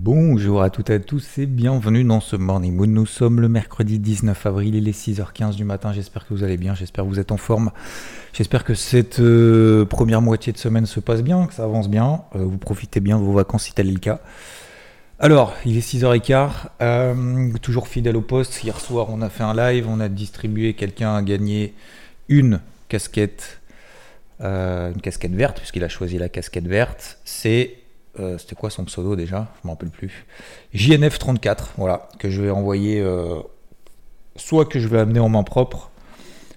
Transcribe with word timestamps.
Bonjour 0.00 0.62
à 0.62 0.70
toutes 0.70 0.90
et 0.90 0.94
à 0.94 0.98
tous 1.00 1.38
et 1.38 1.46
bienvenue 1.46 2.04
dans 2.04 2.20
ce 2.20 2.36
Morning 2.36 2.72
Mood. 2.72 2.88
Nous 2.88 3.04
sommes 3.04 3.40
le 3.40 3.48
mercredi 3.48 3.98
19 3.98 4.46
avril, 4.46 4.76
il 4.76 4.88
est 4.88 4.96
6h15 4.96 5.56
du 5.56 5.64
matin. 5.64 5.92
J'espère 5.92 6.24
que 6.24 6.32
vous 6.34 6.44
allez 6.44 6.56
bien, 6.56 6.76
j'espère 6.76 7.02
que 7.02 7.08
vous 7.08 7.18
êtes 7.18 7.32
en 7.32 7.36
forme. 7.36 7.72
J'espère 8.32 8.62
que 8.62 8.74
cette 8.74 9.18
euh, 9.18 9.84
première 9.86 10.22
moitié 10.22 10.52
de 10.52 10.56
semaine 10.56 10.86
se 10.86 11.00
passe 11.00 11.20
bien, 11.24 11.48
que 11.48 11.52
ça 11.52 11.64
avance 11.64 11.90
bien. 11.90 12.22
Euh, 12.36 12.44
vous 12.44 12.58
profitez 12.58 13.00
bien 13.00 13.18
de 13.18 13.24
vos 13.24 13.32
vacances 13.32 13.64
si 13.64 13.72
tel 13.72 13.88
est 13.88 13.92
le 13.92 13.98
cas. 13.98 14.20
Alors, 15.18 15.56
il 15.66 15.76
est 15.76 15.80
6h15, 15.80 16.50
euh, 16.80 17.52
toujours 17.60 17.88
fidèle 17.88 18.16
au 18.16 18.22
poste. 18.22 18.62
Hier 18.62 18.78
soir, 18.78 19.08
on 19.10 19.20
a 19.20 19.28
fait 19.28 19.42
un 19.42 19.52
live, 19.52 19.88
on 19.88 19.98
a 19.98 20.08
distribué, 20.08 20.74
quelqu'un 20.74 21.16
a 21.16 21.22
gagné 21.22 21.74
une 22.28 22.60
casquette, 22.88 23.60
une 24.38 25.00
casquette 25.02 25.34
verte, 25.34 25.58
puisqu'il 25.58 25.82
a 25.82 25.88
choisi 25.88 26.18
la 26.18 26.28
casquette 26.28 26.68
verte. 26.68 27.18
C'est, 27.24 27.77
euh, 28.20 28.38
c'était 28.38 28.54
quoi 28.54 28.70
son 28.70 28.84
pseudo 28.84 29.16
déjà? 29.16 29.48
Je 29.62 29.66
m'en 29.66 29.74
rappelle 29.74 29.90
plus. 29.90 30.26
JNF34, 30.74 31.68
voilà, 31.76 32.08
que 32.18 32.30
je 32.30 32.42
vais 32.42 32.50
envoyer, 32.50 33.00
euh, 33.00 33.40
soit 34.36 34.64
que 34.64 34.78
je 34.78 34.88
vais 34.88 34.98
amener 34.98 35.20
en 35.20 35.28
main 35.28 35.42
propre, 35.42 35.90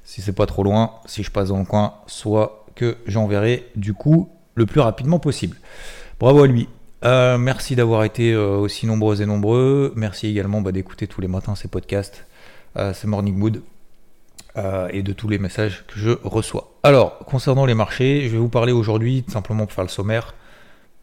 si 0.03 0.21
c'est 0.21 0.33
pas 0.33 0.45
trop 0.45 0.63
loin, 0.63 0.91
si 1.05 1.23
je 1.23 1.31
passe 1.31 1.49
dans 1.49 1.59
le 1.59 1.65
coin, 1.65 1.95
soit 2.07 2.65
que 2.75 2.97
j'enverrai 3.05 3.67
du 3.75 3.93
coup 3.93 4.29
le 4.55 4.65
plus 4.65 4.81
rapidement 4.81 5.19
possible. 5.19 5.57
Bravo 6.19 6.43
à 6.43 6.47
lui. 6.47 6.67
Euh, 7.03 7.37
merci 7.37 7.75
d'avoir 7.75 8.03
été 8.03 8.35
aussi 8.35 8.85
nombreux 8.85 9.21
et 9.21 9.25
nombreux. 9.25 9.93
Merci 9.95 10.27
également 10.27 10.61
bah, 10.61 10.71
d'écouter 10.71 11.07
tous 11.07 11.21
les 11.21 11.27
matins 11.27 11.55
ces 11.55 11.67
podcasts, 11.67 12.25
ces 12.93 13.07
Morning 13.07 13.35
Mood, 13.35 13.61
et 14.91 15.01
de 15.01 15.13
tous 15.13 15.27
les 15.27 15.39
messages 15.39 15.83
que 15.87 15.99
je 15.99 16.11
reçois. 16.23 16.71
Alors, 16.83 17.19
concernant 17.19 17.65
les 17.65 17.73
marchés, 17.73 18.23
je 18.23 18.29
vais 18.29 18.37
vous 18.37 18.49
parler 18.49 18.71
aujourd'hui, 18.71 19.23
simplement 19.27 19.65
pour 19.65 19.73
faire 19.73 19.83
le 19.83 19.89
sommaire, 19.89 20.35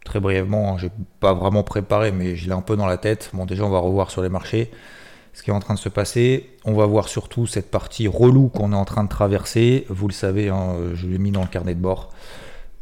très 0.05 0.21
brièvement. 0.21 0.75
hein, 0.75 0.79
j'ai 0.79 0.91
pas 1.21 1.35
vraiment 1.35 1.63
préparé, 1.63 2.13
mais 2.13 2.37
je 2.37 2.47
l'ai 2.47 2.53
un 2.53 2.63
peu 2.63 2.77
dans 2.77 2.87
la 2.87 2.97
tête. 2.97 3.31
Bon, 3.33 3.47
déjà, 3.47 3.65
on 3.65 3.71
va 3.71 3.79
revoir 3.79 4.11
sur 4.11 4.23
les 4.23 4.29
marchés 4.29 4.71
ce 5.35 5.43
qui 5.45 5.51
est 5.51 5.55
en 5.55 5.61
train 5.61 5.75
de 5.75 5.79
se 5.79 5.89
passer. 5.89 6.51
On 6.65 6.75
va 6.75 6.87
voir 6.87 7.09
surtout 7.09 7.47
cette 7.47 7.71
partie 7.71 8.09
relou 8.09 8.49
qu'on 8.49 8.73
est 8.73 8.77
en 8.77 8.85
train 8.85 9.05
de 9.05 9.09
traverser. 9.09 9.87
Vous 9.89 10.09
le 10.09 10.13
savez, 10.13 10.49
hein, 10.49 10.75
je 10.95 11.07
l'ai 11.07 11.19
mis 11.19 11.31
dans 11.31 11.43
le 11.43 11.47
carnet 11.47 11.75
de 11.75 11.81
bord 11.81 12.11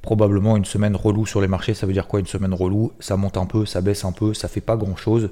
probablement 0.07 0.57
une 0.57 0.65
semaine 0.65 0.95
relou 0.95 1.27
sur 1.27 1.41
les 1.41 1.49
marchés. 1.49 1.75
Ça 1.75 1.85
veut 1.85 1.93
dire 1.93 2.07
quoi 2.07 2.21
une 2.21 2.27
semaine 2.27 2.55
relou? 2.55 2.93
Ça 3.01 3.17
monte 3.17 3.37
un 3.37 3.45
peu, 3.45 3.67
ça 3.67 3.81
baisse 3.81 4.05
un 4.05 4.13
peu, 4.13 4.35
ça 4.35 4.47
fait 4.47 4.61
pas 4.61 4.77
grand 4.77 4.95
chose. 4.95 5.31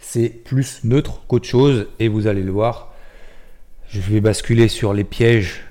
C'est 0.00 0.28
plus 0.28 0.80
neutre 0.82 1.22
qu'autre 1.28 1.46
chose 1.46 1.86
et 2.00 2.08
vous 2.08 2.26
allez 2.26 2.42
le 2.42 2.50
voir. 2.50 2.92
Je 3.86 4.00
vais 4.00 4.20
basculer 4.20 4.66
sur 4.66 4.92
les 4.92 5.04
pièges 5.04 5.64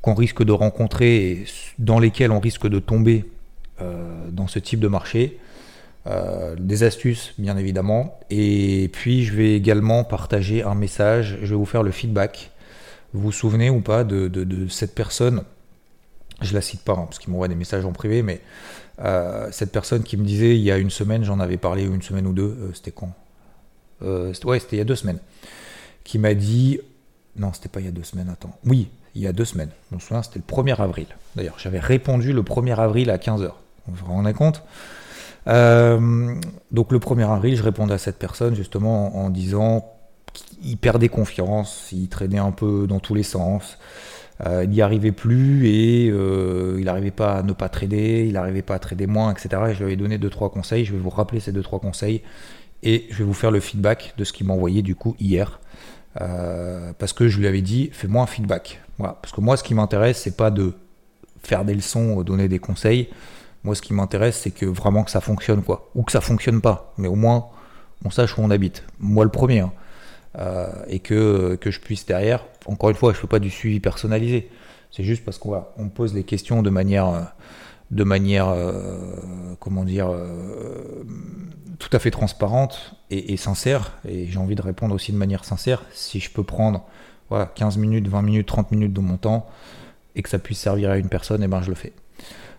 qu'on 0.00 0.14
risque 0.14 0.42
de 0.42 0.50
rencontrer 0.50 1.30
et 1.30 1.44
dans 1.78 2.00
lesquels 2.00 2.32
on 2.32 2.40
risque 2.40 2.66
de 2.66 2.80
tomber 2.80 3.24
dans 4.30 4.46
ce 4.46 4.58
type 4.58 4.80
de 4.80 4.88
marché. 4.88 5.38
Euh, 6.08 6.56
des 6.58 6.82
astuces, 6.82 7.32
bien 7.38 7.56
évidemment. 7.56 8.18
Et 8.28 8.90
puis, 8.92 9.24
je 9.24 9.34
vais 9.34 9.54
également 9.54 10.02
partager 10.02 10.62
un 10.62 10.74
message. 10.74 11.38
Je 11.42 11.50
vais 11.50 11.54
vous 11.54 11.66
faire 11.66 11.82
le 11.82 11.92
feedback. 11.92 12.50
Vous 13.12 13.20
vous 13.20 13.32
souvenez 13.32 13.70
ou 13.70 13.80
pas 13.80 14.04
de, 14.04 14.66
cette 14.68 14.94
personne? 14.94 15.44
Je 16.40 16.54
la 16.54 16.60
cite 16.60 16.82
pas 16.82 16.94
hein, 16.94 17.04
parce 17.04 17.20
qu'il 17.20 17.30
m'envoie 17.30 17.46
des 17.46 17.54
messages 17.54 17.84
en 17.84 17.92
privé, 17.92 18.22
mais 18.22 18.40
euh, 19.00 19.48
cette 19.52 19.70
personne 19.70 20.02
qui 20.02 20.16
me 20.16 20.24
disait 20.24 20.56
il 20.56 20.62
y 20.62 20.72
a 20.72 20.78
une 20.78 20.90
semaine, 20.90 21.22
j'en 21.22 21.38
avais 21.38 21.56
parlé 21.56 21.84
une 21.84 22.02
semaine 22.02 22.26
ou 22.26 22.32
deux, 22.32 22.56
euh, 22.58 22.72
c'était 22.74 22.90
quand? 22.90 23.12
Euh, 24.02 24.32
Ouais, 24.44 24.58
c'était 24.58 24.76
il 24.76 24.78
y 24.80 24.82
a 24.82 24.84
deux 24.84 24.96
semaines, 24.96 25.20
qui 26.02 26.18
m'a 26.18 26.34
dit 26.34 26.80
non, 27.36 27.52
c'était 27.52 27.68
pas 27.68 27.78
il 27.78 27.84
y 27.84 27.88
a 27.88 27.92
deux 27.92 28.02
semaines, 28.02 28.28
attends, 28.28 28.58
oui, 28.64 28.88
il 29.14 29.22
y 29.22 29.28
a 29.28 29.32
deux 29.32 29.44
semaines, 29.44 29.70
je 29.90 29.94
me 29.94 30.00
souviens, 30.00 30.22
c'était 30.24 30.40
le 30.40 30.52
1er 30.52 30.80
avril. 30.80 31.06
D'ailleurs, 31.36 31.60
j'avais 31.60 31.78
répondu 31.78 32.32
le 32.32 32.42
1er 32.42 32.74
avril 32.74 33.10
à 33.10 33.18
15h. 33.18 33.52
Vous 33.86 34.06
vous 34.06 34.12
rendez 34.12 34.32
compte 34.32 34.62
Euh, 35.48 36.34
Donc 36.70 36.92
le 36.92 36.98
1er 36.98 37.28
avril, 37.28 37.56
je 37.56 37.62
répondais 37.62 37.94
à 37.94 37.98
cette 37.98 38.18
personne 38.18 38.54
justement 38.54 39.16
en, 39.16 39.30
disant 39.30 39.92
qu'il 40.32 40.76
perdait 40.78 41.08
confiance, 41.08 41.88
il 41.92 42.08
traînait 42.08 42.38
un 42.38 42.52
peu 42.52 42.86
dans 42.86 43.00
tous 43.00 43.14
les 43.14 43.22
sens. 43.24 43.78
Euh, 44.46 44.64
il 44.64 44.70
n'y 44.70 44.82
arrivait 44.82 45.12
plus 45.12 45.68
et 45.68 46.08
euh, 46.10 46.76
il 46.78 46.86
n'arrivait 46.86 47.10
pas 47.10 47.38
à 47.38 47.42
ne 47.42 47.52
pas 47.52 47.68
trader, 47.68 48.24
il 48.26 48.32
n'arrivait 48.32 48.62
pas 48.62 48.74
à 48.74 48.78
trader 48.78 49.06
moins, 49.06 49.30
etc. 49.32 49.62
Et 49.68 49.74
je 49.74 49.78
lui 49.78 49.84
avais 49.84 49.96
donné 49.96 50.18
2-3 50.18 50.50
conseils. 50.50 50.84
Je 50.84 50.92
vais 50.92 50.98
vous 50.98 51.10
rappeler 51.10 51.40
ces 51.40 51.52
2-3 51.52 51.80
conseils 51.80 52.22
et 52.82 53.06
je 53.10 53.18
vais 53.18 53.24
vous 53.24 53.34
faire 53.34 53.50
le 53.50 53.60
feedback 53.60 54.14
de 54.16 54.24
ce 54.24 54.32
qu'il 54.32 54.46
m'a 54.46 54.54
envoyé 54.54 54.82
du 54.82 54.94
coup 54.94 55.16
hier. 55.20 55.60
Parce 56.98 57.12
que 57.12 57.28
je 57.28 57.38
lui 57.38 57.46
avais 57.46 57.62
dit, 57.62 57.90
fais-moi 57.92 58.22
un 58.22 58.26
feedback. 58.26 58.80
Voilà. 58.98 59.18
Parce 59.20 59.32
que 59.32 59.40
moi, 59.40 59.56
ce 59.56 59.64
qui 59.64 59.74
m'intéresse, 59.74 60.18
c'est 60.18 60.36
pas 60.36 60.50
de 60.50 60.74
faire 61.42 61.64
des 61.64 61.74
leçons, 61.74 62.22
donner 62.22 62.48
des 62.48 62.58
conseils. 62.58 63.08
Moi, 63.64 63.74
ce 63.74 63.82
qui 63.82 63.94
m'intéresse, 63.94 64.40
c'est 64.40 64.50
que 64.50 64.66
vraiment 64.66 65.04
que 65.04 65.10
ça 65.10 65.20
fonctionne, 65.20 65.62
quoi. 65.62 65.88
Ou 65.94 66.02
que 66.02 66.12
ça 66.12 66.20
fonctionne 66.20 66.60
pas. 66.60 66.92
Mais 66.98 67.08
au 67.08 67.14
moins, 67.14 67.46
on 68.04 68.10
sache 68.10 68.36
où 68.36 68.42
on 68.42 68.50
habite. 68.50 68.84
Moi, 68.98 69.24
le 69.24 69.30
premier. 69.30 69.60
hein. 69.60 69.72
Euh, 70.38 70.66
et 70.88 70.98
que, 71.00 71.56
que 71.60 71.70
je 71.70 71.78
puisse 71.78 72.06
derrière, 72.06 72.44
encore 72.66 72.88
une 72.90 72.96
fois, 72.96 73.12
je 73.12 73.18
ne 73.18 73.20
fais 73.20 73.26
pas 73.28 73.38
du 73.38 73.50
suivi 73.50 73.80
personnalisé. 73.80 74.48
C'est 74.90 75.04
juste 75.04 75.24
parce 75.24 75.38
qu'on 75.38 75.50
va- 75.50 75.72
on 75.78 75.88
pose 75.90 76.14
les 76.14 76.24
questions 76.24 76.62
de 76.62 76.70
manière, 76.70 77.06
euh, 77.08 77.20
de 77.90 78.02
manière 78.04 78.48
euh, 78.48 79.54
comment 79.60 79.84
dire, 79.84 80.10
tout 81.78 81.90
à 81.92 81.98
fait 81.98 82.10
transparente 82.10 82.94
et, 83.10 83.36
sincère. 83.36 83.92
Et 84.08 84.26
j'ai 84.26 84.38
envie 84.38 84.54
de 84.54 84.62
répondre 84.62 84.94
aussi 84.94 85.12
de 85.12 85.16
manière 85.18 85.44
sincère. 85.44 85.82
Si 85.92 86.18
je 86.20 86.30
peux 86.30 86.44
prendre 86.44 86.84
voilà, 87.28 87.46
15 87.54 87.76
minutes, 87.76 88.08
20 88.08 88.22
minutes, 88.22 88.46
30 88.46 88.70
minutes 88.70 88.92
de 88.92 89.00
mon 89.00 89.16
temps 89.18 89.46
et 90.16 90.22
que 90.22 90.28
ça 90.28 90.38
puisse 90.38 90.58
servir 90.58 90.90
à 90.90 90.96
une 90.98 91.08
personne, 91.08 91.42
et 91.42 91.48
ben 91.48 91.62
je 91.62 91.68
le 91.70 91.74
fais. 91.74 91.92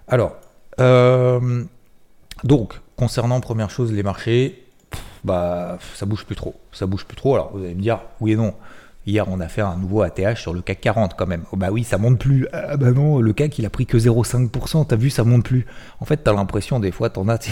Alors, 0.08 0.36
euh, 0.80 1.64
donc, 2.44 2.74
concernant 2.96 3.40
première 3.42 3.70
chose, 3.70 3.92
les 3.92 4.04
marchés, 4.04 4.64
bah 5.24 5.78
ça 5.96 6.06
bouge 6.06 6.26
plus 6.26 6.36
trop. 6.36 6.56
Ça 6.72 6.86
bouge 6.86 7.06
plus 7.06 7.16
trop. 7.18 7.36
Alors 7.36 7.52
vous 7.56 7.64
allez 7.64 7.76
me 7.76 7.82
dire, 7.82 8.02
oui 8.22 8.34
et 8.34 8.36
non. 8.36 8.54
Hier, 9.06 9.28
on 9.30 9.40
a 9.42 9.50
fait 9.50 9.62
un 9.62 9.76
nouveau 9.76 10.02
ATH 10.02 10.38
sur 10.38 10.54
le 10.54 10.62
CAC 10.62 10.80
40 10.82 11.16
quand 11.18 11.28
même. 11.28 11.44
Oh, 11.52 11.58
bah 11.58 11.70
oui, 11.72 11.84
ça 11.84 11.98
monte 11.98 12.20
plus. 12.20 12.48
Ah 12.54 12.78
bah 12.78 12.92
non, 12.92 13.20
le 13.20 13.34
CAC 13.34 13.60
il 13.60 13.66
a 13.66 13.70
pris 13.70 13.86
que 13.86 13.98
0,5%. 13.98 14.86
T'as 14.88 14.96
vu, 14.96 15.10
ça 15.10 15.24
monte 15.26 15.44
plus. 15.44 15.66
En 16.00 16.06
fait, 16.06 16.18
t'as 16.18 16.34
l'impression 16.34 16.80
des 16.80 16.92
fois, 16.92 17.10
t'en 17.10 17.28
as. 17.28 17.40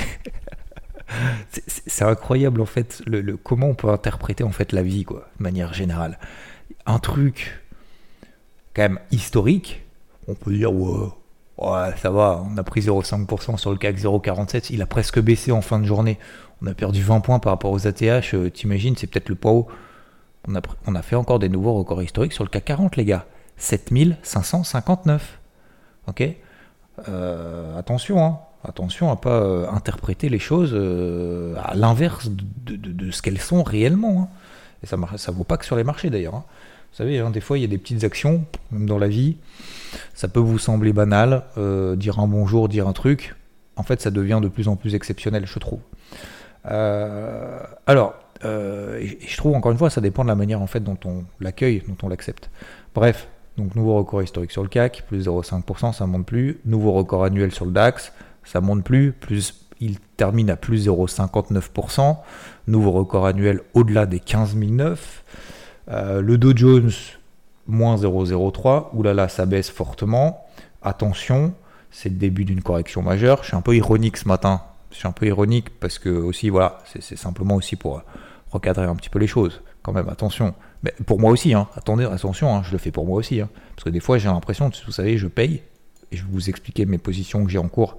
c'est- 1.52 2.04
incroyable 2.04 2.62
en 2.62 2.66
fait 2.66 3.02
le- 3.06 3.38
comment 3.38 3.68
on 3.68 3.76
peut 3.76 3.90
interpréter 3.90 4.44
en 4.44 4.52
fait 4.52 4.72
la 4.72 4.82
vie 4.82 5.04
quoi, 5.04 5.28
de 5.38 5.44
manière 5.44 5.74
générale. 5.74 6.18
Un 6.86 7.00
truc 7.00 7.62
quand 8.74 8.84
même 8.84 9.00
historique, 9.12 9.82
on 10.28 10.34
peut 10.36 10.54
dire 10.54 10.74
ouais, 10.74 11.10
ouais 11.62 11.94
ça 11.98 12.10
va, 12.10 12.44
on 12.50 12.58
a 12.58 12.64
pris 12.64 12.82
0,5% 12.82 13.58
sur 13.58 13.72
le 13.72 13.78
CAC 13.78 13.98
0,47, 13.98 14.68
il 14.72 14.82
a 14.82 14.86
presque 14.86 15.20
baissé 15.20 15.52
en 15.52 15.62
fin 15.62 15.80
de 15.80 15.86
journée. 15.86 16.18
On 16.62 16.68
a 16.68 16.74
perdu 16.74 17.02
20 17.02 17.22
points 17.22 17.40
par 17.40 17.54
rapport 17.54 17.72
aux 17.72 17.88
ATH, 17.88 18.34
euh, 18.34 18.50
t'imagines, 18.50 18.96
c'est 18.96 19.08
peut-être 19.08 19.30
le 19.30 19.36
pas 19.36 19.50
haut. 19.50 19.68
On 20.48 20.56
a, 20.96 21.02
fait 21.02 21.16
encore 21.16 21.40
des 21.40 21.50
nouveaux 21.50 21.74
records 21.74 22.02
historiques 22.02 22.34
sur 22.34 22.44
le 22.44 22.50
CAC 22.50 22.66
40, 22.66 22.96
les 22.98 23.06
gars. 23.06 23.26
7559. 23.58 25.40
Ok? 26.08 26.24
Euh, 27.08 27.78
Attention, 27.78 28.24
hein. 28.24 28.40
Attention 28.64 29.12
à 29.12 29.16
pas 29.16 29.42
euh, 29.42 29.68
interpréter 29.70 30.30
les 30.30 30.40
choses 30.40 30.74
à 31.64 31.76
l'inverse 31.76 32.30
de, 32.30 33.12
ce 33.12 33.22
qu'elles 33.22 33.40
sont 33.40 33.64
réellement. 33.64 34.24
hein. 34.24 34.28
Et 34.84 34.88
ça 34.88 34.98
ne 34.98 35.32
vaut 35.36 35.44
pas 35.44 35.58
que 35.58 35.66
sur 35.66 35.76
les 35.76 35.84
marchés 35.84 36.10
d'ailleurs. 36.10 36.36
hein. 36.36 36.44
Vous 36.92 36.98
savez, 36.98 37.20
hein, 37.20 37.30
des 37.30 37.40
fois 37.40 37.58
il 37.58 37.62
y 37.62 37.64
a 37.64 37.68
des 37.68 37.78
petites 37.78 38.04
actions, 38.04 38.44
même 38.72 38.86
dans 38.86 38.98
la 38.98 39.08
vie, 39.08 39.38
ça 40.14 40.28
peut 40.28 40.40
vous 40.40 40.60
sembler 40.60 40.92
banal, 40.92 41.44
euh, 41.58 41.96
dire 41.96 42.20
un 42.20 42.28
bonjour, 42.28 42.68
dire 42.68 42.88
un 42.88 42.94
truc. 42.94 43.36
En 43.78 43.84
fait, 43.84 44.02
ça 44.02 44.12
devient 44.12 44.40
de 44.42 44.50
plus 44.50 44.68
en 44.68 44.76
plus 44.76 44.94
exceptionnel, 44.94 45.46
je 45.46 45.58
trouve. 45.58 45.80
Euh, 46.70 47.60
alors, 47.88 48.16
euh, 48.44 49.00
et 49.00 49.18
je 49.26 49.38
trouve 49.38 49.56
encore 49.56 49.72
une 49.72 49.78
fois, 49.78 49.90
ça 49.90 50.02
dépend 50.02 50.24
de 50.24 50.28
la 50.28 50.36
manière 50.36 50.62
en 50.62 50.68
fait 50.68 50.82
dont 50.82 50.98
on 51.06 51.24
l'accueille, 51.40 51.82
dont 51.88 51.98
on 52.04 52.10
l'accepte. 52.10 52.50
Bref, 52.94 53.30
donc 53.58 53.76
nouveau 53.76 53.96
record 53.96 54.22
historique 54.22 54.52
sur 54.52 54.64
le 54.64 54.70
CAC, 54.70 55.04
plus 55.08 55.28
0,5%, 55.28 55.94
ça 55.94 56.06
monte 56.06 56.26
plus. 56.26 56.60
Nouveau 56.66 56.92
record 56.92 57.24
annuel 57.24 57.54
sur 57.54 57.66
le 57.66 57.72
DAX, 57.72 58.12
ça 58.44 58.60
monte 58.60 58.84
plus, 58.84 59.14
plus 59.14 59.62
il 59.80 60.00
termine 60.18 60.50
à 60.50 60.56
plus 60.56 60.88
0,59%. 60.88 62.18
Nouveau 62.68 62.92
record 62.92 63.26
annuel 63.26 63.62
au-delà 63.74 64.06
des 64.06 64.20
15 64.20 64.56
009. 64.56 65.24
Euh, 65.92 66.22
le 66.22 66.38
Dow 66.38 66.56
Jones, 66.56 66.92
moins 67.68 67.96
0,03. 67.98 68.90
Oulala, 68.94 69.28
ça 69.28 69.46
baisse 69.46 69.70
fortement. 69.70 70.46
Attention, 70.82 71.54
c'est 71.92 72.10
le 72.10 72.16
début 72.16 72.46
d'une 72.46 72.62
correction 72.62 73.02
majeure. 73.02 73.40
Je 73.42 73.50
suis 73.50 73.58
un 73.58 73.62
peu 73.62 73.76
ironique 73.76 74.18
ce 74.18 74.28
matin. 74.28 74.62
Je 74.92 74.98
suis 74.98 75.08
un 75.08 75.12
peu 75.12 75.26
ironique 75.28 75.70
parce 75.80 76.00
que 76.00 76.10
aussi, 76.10 76.50
voilà, 76.50 76.80
c'est 77.00 77.18
simplement 77.18 77.56
aussi 77.56 77.76
pour 77.76 78.02
recadrer 78.50 78.86
un 78.86 78.96
petit 78.96 79.10
peu 79.10 79.20
les 79.20 79.28
choses. 79.28 79.62
Quand 79.84 79.94
même, 79.94 80.10
attention. 80.10 80.54
Mais 80.84 80.94
pour 81.06 81.20
moi 81.20 81.32
aussi, 81.32 81.54
hein. 81.54 81.68
attendez, 81.76 82.06
attention, 82.06 82.56
hein, 82.56 82.62
je 82.64 82.72
le 82.72 82.78
fais 82.78 82.92
pour 82.92 83.06
moi 83.06 83.18
aussi. 83.18 83.42
Hein. 83.42 83.50
parce 83.76 83.86
que 83.86 83.90
des 83.90 84.00
fois, 84.00 84.18
j'ai 84.18 84.28
l'impression, 84.28 84.70
vous 84.86 84.92
savez, 84.92 85.18
je 85.18 85.28
paye 85.28 85.62
je 86.12 86.24
vais 86.24 86.30
vous 86.32 86.50
expliquer 86.50 86.86
mes 86.86 86.98
positions 86.98 87.44
que 87.46 87.52
j'ai 87.52 87.58
en 87.58 87.68
cours 87.68 87.98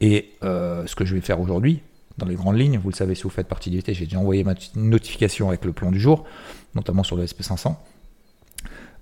et 0.00 0.30
euh, 0.42 0.86
ce 0.86 0.94
que 0.94 1.04
je 1.04 1.14
vais 1.14 1.20
faire 1.20 1.40
aujourd'hui 1.40 1.82
dans 2.18 2.26
les 2.26 2.34
grandes 2.34 2.58
lignes. 2.58 2.78
Vous 2.78 2.90
le 2.90 2.94
savez 2.94 3.14
si 3.14 3.22
vous 3.22 3.30
faites 3.30 3.48
partie 3.48 3.70
du 3.70 3.76
VT, 3.76 3.94
j'ai 3.94 4.04
déjà 4.06 4.18
envoyé 4.18 4.44
ma 4.44 4.54
notification 4.74 5.48
avec 5.48 5.64
le 5.64 5.72
plan 5.72 5.90
du 5.90 6.00
jour, 6.00 6.24
notamment 6.74 7.02
sur 7.02 7.16
le 7.16 7.24
SP500. 7.24 7.74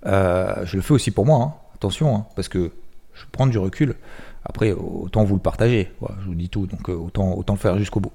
Euh, 0.05 0.65
je 0.65 0.75
le 0.75 0.81
fais 0.81 0.93
aussi 0.93 1.11
pour 1.11 1.25
moi, 1.25 1.43
hein. 1.43 1.53
attention, 1.75 2.15
hein, 2.15 2.25
parce 2.35 2.47
que 2.47 2.71
je 3.13 3.23
prends 3.31 3.47
du 3.47 3.57
recul. 3.57 3.95
Après, 4.45 4.71
autant 4.71 5.23
vous 5.25 5.35
le 5.35 5.41
partager. 5.41 5.91
je 6.21 6.25
vous 6.25 6.35
dis 6.35 6.49
tout, 6.49 6.65
donc 6.65 6.89
euh, 6.89 6.93
autant, 6.93 7.43
le 7.47 7.55
faire 7.57 7.77
jusqu'au 7.77 7.99
bout. 7.99 8.13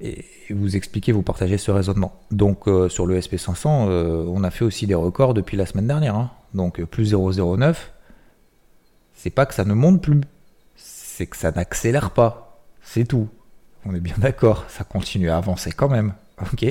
Et 0.00 0.24
vous 0.48 0.76
expliquer, 0.76 1.12
vous 1.12 1.22
partagez 1.22 1.58
ce 1.58 1.70
raisonnement. 1.70 2.18
Donc 2.30 2.64
sur 2.88 3.04
le 3.04 3.20
SP500, 3.20 3.68
on 3.68 4.42
a 4.42 4.50
fait 4.50 4.64
aussi 4.64 4.86
des 4.86 4.94
records 4.94 5.34
depuis 5.34 5.58
la 5.58 5.66
semaine 5.66 5.86
dernière. 5.86 6.16
Hein. 6.16 6.30
Donc 6.54 6.82
plus 6.84 7.12
0,09. 7.12 7.76
C'est 9.14 9.28
pas 9.28 9.44
que 9.44 9.52
ça 9.52 9.66
ne 9.66 9.74
monte 9.74 10.00
plus, 10.00 10.22
c'est 10.76 11.26
que 11.26 11.36
ça 11.36 11.52
n'accélère 11.52 12.12
pas. 12.12 12.62
C'est 12.82 13.04
tout. 13.04 13.28
On 13.84 13.94
est 13.94 14.00
bien 14.00 14.14
d'accord, 14.16 14.64
ça 14.68 14.84
continue 14.84 15.28
à 15.28 15.36
avancer 15.36 15.72
quand 15.72 15.90
même. 15.90 16.14
Ok, 16.52 16.64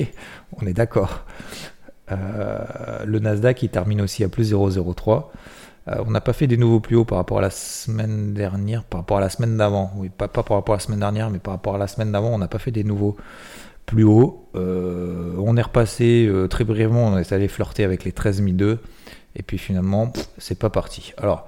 on 0.60 0.66
est 0.66 0.72
d'accord. 0.72 1.24
Euh, 2.12 3.04
le 3.04 3.18
Nasdaq, 3.18 3.62
il 3.62 3.68
termine 3.68 4.00
aussi 4.00 4.24
à 4.24 4.28
plus 4.28 4.52
0,03. 4.52 5.30
Euh, 5.88 5.94
on 6.06 6.10
n'a 6.10 6.20
pas 6.20 6.32
fait 6.32 6.46
des 6.46 6.56
nouveaux 6.56 6.80
plus 6.80 6.96
hauts 6.96 7.04
par 7.04 7.18
rapport 7.18 7.38
à 7.38 7.42
la 7.42 7.50
semaine 7.50 8.34
dernière, 8.34 8.84
par 8.84 9.00
rapport 9.00 9.18
à 9.18 9.20
la 9.20 9.30
semaine 9.30 9.56
d'avant. 9.56 9.92
Oui, 9.96 10.10
pas, 10.10 10.28
par 10.28 10.44
rapport 10.44 10.74
à 10.74 10.76
la 10.76 10.80
semaine 10.80 11.00
dernière, 11.00 11.30
mais 11.30 11.38
par 11.38 11.54
rapport 11.54 11.74
à 11.74 11.78
la 11.78 11.86
semaine 11.86 12.12
d'avant, 12.12 12.30
on 12.30 12.38
n'a 12.38 12.48
pas 12.48 12.58
fait 12.58 12.70
des 12.70 12.84
nouveaux 12.84 13.16
plus 13.86 14.04
hauts. 14.04 14.48
Euh, 14.54 15.34
on 15.38 15.56
est 15.56 15.62
repassé 15.62 16.30
très 16.48 16.64
brièvement, 16.64 17.06
on 17.08 17.18
est 17.18 17.32
allé 17.32 17.48
flirter 17.48 17.84
avec 17.84 18.04
les 18.04 18.12
13002. 18.12 18.78
Et 19.36 19.42
puis 19.42 19.58
finalement, 19.58 20.12
c'est 20.38 20.58
pas 20.58 20.70
parti. 20.70 21.12
Alors, 21.16 21.46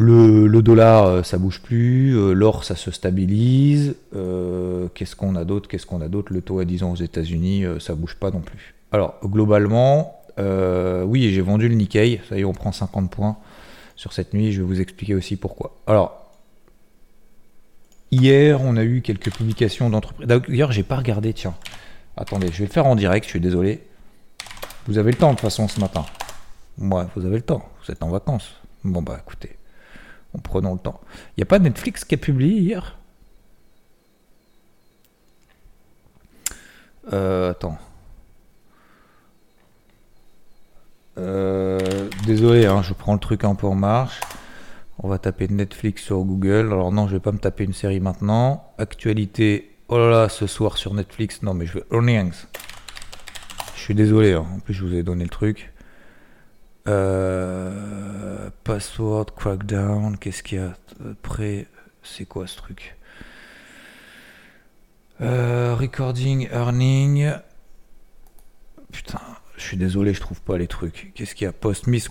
le, 0.00 0.62
dollar, 0.62 1.06
euh, 1.06 1.22
ça 1.24 1.38
bouge 1.38 1.60
plus. 1.60 2.16
Euh, 2.16 2.32
l'or, 2.32 2.62
ça 2.62 2.76
se 2.76 2.92
stabilise. 2.92 3.96
Euh, 4.14 4.86
qu'est-ce 4.94 5.16
qu'on 5.16 5.34
a 5.34 5.44
d'autre 5.44 5.68
Qu'est-ce 5.68 5.86
qu'on 5.86 6.00
a 6.00 6.06
d'autre? 6.06 6.32
Le 6.32 6.40
taux 6.40 6.60
à 6.60 6.64
10 6.64 6.84
ans 6.84 6.92
aux 6.92 6.96
États-Unis, 6.96 7.64
ça 7.80 7.96
bouge 7.96 8.14
pas 8.14 8.30
non 8.30 8.40
plus. 8.40 8.74
Alors, 8.92 9.16
globalement, 9.24 10.22
oui, 10.38 11.32
j'ai 11.32 11.40
vendu 11.40 11.68
le 11.68 11.74
Nikkei. 11.74 12.20
Ça 12.28 12.36
y 12.36 12.42
est, 12.42 12.44
on 12.44 12.52
prend 12.52 12.70
50 12.70 13.10
points 13.10 13.36
sur 13.96 14.12
cette 14.12 14.34
nuit. 14.34 14.52
Je 14.52 14.60
vais 14.60 14.66
vous 14.66 14.80
expliquer 14.80 15.16
aussi 15.16 15.34
pourquoi. 15.34 15.76
Alors, 15.88 16.30
hier, 18.12 18.60
on 18.62 18.76
a 18.76 18.84
eu 18.84 19.02
quelques 19.02 19.32
publications 19.32 19.90
d'entreprises. 19.90 20.28
D'ailleurs, 20.28 20.70
j'ai 20.70 20.84
pas 20.84 20.96
regardé. 20.96 21.32
Tiens, 21.32 21.54
attendez, 22.16 22.46
je 22.52 22.58
vais 22.58 22.66
le 22.66 22.72
faire 22.72 22.86
en 22.86 22.94
direct. 22.94 23.24
Je 23.24 23.30
suis 23.30 23.40
désolé. 23.40 23.82
Vous 24.86 24.96
avez 24.96 25.10
le 25.10 25.18
temps 25.18 25.30
de 25.30 25.34
toute 25.34 25.40
façon 25.40 25.66
ce 25.66 25.80
matin. 25.80 26.06
Moi, 26.78 27.10
vous 27.16 27.26
avez 27.26 27.36
le 27.36 27.42
temps. 27.42 27.68
Vous 27.84 27.90
êtes 27.90 28.02
en 28.04 28.10
vacances. 28.10 28.54
Bon 28.84 29.02
bah 29.02 29.18
écoutez 29.20 29.57
en 30.34 30.38
prenant 30.38 30.72
le 30.72 30.78
temps. 30.78 31.00
Il 31.30 31.40
n'y 31.40 31.42
a 31.42 31.46
pas 31.46 31.58
Netflix 31.58 32.04
qui 32.04 32.14
a 32.14 32.18
publié 32.18 32.60
hier? 32.60 32.98
Euh, 37.12 37.50
Attends. 37.50 37.78
Euh, 41.18 42.08
désolé, 42.26 42.66
hein, 42.66 42.82
je 42.82 42.94
prends 42.94 43.12
le 43.12 43.18
truc 43.18 43.44
un 43.44 43.54
peu 43.54 43.66
en 43.66 43.74
marche. 43.74 44.20
On 45.00 45.08
va 45.08 45.18
taper 45.18 45.48
Netflix 45.48 46.02
sur 46.02 46.18
Google. 46.18 46.72
Alors 46.72 46.92
non, 46.92 47.08
je 47.08 47.14
vais 47.14 47.20
pas 47.20 47.32
me 47.32 47.38
taper 47.38 47.64
une 47.64 47.72
série 47.72 48.00
maintenant. 48.00 48.72
Actualité. 48.78 49.76
Oh 49.88 49.98
là 49.98 50.10
là, 50.10 50.28
ce 50.28 50.46
soir 50.46 50.76
sur 50.76 50.94
Netflix. 50.94 51.42
Non, 51.42 51.54
mais 51.54 51.66
je 51.66 51.74
veux 51.74 51.86
earnings. 51.92 52.46
Je 53.74 53.80
suis 53.80 53.94
désolé. 53.94 54.32
Hein. 54.32 54.46
En 54.54 54.58
plus, 54.60 54.74
je 54.74 54.84
vous 54.84 54.94
ai 54.94 55.02
donné 55.02 55.24
le 55.24 55.30
truc. 55.30 55.72
Euh, 56.88 58.48
password, 58.64 59.26
crackdown, 59.36 60.16
qu'est-ce 60.16 60.42
qu'il 60.42 60.58
y 60.58 60.60
a 60.60 60.74
après? 61.10 61.66
C'est 62.02 62.24
quoi 62.24 62.46
ce 62.46 62.56
truc? 62.56 62.96
Euh, 65.20 65.74
Recording, 65.74 66.48
earning. 66.50 67.32
Putain, 68.90 69.20
je 69.56 69.62
suis 69.62 69.76
désolé, 69.76 70.14
je 70.14 70.20
trouve 70.20 70.40
pas 70.40 70.56
les 70.56 70.66
trucs. 70.66 71.12
Qu'est-ce 71.14 71.34
qu'il 71.34 71.44
y 71.44 71.48
a? 71.48 71.52
Post 71.52 71.88
Miss. 71.88 72.08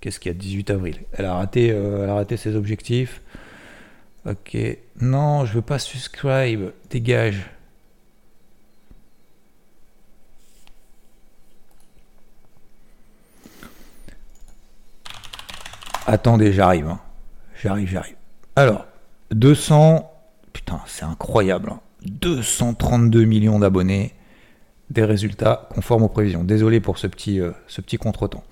Qu'est-ce 0.00 0.20
qu'il 0.20 0.30
y 0.30 0.34
a? 0.34 0.38
18 0.38 0.70
avril. 0.70 1.00
Elle 1.12 1.24
a 1.24 1.34
raté, 1.34 1.70
euh, 1.70 2.04
elle 2.04 2.10
a 2.10 2.14
raté 2.14 2.36
ses 2.36 2.56
objectifs. 2.56 3.22
Ok. 4.26 4.58
Non, 5.00 5.46
je 5.46 5.54
veux 5.54 5.62
pas 5.62 5.78
subscribe. 5.78 6.72
Dégage. 6.90 7.50
Attendez, 16.06 16.52
j'arrive. 16.52 16.88
Hein. 16.88 17.00
J'arrive, 17.62 17.88
j'arrive. 17.88 18.16
Alors, 18.56 18.86
200. 19.30 20.10
Putain, 20.52 20.80
c'est 20.86 21.04
incroyable. 21.04 21.72
232 22.06 23.22
hein. 23.22 23.26
millions 23.26 23.58
d'abonnés. 23.58 24.14
Des 24.90 25.04
résultats 25.04 25.68
conformes 25.70 26.02
aux 26.02 26.08
prévisions. 26.08 26.44
Désolé 26.44 26.80
pour 26.80 26.98
ce 26.98 27.06
petit, 27.06 27.40
euh, 27.40 27.52
ce 27.66 27.80
petit 27.80 27.96
contretemps. 27.96 28.44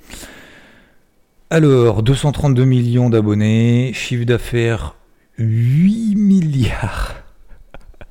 Alors, 1.50 2.02
232 2.02 2.64
millions 2.64 3.10
d'abonnés. 3.10 3.92
Chiffre 3.92 4.24
d'affaires 4.24 4.94
8 5.38 6.14
milliards. 6.16 7.16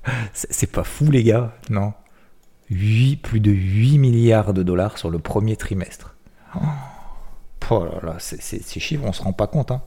C'est 0.33 0.71
pas 0.71 0.83
fou, 0.83 1.09
les 1.09 1.23
gars, 1.23 1.55
non? 1.69 1.93
8, 2.69 3.17
plus 3.17 3.39
de 3.39 3.51
8 3.51 3.97
milliards 3.97 4.53
de 4.53 4.63
dollars 4.63 4.97
sur 4.97 5.09
le 5.09 5.19
premier 5.19 5.55
trimestre. 5.55 6.15
Oh. 7.71 7.85
Là 7.85 7.99
là, 8.03 8.15
ces 8.19 8.79
chiffres, 8.79 9.03
on 9.05 9.13
se 9.13 9.23
rend 9.23 9.31
pas 9.31 9.47
compte. 9.47 9.69
8 9.69 9.75
hein. 9.75 9.81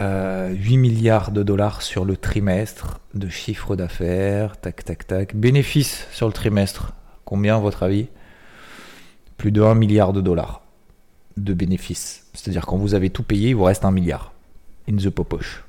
euh, 0.00 0.54
milliards 0.76 1.32
de 1.32 1.42
dollars 1.42 1.82
sur 1.82 2.04
le 2.04 2.16
trimestre 2.16 3.00
de 3.14 3.28
chiffre 3.28 3.74
d'affaires, 3.74 4.60
tac 4.60 4.84
tac 4.84 5.06
tac. 5.08 5.34
Bénéfices 5.34 6.06
sur 6.12 6.28
le 6.28 6.32
trimestre, 6.32 6.92
combien 7.24 7.56
à 7.56 7.58
votre 7.58 7.82
avis? 7.82 8.06
Plus 9.36 9.50
de 9.50 9.60
1 9.60 9.74
milliard 9.74 10.12
de 10.12 10.20
dollars 10.20 10.62
de 11.36 11.52
bénéfices. 11.52 12.26
C'est-à-dire 12.32 12.64
quand 12.64 12.76
vous 12.76 12.94
avez 12.94 13.10
tout 13.10 13.24
payé, 13.24 13.50
il 13.50 13.56
vous 13.56 13.64
reste 13.64 13.84
1 13.84 13.90
milliard. 13.90 14.32
In 14.88 14.96
the 14.96 15.10
poche. 15.10 15.64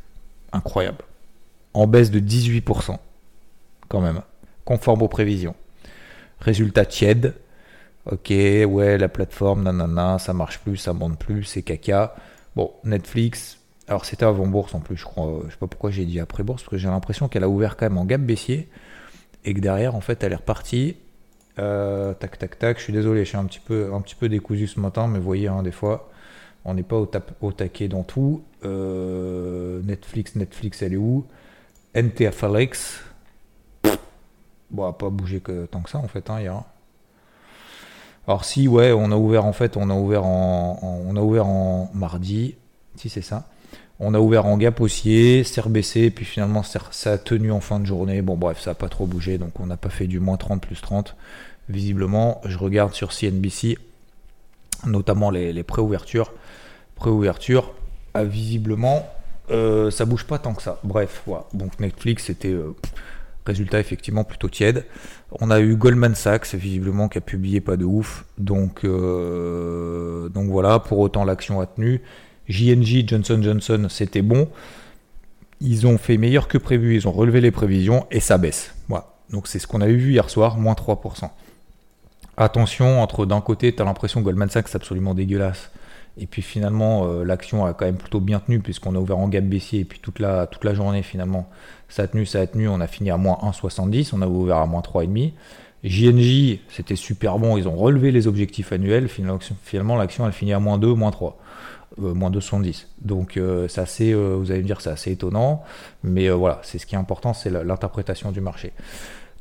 Incroyable. 0.51 1.03
En 1.74 1.88
baisse 1.88 2.12
de 2.12 2.19
18%. 2.19 2.97
Quand 3.88 4.01
même. 4.01 4.22
Conforme 4.63 5.01
aux 5.01 5.07
prévisions. 5.07 5.55
Résultat 6.39 6.86
tiède, 6.86 7.34
Ok, 8.09 8.29
ouais, 8.29 8.97
la 8.97 9.09
plateforme, 9.09 9.63
nanana, 9.63 10.17
ça 10.17 10.33
marche 10.33 10.59
plus, 10.59 10.77
ça 10.77 10.93
monte 10.93 11.19
plus, 11.19 11.43
c'est 11.43 11.61
caca. 11.61 12.15
Bon, 12.55 12.71
Netflix, 12.85 13.59
alors 13.87 14.05
c'était 14.05 14.25
avant 14.25 14.47
bourse 14.47 14.73
en 14.75 14.79
plus, 14.79 14.95
je 14.95 15.03
crois. 15.03 15.41
Je 15.45 15.51
sais 15.51 15.57
pas 15.57 15.67
pourquoi 15.67 15.91
j'ai 15.91 16.05
dit 16.05 16.19
après 16.21 16.43
bourse, 16.43 16.63
parce 16.63 16.71
que 16.71 16.77
j'ai 16.77 16.87
l'impression 16.87 17.27
qu'elle 17.27 17.43
a 17.43 17.49
ouvert 17.49 17.75
quand 17.75 17.85
même 17.85 17.97
en 17.97 18.05
gap 18.05 18.21
baissier 18.21 18.69
et 19.43 19.53
que 19.53 19.59
derrière, 19.59 19.95
en 19.95 20.01
fait, 20.01 20.23
elle 20.23 20.31
est 20.31 20.37
repartie. 20.37 20.95
Euh, 21.59 22.13
tac, 22.13 22.37
tac, 22.37 22.59
tac. 22.59 22.77
Je 22.77 22.83
suis 22.83 22.93
désolé, 22.93 23.25
je 23.25 23.29
suis 23.29 23.37
un 23.37 23.45
petit 23.45 23.59
peu, 23.59 23.93
un 23.93 24.01
petit 24.01 24.15
peu 24.15 24.29
décousu 24.29 24.67
ce 24.67 24.79
matin, 24.79 25.07
mais 25.07 25.19
vous 25.19 25.25
voyez, 25.25 25.47
hein, 25.47 25.63
des 25.63 25.71
fois, 25.71 26.09
on 26.65 26.73
n'est 26.75 26.83
pas 26.83 26.97
au, 26.97 27.09
au, 27.41 27.51
taquet 27.51 27.87
dans 27.89 28.03
tout. 28.03 28.43
Euh, 28.63 29.81
Netflix, 29.83 30.35
Netflix, 30.35 30.81
elle 30.81 30.93
est 30.93 30.97
où? 30.97 31.25
NTFLX. 31.93 33.01
Bon, 34.69 34.93
pas 34.93 35.09
bougé 35.09 35.39
que 35.39 35.65
tant 35.65 35.81
que 35.81 35.89
ça, 35.89 35.97
en 35.97 36.07
fait, 36.07 36.29
hein, 36.29 36.39
hier. 36.39 36.63
Alors 38.27 38.43
si 38.43 38.67
ouais, 38.67 38.91
on 38.91 39.12
a 39.12 39.15
ouvert 39.15 39.46
en 39.46 39.53
fait, 39.53 39.77
on 39.77 39.89
a 39.89 39.93
ouvert 39.93 40.25
en, 40.25 41.89
mardi, 41.93 42.55
si 42.96 43.10
c'est 43.10 43.22
ça. 43.22 43.48
On 44.00 44.13
a 44.13 44.19
ouvert 44.19 44.46
en 44.46 44.57
gap 44.57 44.79
haussier, 44.79 45.43
s'est 45.43 45.62
rebaissé, 45.62 46.12
puis 46.12 46.25
finalement 46.25 46.62
ça 46.63 47.12
a 47.12 47.17
tenu 47.17 47.51
en 47.51 47.62
fin 47.62 47.79
de 47.79 47.86
journée. 47.86 48.22
Bon 48.22 48.36
bref, 48.36 48.60
ça 48.60 48.72
n'a 48.72 48.75
pas 48.75 48.89
trop 48.89 49.07
bougé, 49.07 49.38
donc 49.38 49.60
on 49.60 49.65
n'a 49.65 49.77
pas 49.77 49.89
fait 49.89 50.07
du 50.07 50.19
moins 50.19 50.38
30 50.38 50.62
plus 50.62 50.81
30. 50.81 51.15
Visiblement, 51.69 52.41
je 52.46 52.57
regarde 52.57 52.93
sur 52.93 53.12
CNBC, 53.12 53.77
notamment 54.86 55.31
les, 55.31 55.53
les 55.53 55.63
préouvertures. 55.63 56.34
Préouverture, 56.96 57.74
visiblement, 58.24 59.05
euh, 59.50 59.91
ça 59.91 60.05
bouge 60.05 60.25
pas 60.25 60.39
tant 60.39 60.53
que 60.53 60.62
ça. 60.62 60.79
Bref, 60.84 61.24
voilà. 61.25 61.46
Donc 61.53 61.79
Netflix, 61.79 62.25
c'était 62.25 62.51
euh, 62.51 62.75
résultat 63.48 63.80
effectivement 63.80 64.24
plutôt 64.24 64.50
tiède. 64.50 64.86
On 65.32 65.50
a 65.50 65.60
eu 65.60 65.75
Goldman 65.75 66.16
Sachs, 66.16 66.54
visiblement, 66.54 67.10
qui 67.10 67.18
a 67.18 67.22
publié 67.22 67.62
pas 67.62 67.77
de 67.77 67.86
ouf. 67.86 68.25
Donc, 68.38 68.84
euh, 68.84 70.30
voilà, 70.34 70.80
pour 70.80 71.00
autant 71.00 71.25
l'action 71.25 71.60
a 71.60 71.66
tenu. 71.66 72.01
JNJ, 72.48 73.08
Johnson 73.08 73.39
Johnson, 73.42 73.88
c'était 73.89 74.22
bon. 74.22 74.48
Ils 75.60 75.88
ont 75.88 75.98
fait 75.98 76.18
meilleur 76.18 76.48
que 76.48 76.58
prévu, 76.58 76.96
ils 76.96 77.08
ont 77.08 77.12
relevé 77.12 77.42
les 77.42 77.51
prévisions 77.51 78.06
et 78.12 78.20
ça 78.20 78.38
baisse. 78.38 78.74
Voilà. 78.88 79.08
Donc 79.30 79.48
c'est 79.48 79.60
ce 79.60 79.68
qu'on 79.68 79.82
a 79.82 79.88
vu 79.88 80.12
hier 80.12 80.30
soir, 80.30 80.58
moins 80.58 80.74
3%. 80.74 81.30
Attention, 82.38 83.01
entre 83.01 83.25
d'un 83.25 83.42
côté, 83.42 83.75
tu 83.75 83.84
l'impression 83.84 84.22
que 84.22 84.25
Goldman 84.25 84.50
Sachs 84.50 84.70
c'est 84.70 84.77
absolument 84.77 85.13
dégueulasse 85.13 85.72
Et 86.19 86.25
puis 86.25 86.41
finalement, 86.41 87.05
euh, 87.05 87.24
l'action 87.24 87.65
a 87.65 87.74
quand 87.74 87.86
même 87.86 87.97
plutôt 87.97 88.19
bien 88.19 88.39
tenu 88.39 88.59
puisqu'on 88.59 88.95
a 88.95 89.00
ouvert 89.00 89.17
en 89.17 89.27
gap 89.27 89.43
baissier 89.43 89.81
et 89.81 89.86
puis 89.86 90.00
toute 90.00 90.19
la, 90.19 90.47
toute 90.47 90.63
la 90.63 90.74
journée 90.74 91.03
finalement, 91.03 91.47
ça 91.89 92.03
a 92.03 92.07
tenu, 92.07 92.25
ça 92.25 92.41
a 92.41 92.47
tenu. 92.47 92.67
On 92.67 92.79
a 92.81 92.88
fini 92.88 93.12
à 93.12 93.17
moins 93.17 93.38
1,70, 93.43 94.12
on 94.13 94.21
a 94.21 94.27
ouvert 94.27 94.57
à 94.57 94.65
moins 94.65 94.81
3,5. 94.81 95.33
JNJ, 95.83 96.59
c'était 96.69 96.95
super 96.95 97.38
bon, 97.38 97.55
ils 97.55 97.67
ont 97.67 97.75
relevé 97.75 98.12
les 98.12 98.27
objectifs 98.27 98.71
annuels. 98.71 99.07
Finalement, 99.07 99.95
l'action, 99.95 100.25
elle 100.25 100.33
finit 100.33 100.53
à 100.53 100.59
moins 100.59 100.79
2, 100.79 100.93
moins 100.93 101.12
3. 101.12 101.38
Euh, 102.01 102.13
moins 102.13 102.31
2,70. 102.31 102.88
Donc 103.01 103.38
euh, 103.38 103.67
c'est 103.67 103.81
assez, 103.81 104.13
vous 104.13 104.51
allez 104.51 104.62
me 104.62 104.65
dire, 104.65 104.81
c'est 104.81 104.89
assez 104.89 105.12
étonnant. 105.12 105.63
Mais 106.03 106.29
voilà, 106.29 106.59
c'est 106.63 106.79
ce 106.79 106.88
qui 106.88 106.95
est 106.95 106.97
important, 106.97 107.33
c'est 107.33 107.51
l'interprétation 107.51 108.31
du 108.31 108.41
marché. 108.41 108.74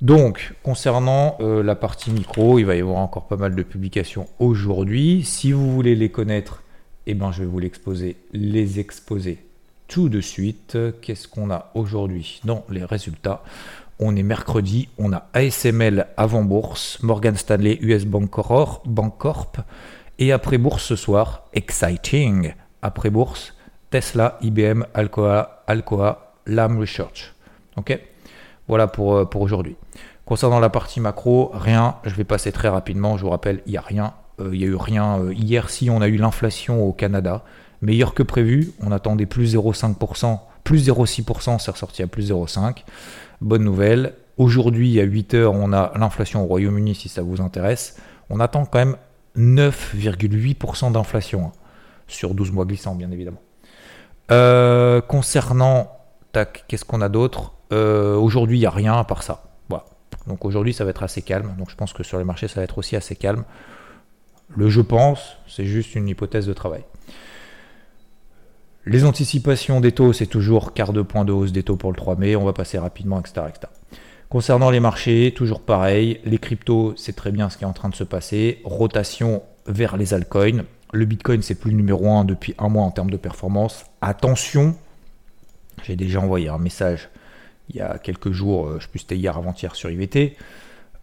Donc, 0.03 0.53
concernant 0.63 1.39
la 1.41 1.75
partie 1.75 2.11
micro, 2.11 2.59
il 2.59 2.67
va 2.67 2.77
y 2.77 2.81
avoir 2.81 2.99
encore 2.99 3.27
pas 3.27 3.37
mal 3.39 3.55
de 3.55 3.63
publications 3.63 4.27
aujourd'hui. 4.39 5.25
Si 5.25 5.53
vous 5.53 5.73
voulez 5.73 5.95
les 5.95 6.11
connaître, 6.11 6.63
eh 7.07 7.15
ben, 7.15 7.33
je 7.33 7.41
vais 7.41 7.47
vous 7.47 7.59
l'exposer, 7.59 8.17
les 8.33 8.81
exposer 8.81 9.39
tout 9.89 10.09
de 10.09 10.21
suite. 10.21 10.77
Qu'est-ce 11.01 11.29
qu'on 11.29 11.51
a 11.51 11.71
aujourd'hui 11.75 12.41
dans 12.45 12.65
les 12.69 12.85
résultats? 12.85 13.43
On 13.99 14.15
est 14.15 14.23
mercredi, 14.23 14.89
on 14.99 15.13
a 15.13 15.27
ASML 15.33 16.09
avant 16.17 16.43
bourse, 16.43 17.03
Morgan 17.03 17.37
Stanley, 17.37 17.79
US 17.81 18.05
Bancorp, 18.05 18.83
Bancorp 18.85 19.53
et 20.19 20.33
après 20.33 20.59
bourse 20.59 20.85
ce 20.85 20.97
soir, 20.97 21.45
exciting. 21.55 22.53
Après 22.83 23.11
bourse, 23.11 23.55
Tesla, 23.91 24.39
IBM, 24.43 24.85
Alcoa, 24.93 25.63
Alcoa, 25.67 26.35
Lam 26.47 26.79
Research. 26.79 27.35
Ok? 27.77 27.99
Voilà 28.69 28.87
pour, 28.87 29.17
euh, 29.17 29.25
pour 29.25 29.43
aujourd'hui. 29.43 29.77
Concernant 30.25 30.61
la 30.61 30.69
partie 30.69 31.01
macro, 31.01 31.51
rien, 31.55 31.97
je 32.05 32.15
vais 32.15 32.25
passer 32.25 32.53
très 32.53 32.69
rapidement, 32.69 33.17
je 33.17 33.23
vous 33.23 33.31
rappelle, 33.31 33.63
il 33.67 33.73
n'y 33.73 33.79
a 33.79 33.83
rien 33.83 34.13
il 34.41 34.59
n'y 34.59 34.65
a 34.65 34.69
eu 34.69 34.77
rien. 34.77 35.19
Euh, 35.21 35.35
hier, 35.35 35.71
si 35.71 35.91
on 35.91 36.01
a 36.01 36.09
eu 36.09 36.17
l'inflation 36.17 36.85
au 36.85 36.93
Canada, 36.93 37.45
meilleur 37.83 38.15
que 38.15 38.23
prévu. 38.23 38.73
On 38.83 38.93
attendait 38.93 39.27
plus 39.27 39.55
0,5%, 39.55 40.39
plus 40.65 40.89
0,6%, 40.89 41.59
c'est 41.59 41.71
ressorti 41.71 42.03
à 42.03 42.07
plus 42.07 42.31
0,5%. 42.31 42.75
Bonne 43.41 43.65
nouvelle. 43.65 44.15
Aujourd'hui, 44.39 45.01
à 45.01 45.07
8h, 45.07 45.47
on 45.47 45.73
a 45.73 45.93
l'inflation 45.97 46.43
au 46.43 46.47
Royaume-Uni, 46.47 46.95
si 46.95 47.09
ça 47.09 47.23
vous 47.23 47.41
intéresse. 47.41 47.97
On 48.29 48.41
attend 48.41 48.67
quand 48.67 48.79
même 48.79 48.97
9,8% 49.37 50.93
d'inflation 50.93 51.47
hein, 51.47 51.53
sur 52.07 52.35
12 52.35 52.53
mois 52.53 52.65
glissants, 52.65 52.95
bien 52.95 53.11
évidemment. 53.11 53.41
Euh, 54.31 55.01
concernant, 55.01 55.91
tac, 56.33 56.65
qu'est-ce 56.69 56.85
qu'on 56.85 57.01
a 57.01 57.09
d'autre? 57.09 57.53
Aujourd'hui, 57.71 58.59
il 58.59 58.61
n'y 58.61 58.67
a 58.67 58.71
rien 58.71 58.95
à 58.95 59.05
part 59.05 59.23
ça. 59.23 59.43
Voilà. 59.69 59.85
Donc 60.27 60.45
aujourd'hui, 60.45 60.73
ça 60.73 60.85
va 60.85 60.91
être 60.91 61.03
assez 61.03 61.23
calme. 61.23 61.55
Donc 61.59 61.71
je 61.71 61.75
pense 61.75 61.93
que 61.93 62.03
sur 62.03 62.19
les 62.19 62.25
marchés, 62.25 62.47
ça 62.49 62.61
va 62.61 62.65
être 62.65 62.79
aussi 62.79 62.95
assez 62.95 63.17
calme. 63.17 63.45
Le 64.55 64.69
je 64.69 64.81
pense, 64.81 65.37
c'est 65.49 65.65
juste 65.65 65.95
une 65.95 66.09
hypothèse 66.09 66.47
de 66.47 66.53
travail. 66.53 66.85
Les 68.85 69.05
anticipations 69.05 69.81
des 69.81 69.93
taux, 69.93 70.13
c'est 70.13 70.27
toujours 70.27 70.73
quart 70.73 70.93
de 70.93 71.03
point 71.03 71.25
de 71.25 71.33
hausse 71.33 71.53
des 71.53 71.65
taux 71.65 71.77
pour 71.77 71.91
le 71.91 71.97
3 71.97 72.17
mai. 72.17 72.37
On 72.37 72.45
va 72.45 72.53
passer 72.53 72.79
rapidement, 72.79 73.19
etc. 73.19 73.47
Concernant 74.29 74.71
les 74.71 74.81
marchés, 74.81 75.33
toujours 75.35 75.61
pareil. 75.61 76.21
Les 76.25 76.39
cryptos, 76.39 76.95
c'est 76.97 77.17
très 77.17 77.33
bien 77.33 77.51
ce 77.51 77.59
qui 77.59 77.65
est 77.65 77.67
en 77.67 77.73
train 77.73 77.89
de 77.89 77.97
se 77.97 78.05
passer. 78.05 78.61
Rotation 78.65 79.43
vers 79.67 79.97
les 79.97 80.15
altcoins. 80.15 80.65
Le 80.93 81.05
Bitcoin, 81.05 81.43
c'est 81.43 81.57
plus 81.57 81.73
le 81.73 81.77
numéro 81.77 82.09
1 82.09 82.25
depuis 82.25 82.55
un 82.59 82.69
mois 82.69 82.85
en 82.85 82.93
termes 82.93 83.11
de 83.11 83.17
performance. 83.17 83.85
Attention, 84.01 84.77
j'ai 85.83 85.97
déjà 85.97 86.21
envoyé 86.21 86.49
un 86.49 86.59
message 86.59 87.09
il 87.71 87.77
y 87.77 87.81
a 87.81 87.99
quelques 87.99 88.33
jours, 88.33 88.67
euh, 88.67 88.79
je 88.79 88.87
sais 88.87 88.99
c'était 88.99 89.17
hier 89.17 89.37
avant-hier 89.37 89.75
sur 89.75 89.91
IVT. 89.91 90.37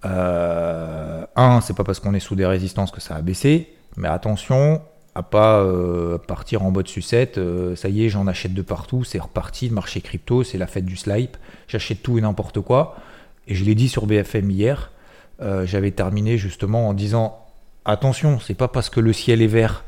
Euh, 0.06 1.26
un, 1.36 1.62
c'est 1.62 1.76
pas 1.76 1.84
parce 1.84 2.00
qu'on 2.00 2.14
est 2.14 2.20
sous 2.20 2.36
des 2.36 2.46
résistances 2.46 2.92
que 2.92 3.02
ça 3.02 3.16
a 3.16 3.22
baissé, 3.22 3.74
mais 3.98 4.08
attention 4.08 4.82
à 5.16 5.22
pas 5.22 5.60
euh, 5.60 6.18
partir 6.18 6.64
en 6.64 6.72
mode 6.72 6.88
sucette. 6.88 7.38
Euh, 7.38 7.76
ça 7.76 7.90
y 7.90 8.06
est, 8.06 8.10
j'en 8.10 8.28
achète 8.28 8.54
de 8.54 8.62
partout, 8.62 9.04
c'est 9.04 9.20
reparti, 9.20 9.70
le 9.70 9.76
marché 9.76 10.02
crypto, 10.02 10.44
c'est 10.44 10.58
la 10.58 10.68
fête 10.68 10.86
du 10.86 10.98
slipe. 10.98 11.38
J'achète 11.68 12.02
tout 12.02 12.18
et 12.18 12.22
n'importe 12.22 12.62
quoi. 12.62 12.96
Et 13.48 13.56
je 13.56 13.64
l'ai 13.64 13.76
dit 13.76 13.90
sur 13.90 14.08
BFM 14.08 14.50
hier, 14.50 14.92
j'avais 15.66 15.92
terminé 15.92 16.38
justement 16.38 16.88
en 16.88 16.94
disant 16.94 17.46
attention, 17.84 18.40
c'est 18.40 18.54
pas 18.54 18.70
parce 18.70 18.90
que 18.90 19.02
le 19.02 19.12
ciel 19.12 19.42
est 19.42 19.48
vert 19.48 19.84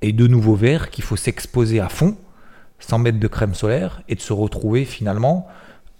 et 0.00 0.12
de 0.12 0.28
nouveau 0.28 0.54
vert 0.54 0.90
qu'il 0.90 1.02
faut 1.02 1.16
s'exposer 1.16 1.80
à 1.80 1.88
fond, 1.88 2.16
sans 2.78 2.98
mettre 2.98 3.18
de 3.18 3.26
crème 3.26 3.54
solaire, 3.54 4.02
et 4.08 4.14
de 4.14 4.20
se 4.20 4.32
retrouver 4.32 4.84
finalement 4.84 5.48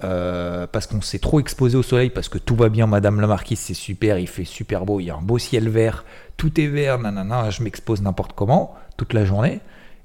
euh, 0.03 0.67
parce 0.67 0.87
qu'on 0.87 1.01
s'est 1.01 1.19
trop 1.19 1.41
exposé 1.41 1.77
au 1.77 1.83
soleil, 1.83 2.11
parce 2.11 2.29
que 2.29 2.39
tout 2.39 2.57
va 2.57 2.69
bien, 2.69 2.87
Madame 2.87 3.21
la 3.21 3.27
Marquise, 3.27 3.59
c'est 3.59 3.75
super, 3.75 4.19
il 4.19 4.29
fait 4.29 4.45
super 4.45 4.85
beau, 4.85 5.01
il 5.01 5.05
y 5.05 5.11
a 5.11 5.17
un 5.17 5.23
beau 5.23 5.39
ciel 5.39 5.69
vert, 5.69 6.05
tout 6.37 6.61
est 6.61 6.67
vert, 6.67 6.99
nanana, 6.99 7.51
je 7.51 7.63
m'expose 7.63 8.03
n'importe 8.03 8.33
comment, 8.35 8.75
toute 8.97 9.13
la 9.13 9.25
journée. 9.25 9.61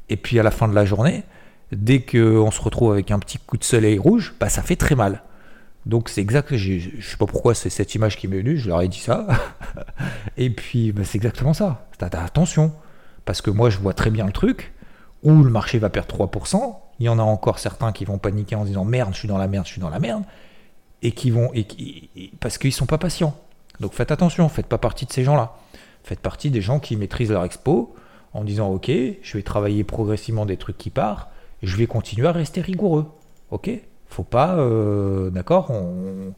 Et 0.09 0.17
puis 0.17 0.39
à 0.39 0.43
la 0.43 0.51
fin 0.51 0.67
de 0.67 0.75
la 0.75 0.85
journée, 0.85 1.23
dès 1.71 2.01
qu'on 2.01 2.51
se 2.51 2.61
retrouve 2.61 2.91
avec 2.91 3.11
un 3.11 3.19
petit 3.19 3.37
coup 3.37 3.57
de 3.57 3.63
soleil 3.63 3.97
rouge, 3.97 4.33
bah 4.39 4.49
ça 4.49 4.61
fait 4.61 4.75
très 4.75 4.95
mal. 4.95 5.23
Donc 5.85 6.09
c'est 6.09 6.21
exact, 6.21 6.55
je 6.55 6.79
sais 7.01 7.17
pas 7.17 7.27
pourquoi 7.27 7.53
c'est 7.53 7.69
cette 7.69 7.93
image 7.93 8.17
qui 8.17 8.27
m'est 8.27 8.39
venue, 8.39 8.57
je 8.57 8.67
leur 8.67 8.81
ai 8.81 8.87
dit 8.87 8.99
ça. 8.99 9.27
Et 10.37 10.49
puis 10.49 10.91
bah, 10.91 11.03
c'est 11.05 11.17
exactement 11.17 11.53
ça. 11.53 11.87
Attention, 11.99 12.73
parce 13.23 13.41
que 13.41 13.51
moi 13.51 13.69
je 13.69 13.77
vois 13.77 13.93
très 13.93 14.09
bien 14.09 14.25
le 14.25 14.31
truc, 14.31 14.73
où 15.23 15.43
le 15.43 15.49
marché 15.49 15.79
va 15.79 15.89
perdre 15.89 16.15
3%, 16.15 16.75
il 16.99 17.05
y 17.05 17.09
en 17.09 17.19
a 17.19 17.23
encore 17.23 17.59
certains 17.59 17.91
qui 17.91 18.05
vont 18.05 18.17
paniquer 18.17 18.55
en 18.55 18.65
disant 18.65 18.85
merde, 18.85 19.13
je 19.13 19.19
suis 19.19 19.27
dans 19.27 19.37
la 19.37 19.47
merde, 19.47 19.65
je 19.65 19.71
suis 19.71 19.81
dans 19.81 19.89
la 19.89 19.99
merde, 19.99 20.23
et 21.01 21.11
qui 21.11 21.31
vont 21.31 21.51
et, 21.53 21.65
parce 22.39 22.57
qu'ils 22.57 22.73
sont 22.73 22.85
pas 22.85 22.97
patients. 22.97 23.35
Donc 23.79 23.93
faites 23.93 24.11
attention, 24.11 24.47
faites 24.49 24.67
pas 24.67 24.77
partie 24.77 25.05
de 25.05 25.11
ces 25.11 25.23
gens-là. 25.23 25.55
Faites 26.03 26.19
partie 26.19 26.51
des 26.51 26.61
gens 26.61 26.79
qui 26.79 26.95
maîtrisent 26.95 27.31
leur 27.31 27.43
expo 27.43 27.95
en 28.33 28.43
disant 28.43 28.69
ok, 28.69 28.89
je 29.21 29.37
vais 29.37 29.43
travailler 29.43 29.83
progressivement 29.83 30.45
des 30.45 30.57
trucs 30.57 30.77
qui 30.77 30.89
partent, 30.89 31.29
je 31.63 31.75
vais 31.75 31.87
continuer 31.87 32.27
à 32.27 32.31
rester 32.31 32.61
rigoureux. 32.61 33.05
Ok, 33.51 33.69
faut 34.07 34.23
pas, 34.23 34.55
euh, 34.55 35.29
d'accord, 35.29 35.71
on... 35.71 36.33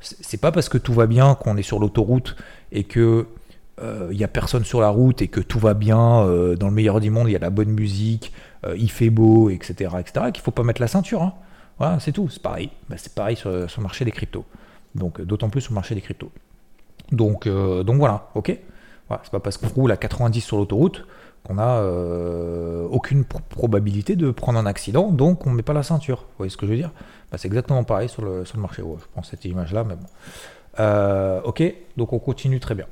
c'est 0.00 0.40
pas 0.40 0.52
parce 0.52 0.68
que 0.68 0.78
tout 0.78 0.92
va 0.92 1.06
bien 1.06 1.34
qu'on 1.34 1.56
est 1.56 1.62
sur 1.62 1.78
l'autoroute 1.78 2.36
et 2.72 2.84
que 2.84 3.26
il 3.78 3.84
euh, 3.84 4.12
n'y 4.12 4.22
a 4.22 4.28
personne 4.28 4.64
sur 4.64 4.80
la 4.80 4.90
route 4.90 5.22
et 5.22 5.28
que 5.28 5.40
tout 5.40 5.58
va 5.58 5.74
bien, 5.74 6.24
euh, 6.24 6.56
dans 6.56 6.68
le 6.68 6.74
meilleur 6.74 7.00
du 7.00 7.10
monde, 7.10 7.28
il 7.28 7.32
y 7.32 7.36
a 7.36 7.40
la 7.40 7.50
bonne 7.50 7.70
musique, 7.70 8.32
euh, 8.64 8.76
il 8.76 8.90
fait 8.90 9.10
beau, 9.10 9.50
etc., 9.50 9.96
etc., 9.98 10.26
qu'il 10.32 10.42
faut 10.42 10.50
pas 10.50 10.62
mettre 10.62 10.80
la 10.80 10.88
ceinture. 10.88 11.22
Hein. 11.22 11.34
Voilà, 11.78 12.00
c'est 12.00 12.12
tout, 12.12 12.28
c'est 12.28 12.42
pareil. 12.42 12.70
Bah, 12.88 12.96
c'est 12.98 13.14
pareil 13.14 13.36
sur, 13.36 13.50
le 13.50 13.66
marché 13.80 14.04
des 14.04 14.12
cryptos. 14.12 14.44
Donc, 14.94 15.20
d'autant 15.20 15.48
plus 15.48 15.62
sur 15.62 15.72
le 15.72 15.76
marché 15.76 15.94
des 15.94 16.00
cryptos. 16.00 16.30
Donc, 17.10 17.48
donc 17.48 17.96
voilà, 17.96 18.28
ok 18.34 18.56
voilà, 19.08 19.22
C'est 19.24 19.32
pas 19.32 19.40
parce 19.40 19.58
qu'on 19.58 19.68
roule 19.68 19.92
à 19.92 19.96
90 19.96 20.40
sur 20.40 20.56
l'autoroute 20.56 21.04
qu'on 21.44 21.58
a 21.58 21.82
aucune 22.90 23.24
probabilité 23.24 24.16
de 24.16 24.30
prendre 24.30 24.58
un 24.58 24.66
accident, 24.66 25.10
donc 25.10 25.46
on 25.46 25.50
ne 25.50 25.56
met 25.56 25.62
pas 25.62 25.72
la 25.72 25.82
ceinture. 25.82 26.18
Vous 26.18 26.26
voyez 26.38 26.50
ce 26.50 26.56
que 26.56 26.66
je 26.66 26.70
veux 26.70 26.76
dire? 26.76 26.92
Bah, 27.30 27.38
C'est 27.38 27.48
exactement 27.48 27.82
pareil 27.84 28.08
sur 28.08 28.22
le, 28.22 28.44
marché. 28.56 28.82
je 28.82 29.04
prends 29.12 29.24
cette 29.24 29.44
image-là, 29.44 29.84
mais 29.84 29.96
bon. 29.96 30.06
ok, 31.44 31.62
donc 31.96 32.12
on 32.12 32.18
continue 32.18 32.60
très 32.60 32.74
bien. 32.74 32.86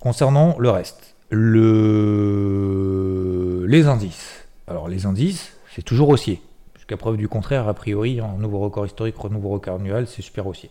Concernant 0.00 0.56
le 0.58 0.70
reste, 0.70 1.14
le... 1.30 3.64
les 3.68 3.86
indices. 3.86 4.41
Alors 4.72 4.88
les 4.88 5.04
indices, 5.04 5.52
c'est 5.74 5.82
toujours 5.82 6.08
haussier. 6.08 6.40
Jusqu'à 6.76 6.96
preuve 6.96 7.18
du 7.18 7.28
contraire, 7.28 7.68
a 7.68 7.74
priori, 7.74 8.20
un 8.20 8.38
nouveau 8.38 8.58
record 8.58 8.86
historique, 8.86 9.22
nouveau 9.24 9.50
record 9.50 9.78
annuel, 9.78 10.06
c'est 10.06 10.22
super 10.22 10.46
haussier. 10.46 10.70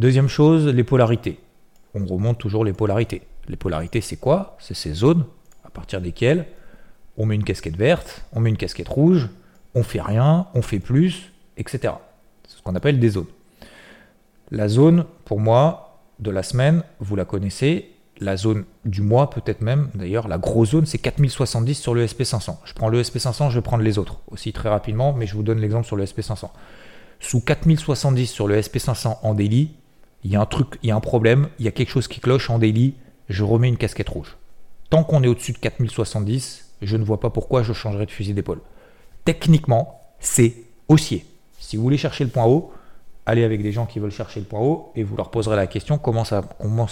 Deuxième 0.00 0.26
chose, 0.26 0.66
les 0.66 0.82
polarités. 0.82 1.38
On 1.94 2.04
remonte 2.04 2.38
toujours 2.38 2.64
les 2.64 2.72
polarités. 2.72 3.22
Les 3.46 3.54
polarités, 3.54 4.00
c'est 4.00 4.16
quoi? 4.16 4.56
C'est 4.58 4.74
ces 4.74 4.92
zones 4.92 5.24
à 5.64 5.70
partir 5.70 6.00
desquelles 6.00 6.46
on 7.16 7.24
met 7.24 7.36
une 7.36 7.44
casquette 7.44 7.76
verte, 7.76 8.24
on 8.32 8.40
met 8.40 8.50
une 8.50 8.56
casquette 8.56 8.88
rouge, 8.88 9.28
on 9.76 9.84
fait 9.84 10.00
rien, 10.00 10.48
on 10.54 10.62
fait 10.62 10.80
plus, 10.80 11.30
etc. 11.56 11.94
C'est 12.48 12.56
ce 12.56 12.62
qu'on 12.62 12.74
appelle 12.74 12.98
des 12.98 13.10
zones. 13.10 13.30
La 14.50 14.66
zone, 14.66 15.04
pour 15.26 15.38
moi, 15.38 16.00
de 16.18 16.32
la 16.32 16.42
semaine, 16.42 16.82
vous 16.98 17.14
la 17.14 17.24
connaissez, 17.24 17.91
la 18.22 18.36
zone 18.36 18.64
du 18.84 19.02
mois, 19.02 19.30
peut-être 19.30 19.60
même, 19.60 19.90
d'ailleurs, 19.94 20.28
la 20.28 20.38
grosse 20.38 20.70
zone, 20.70 20.86
c'est 20.86 20.98
4070 20.98 21.74
sur 21.74 21.94
le 21.94 22.06
SP500. 22.06 22.56
Je 22.64 22.72
prends 22.72 22.88
le 22.88 23.02
SP500, 23.02 23.50
je 23.50 23.56
vais 23.56 23.62
prendre 23.62 23.82
les 23.82 23.98
autres 23.98 24.20
aussi 24.30 24.52
très 24.52 24.68
rapidement, 24.68 25.12
mais 25.12 25.26
je 25.26 25.34
vous 25.34 25.42
donne 25.42 25.58
l'exemple 25.58 25.86
sur 25.86 25.96
le 25.96 26.04
SP500. 26.04 26.50
Sous 27.20 27.40
4070 27.40 28.26
sur 28.26 28.48
le 28.48 28.60
SP500 28.60 29.18
en 29.22 29.34
daily, 29.34 29.70
il 30.24 30.30
y 30.30 30.36
a 30.36 30.40
un 30.40 30.46
truc, 30.46 30.78
il 30.82 30.88
y 30.88 30.92
a 30.92 30.96
un 30.96 31.00
problème, 31.00 31.48
il 31.58 31.64
y 31.64 31.68
a 31.68 31.72
quelque 31.72 31.90
chose 31.90 32.08
qui 32.08 32.20
cloche 32.20 32.50
en 32.50 32.58
daily, 32.58 32.94
je 33.28 33.44
remets 33.44 33.68
une 33.68 33.76
casquette 33.76 34.08
rouge. 34.08 34.36
Tant 34.90 35.04
qu'on 35.04 35.22
est 35.22 35.28
au-dessus 35.28 35.52
de 35.52 35.58
4070, 35.58 36.72
je 36.82 36.96
ne 36.96 37.04
vois 37.04 37.20
pas 37.20 37.30
pourquoi 37.30 37.62
je 37.62 37.72
changerai 37.72 38.06
de 38.06 38.10
fusil 38.10 38.34
d'épaule. 38.34 38.60
Techniquement, 39.24 40.00
c'est 40.20 40.54
haussier. 40.88 41.24
Si 41.58 41.76
vous 41.76 41.82
voulez 41.82 41.96
chercher 41.96 42.24
le 42.24 42.30
point 42.30 42.44
haut, 42.44 42.72
allez 43.26 43.44
avec 43.44 43.62
des 43.62 43.72
gens 43.72 43.86
qui 43.86 43.98
veulent 43.98 44.10
chercher 44.10 44.40
le 44.40 44.46
point 44.46 44.60
haut 44.60 44.92
et 44.96 45.02
vous 45.02 45.16
leur 45.16 45.30
poserez 45.30 45.56
la 45.56 45.66
question 45.66 45.98
comment 45.98 46.24
ça, 46.24 46.42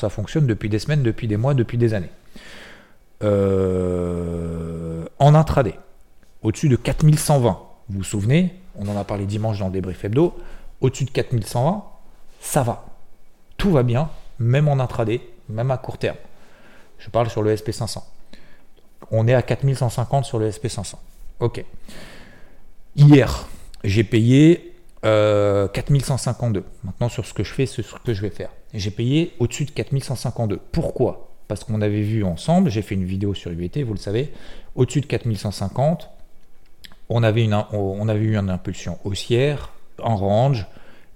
fonctionne 0.08 0.46
depuis 0.46 0.68
des 0.68 0.78
semaines, 0.78 1.02
depuis 1.02 1.28
des 1.28 1.36
mois, 1.36 1.54
depuis 1.54 1.78
des 1.78 1.94
années. 1.94 2.10
Euh, 3.22 5.04
en 5.18 5.34
intraday, 5.34 5.78
au-dessus 6.42 6.68
de 6.68 6.76
4120, 6.76 7.58
vous 7.88 7.98
vous 7.98 8.04
souvenez, 8.04 8.54
on 8.76 8.88
en 8.88 8.96
a 8.96 9.04
parlé 9.04 9.26
dimanche 9.26 9.58
dans 9.58 9.66
le 9.66 9.72
débrief 9.72 10.04
hebdo, 10.04 10.36
au-dessus 10.80 11.04
de 11.04 11.10
4120, 11.10 11.84
ça 12.40 12.62
va. 12.62 12.86
Tout 13.56 13.70
va 13.70 13.82
bien, 13.82 14.08
même 14.38 14.68
en 14.68 14.78
intraday, 14.78 15.20
même 15.48 15.70
à 15.70 15.76
court 15.76 15.98
terme. 15.98 16.16
Je 16.98 17.10
parle 17.10 17.28
sur 17.28 17.42
le 17.42 17.54
SP500. 17.54 18.02
on 19.10 19.26
est 19.26 19.34
à 19.34 19.42
4150 19.42 20.24
sur 20.24 20.38
le 20.38 20.50
SP500. 20.50 20.94
Ok. 21.40 21.64
Hier, 22.96 23.48
j'ai 23.84 24.04
payé 24.04 24.69
4152. 25.02 26.64
Maintenant, 26.84 27.08
sur 27.08 27.24
ce 27.26 27.34
que 27.34 27.44
je 27.44 27.52
fais, 27.52 27.66
c'est 27.66 27.82
ce 27.82 27.94
que 27.94 28.12
je 28.12 28.22
vais 28.22 28.30
faire. 28.30 28.50
J'ai 28.74 28.90
payé 28.90 29.34
au-dessus 29.38 29.64
de 29.64 29.70
4152. 29.70 30.60
Pourquoi? 30.72 31.28
Parce 31.48 31.64
qu'on 31.64 31.80
avait 31.80 32.02
vu 32.02 32.22
ensemble, 32.22 32.70
j'ai 32.70 32.82
fait 32.82 32.94
une 32.94 33.04
vidéo 33.04 33.34
sur 33.34 33.50
UVT, 33.50 33.82
vous 33.82 33.94
le 33.94 33.98
savez, 33.98 34.32
au-dessus 34.76 35.00
de 35.00 35.06
4150, 35.06 36.10
on 37.08 37.24
avait, 37.24 37.42
une, 37.42 37.54
on 37.72 38.08
avait 38.08 38.20
eu 38.20 38.36
une 38.36 38.50
impulsion 38.50 38.98
haussière 39.04 39.70
en 40.00 40.16
range. 40.16 40.66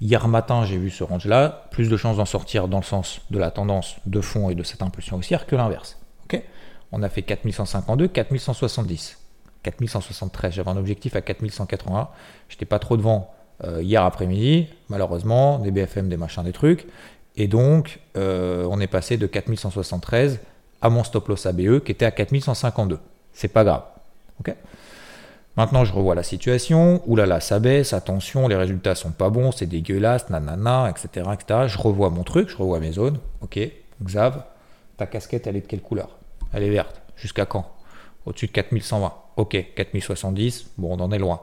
Hier 0.01 0.27
matin, 0.27 0.65
j'ai 0.65 0.77
vu 0.77 0.91
ce 0.91 1.05
range-là, 1.05 1.69
plus 1.71 1.89
de 1.89 1.97
chances 1.97 2.17
d'en 2.17 2.25
sortir 2.25 2.67
dans 2.67 2.79
le 2.79 2.85
sens 2.85 3.21
de 3.31 3.39
la 3.39 3.53
tendance 3.53 3.97
de 4.07 4.21
fond 4.21 4.51
et 4.51 4.57
de 4.57 4.65
cette 4.65 4.83
impulsion 4.83 5.19
haussière 5.19 5.47
que 5.47 5.55
l'inverse. 5.55 5.99
Ok? 6.25 6.43
On 6.91 7.03
a 7.03 7.09
fait 7.09 7.23
4152, 7.23 8.09
4170, 8.09 9.19
4173. 9.63 10.55
J'avais 10.55 10.71
un 10.71 10.77
objectif 10.77 11.15
à 11.15 11.21
4181. 11.21 12.09
J'étais 12.49 12.65
pas 12.65 12.81
trop 12.81 12.97
devant 12.97 13.34
euh, 13.63 13.83
hier 13.83 14.03
après-midi, 14.03 14.67
malheureusement, 14.89 15.59
des 15.59 15.71
BFM, 15.71 16.09
des 16.09 16.17
machins, 16.17 16.43
des 16.43 16.53
trucs. 16.53 16.87
Et 17.37 17.47
donc, 17.47 18.01
euh, 18.17 18.67
on 18.71 18.81
est 18.81 18.87
passé 18.87 19.17
de 19.17 19.27
4173 19.27 20.41
à 20.83 20.91
mon 20.91 21.05
stop 21.05 21.29
loss 21.29 21.47
ABE 21.47 21.81
qui 21.81 21.93
était 21.93 22.05
à 22.05 22.11
4152. 22.11 22.99
C'est 23.33 23.49
pas 23.49 23.65
grave. 23.65 23.83
ok? 24.41 24.55
Maintenant, 25.57 25.85
je 25.85 25.93
revois 25.93 26.17
la 26.17 26.25
situation. 26.25 27.01
Ouh 27.07 27.15
là 27.15 27.27
là, 27.27 27.41
ça 27.41 27.61
baisse. 27.61 27.93
Attention, 27.93 28.49
les 28.49 28.57
résultats 28.57 28.97
sont 28.97 29.13
pas 29.13 29.31
bons. 29.31 29.53
C'est 29.53 29.67
dégueulasse. 29.67 30.29
Nanana, 30.31 30.91
etc., 30.91 31.29
etc. 31.33 31.61
Je 31.69 31.79
revois 31.79 32.11
mon 32.11 32.25
truc. 32.25 32.49
Je 32.49 32.57
revois 32.57 32.81
mes 32.81 32.93
zones. 32.93 33.19
Ok. 33.41 33.59
Xav, 34.03 34.43
ta 34.97 35.07
casquette, 35.07 35.47
elle 35.47 35.57
est 35.57 35.61
de 35.61 35.67
quelle 35.67 35.81
couleur? 35.81 36.09
Elle 36.53 36.65
est 36.65 36.71
verte. 36.71 37.01
Jusqu'à 37.17 37.47
quand? 37.47 37.71
Au-dessus 38.27 38.49
de 38.49 38.53
4120. 38.53 39.13
Ok. 39.37 39.57
4070. 39.77 40.71
Bon, 40.77 40.97
on 40.99 41.01
en 41.01 41.13
est 41.13 41.19
loin. 41.19 41.43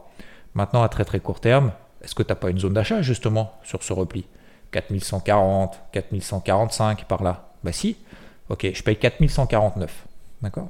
Maintenant, 0.56 0.84
à 0.84 0.90
très 0.90 1.06
très 1.06 1.22
court 1.22 1.40
terme, 1.40 1.72
est-ce 2.04 2.16
que 2.16 2.24
tu 2.24 2.30
n'as 2.30 2.36
pas 2.36 2.50
une 2.50 2.60
zone 2.60 2.74
d'achat 2.74 3.02
justement 3.02 3.54
sur 3.64 3.84
ce 3.84 3.94
repli? 3.94 4.26
4140, 4.72 5.80
4145 5.92 7.06
par 7.06 7.24
là 7.24 7.52
Bah 7.64 7.72
si. 7.72 7.98
Ok, 8.50 8.68
je 8.74 8.84
paye 8.84 8.98
4149. 8.98 10.06
D'accord? 10.42 10.70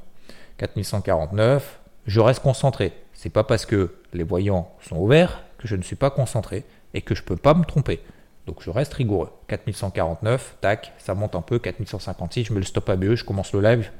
4149, 0.57 1.79
je 2.07 2.19
reste 2.19 2.41
concentré. 2.41 2.93
C'est 3.13 3.29
pas 3.29 3.43
parce 3.43 3.65
que 3.65 3.95
les 4.13 4.23
voyants 4.23 4.71
sont 4.81 4.97
ouverts 4.97 5.43
que 5.57 5.67
je 5.67 5.75
ne 5.75 5.81
suis 5.81 5.95
pas 5.95 6.09
concentré 6.09 6.65
et 6.93 7.01
que 7.01 7.15
je 7.15 7.23
peux 7.23 7.35
pas 7.35 7.53
me 7.53 7.63
tromper. 7.63 8.01
Donc 8.47 8.61
je 8.61 8.69
reste 8.69 8.93
rigoureux. 8.93 9.29
4149, 9.47 10.57
tac, 10.61 10.93
ça 10.97 11.13
monte 11.13 11.35
un 11.35 11.41
peu, 11.41 11.59
4156, 11.59 12.45
je 12.45 12.53
mets 12.53 12.59
le 12.59 12.65
stop 12.65 12.89
à 12.89 12.95
BE, 12.95 13.15
je 13.15 13.23
commence 13.23 13.53
le 13.53 13.61
live 13.61 13.91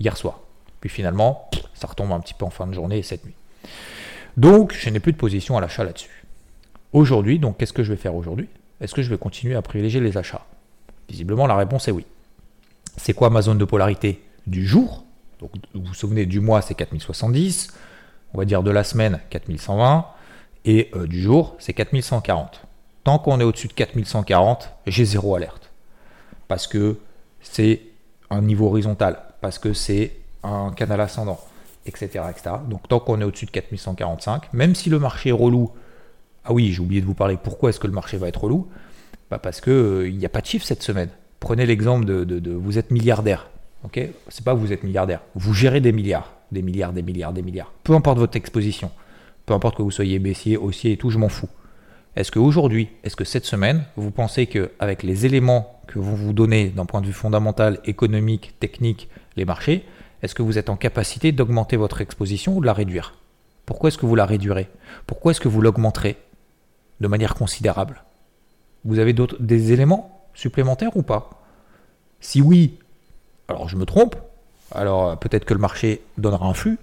hier 0.00 0.16
soir. 0.16 0.40
Puis 0.80 0.90
finalement, 0.90 1.48
ça 1.74 1.86
retombe 1.86 2.12
un 2.12 2.20
petit 2.20 2.34
peu 2.34 2.44
en 2.44 2.50
fin 2.50 2.66
de 2.66 2.74
journée 2.74 2.98
et 2.98 3.02
cette 3.02 3.24
nuit. 3.24 3.34
Donc 4.36 4.72
je 4.72 4.90
n'ai 4.90 5.00
plus 5.00 5.12
de 5.12 5.16
position 5.16 5.56
à 5.56 5.60
l'achat 5.60 5.84
là-dessus. 5.84 6.17
Aujourd'hui, 6.92 7.38
donc 7.38 7.58
qu'est-ce 7.58 7.72
que 7.72 7.82
je 7.82 7.92
vais 7.92 7.98
faire 7.98 8.14
aujourd'hui? 8.14 8.48
Est-ce 8.80 8.94
que 8.94 9.02
je 9.02 9.10
vais 9.10 9.18
continuer 9.18 9.54
à 9.54 9.62
privilégier 9.62 10.00
les 10.00 10.16
achats? 10.16 10.46
Visiblement, 11.08 11.46
la 11.46 11.56
réponse 11.56 11.88
est 11.88 11.92
oui. 11.92 12.06
C'est 12.96 13.12
quoi 13.12 13.30
ma 13.30 13.42
zone 13.42 13.58
de 13.58 13.64
polarité 13.64 14.22
du 14.46 14.66
jour? 14.66 15.04
Donc, 15.40 15.50
vous 15.74 15.82
vous 15.82 15.94
souvenez, 15.94 16.26
du 16.26 16.40
mois, 16.40 16.62
c'est 16.62 16.74
4070. 16.74 17.68
On 18.34 18.38
va 18.38 18.44
dire 18.44 18.62
de 18.62 18.70
la 18.70 18.84
semaine, 18.84 19.20
4120. 19.30 20.06
Et 20.64 20.90
euh, 20.94 21.06
du 21.06 21.20
jour, 21.20 21.56
c'est 21.58 21.72
4140. 21.72 22.62
Tant 23.04 23.18
qu'on 23.18 23.40
est 23.40 23.44
au-dessus 23.44 23.68
de 23.68 23.72
4140, 23.72 24.70
j'ai 24.86 25.04
zéro 25.04 25.34
alerte. 25.34 25.70
Parce 26.48 26.66
que 26.66 26.98
c'est 27.40 27.82
un 28.30 28.42
niveau 28.42 28.66
horizontal, 28.66 29.22
parce 29.40 29.58
que 29.58 29.72
c'est 29.72 30.16
un 30.42 30.72
canal 30.72 31.00
ascendant, 31.00 31.40
etc. 31.86 32.24
etc. 32.30 32.56
Donc 32.68 32.88
tant 32.88 33.00
qu'on 33.00 33.20
est 33.20 33.24
au-dessus 33.24 33.46
de 33.46 33.50
4145, 33.50 34.52
même 34.52 34.74
si 34.74 34.90
le 34.90 34.98
marché 34.98 35.30
est 35.30 35.32
relou, 35.32 35.72
ah 36.48 36.54
oui, 36.54 36.72
j'ai 36.72 36.80
oublié 36.80 37.02
de 37.02 37.06
vous 37.06 37.14
parler. 37.14 37.36
Pourquoi 37.40 37.68
est-ce 37.68 37.78
que 37.78 37.86
le 37.86 37.92
marché 37.92 38.16
va 38.16 38.26
être 38.26 38.42
relou? 38.42 38.68
Bah 39.30 39.38
Parce 39.38 39.60
qu'il 39.60 39.72
euh, 39.72 40.10
n'y 40.10 40.24
a 40.24 40.30
pas 40.30 40.40
de 40.40 40.46
chiffre 40.46 40.64
cette 40.64 40.82
semaine. 40.82 41.10
Prenez 41.40 41.66
l'exemple 41.66 42.06
de, 42.06 42.52
vous 42.52 42.78
êtes 42.78 42.90
milliardaire. 42.90 43.50
Ok? 43.84 44.00
C'est 44.28 44.44
pas 44.44 44.54
vous 44.54 44.72
êtes 44.72 44.82
milliardaire. 44.82 45.20
Vous 45.34 45.52
gérez 45.52 45.82
des 45.82 45.92
milliards. 45.92 46.32
Des 46.50 46.62
milliards, 46.62 46.94
des 46.94 47.02
milliards, 47.02 47.34
des 47.34 47.42
milliards. 47.42 47.70
Peu 47.84 47.92
importe 47.92 48.18
votre 48.18 48.36
exposition. 48.36 48.90
Peu 49.44 49.52
importe 49.52 49.76
que 49.76 49.82
vous 49.82 49.90
soyez 49.90 50.18
baissier, 50.18 50.56
haussier 50.56 50.92
et 50.92 50.96
tout, 50.96 51.10
je 51.10 51.18
m'en 51.18 51.28
fous. 51.28 51.50
Est-ce 52.16 52.32
qu'aujourd'hui, 52.32 52.88
est-ce 53.04 53.14
que 53.14 53.24
cette 53.24 53.44
semaine, 53.44 53.84
vous 53.96 54.10
pensez 54.10 54.46
qu'avec 54.46 55.02
les 55.02 55.26
éléments 55.26 55.82
que 55.86 55.98
vont 55.98 56.14
vous 56.14 56.32
donner 56.32 56.70
d'un 56.70 56.86
point 56.86 57.02
de 57.02 57.06
vue 57.06 57.12
fondamental, 57.12 57.78
économique, 57.84 58.54
technique, 58.58 59.10
les 59.36 59.44
marchés, 59.44 59.84
est-ce 60.22 60.34
que 60.34 60.42
vous 60.42 60.56
êtes 60.56 60.70
en 60.70 60.76
capacité 60.76 61.30
d'augmenter 61.30 61.76
votre 61.76 62.00
exposition 62.00 62.56
ou 62.56 62.62
de 62.62 62.66
la 62.66 62.72
réduire? 62.72 63.16
Pourquoi 63.66 63.88
est-ce 63.88 63.98
que 63.98 64.06
vous 64.06 64.14
la 64.14 64.24
réduirez? 64.24 64.68
Pourquoi 65.06 65.32
est-ce 65.32 65.40
que 65.40 65.48
vous 65.48 65.60
l'augmenterez? 65.60 66.16
De 67.00 67.08
manière 67.08 67.34
considérable 67.34 68.02
Vous 68.84 68.98
avez 68.98 69.12
d'autres 69.12 69.36
des 69.40 69.72
éléments 69.72 70.26
supplémentaires 70.34 70.96
ou 70.96 71.02
pas? 71.02 71.30
Si 72.20 72.42
oui, 72.42 72.78
alors 73.48 73.68
je 73.68 73.76
me 73.76 73.84
trompe. 73.84 74.16
Alors 74.72 75.08
euh, 75.08 75.16
peut-être 75.16 75.44
que 75.44 75.54
le 75.54 75.60
marché 75.60 76.02
donnera 76.18 76.46
un 76.46 76.54
flux. 76.54 76.78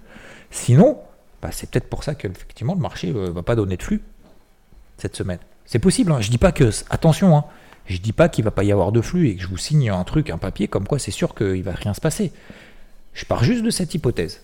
Sinon, 0.50 0.98
bah, 1.42 1.50
c'est 1.52 1.70
peut-être 1.70 1.88
pour 1.88 2.04
ça 2.04 2.14
qu'effectivement 2.14 2.74
le 2.74 2.80
marché 2.80 3.12
ne 3.12 3.18
euh, 3.18 3.30
va 3.30 3.42
pas 3.42 3.54
donner 3.54 3.76
de 3.76 3.82
flux 3.82 4.02
cette 4.98 5.16
semaine. 5.16 5.38
C'est 5.64 5.78
possible. 5.78 6.12
Hein. 6.12 6.20
Je 6.20 6.30
dis 6.30 6.38
pas 6.38 6.52
que 6.52 6.70
attention. 6.90 7.36
Hein, 7.36 7.44
je 7.86 7.98
dis 7.98 8.12
pas 8.12 8.28
qu'il 8.28 8.44
va 8.44 8.50
pas 8.50 8.64
y 8.64 8.72
avoir 8.72 8.90
de 8.90 9.00
flux 9.00 9.28
et 9.28 9.36
que 9.36 9.42
je 9.42 9.46
vous 9.46 9.56
signe 9.56 9.90
un 9.90 10.02
truc, 10.04 10.30
un 10.30 10.38
papier 10.38 10.66
comme 10.66 10.86
quoi 10.86 10.98
c'est 10.98 11.12
sûr 11.12 11.34
qu'il 11.34 11.62
va 11.62 11.72
rien 11.72 11.94
se 11.94 12.00
passer. 12.00 12.32
Je 13.14 13.24
pars 13.24 13.44
juste 13.44 13.62
de 13.62 13.70
cette 13.70 13.94
hypothèse. 13.94 14.42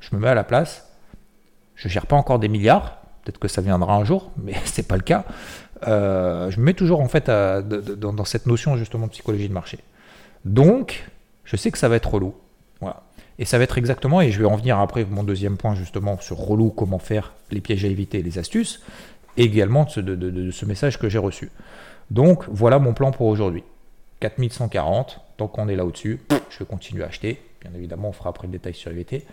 Je 0.00 0.14
me 0.14 0.20
mets 0.20 0.28
à 0.28 0.34
la 0.34 0.44
place. 0.44 0.88
Je 1.76 1.88
gère 1.88 2.06
pas 2.06 2.16
encore 2.16 2.38
des 2.38 2.48
milliards. 2.48 2.99
Peut-être 3.24 3.38
que 3.38 3.48
ça 3.48 3.60
viendra 3.60 3.96
un 3.96 4.04
jour, 4.04 4.30
mais 4.42 4.54
c'est 4.64 4.86
pas 4.86 4.96
le 4.96 5.02
cas. 5.02 5.24
Euh, 5.86 6.50
je 6.50 6.60
me 6.60 6.66
mets 6.66 6.74
toujours 6.74 7.00
en 7.00 7.08
fait 7.08 7.26
dans, 7.28 8.24
cette 8.24 8.46
notion 8.46 8.76
justement 8.76 9.06
de 9.06 9.12
psychologie 9.12 9.48
de 9.48 9.54
marché. 9.54 9.78
Donc, 10.44 11.08
je 11.44 11.56
sais 11.56 11.70
que 11.70 11.78
ça 11.78 11.88
va 11.88 11.96
être 11.96 12.12
relou. 12.12 12.34
Voilà. 12.80 13.02
Et 13.38 13.44
ça 13.44 13.56
va 13.56 13.64
être 13.64 13.78
exactement, 13.78 14.20
et 14.20 14.30
je 14.30 14.38
vais 14.38 14.46
en 14.46 14.56
venir 14.56 14.78
après 14.78 15.04
mon 15.04 15.22
deuxième 15.22 15.56
point 15.56 15.74
justement 15.74 16.18
sur 16.20 16.36
relou, 16.36 16.70
comment 16.70 16.98
faire 16.98 17.32
les 17.50 17.62
pièges 17.62 17.84
à 17.86 17.88
éviter 17.88 18.22
les 18.22 18.38
astuces, 18.38 18.82
et 19.38 19.44
également 19.44 19.84
de 19.84 19.90
ce, 19.90 20.00
de 20.00 20.50
ce 20.50 20.66
message 20.66 20.98
que 20.98 21.08
j'ai 21.08 21.18
reçu. 21.18 21.50
Donc 22.10 22.44
voilà 22.48 22.78
mon 22.78 22.92
plan 22.92 23.12
pour 23.12 23.26
aujourd'hui. 23.26 23.64
4140, 24.20 25.20
tant 25.38 25.48
qu'on 25.48 25.68
est 25.68 25.76
là 25.76 25.86
au-dessus, 25.86 26.20
je 26.50 26.58
vais 26.58 26.64
continuer 26.66 27.02
à 27.02 27.06
acheter. 27.06 27.40
Bien 27.60 27.72
évidemment, 27.74 28.08
on 28.08 28.12
fera 28.12 28.30
après 28.30 28.46
le 28.46 28.52
détail 28.52 28.74
sur 28.74 28.90
IVT. 28.90 29.26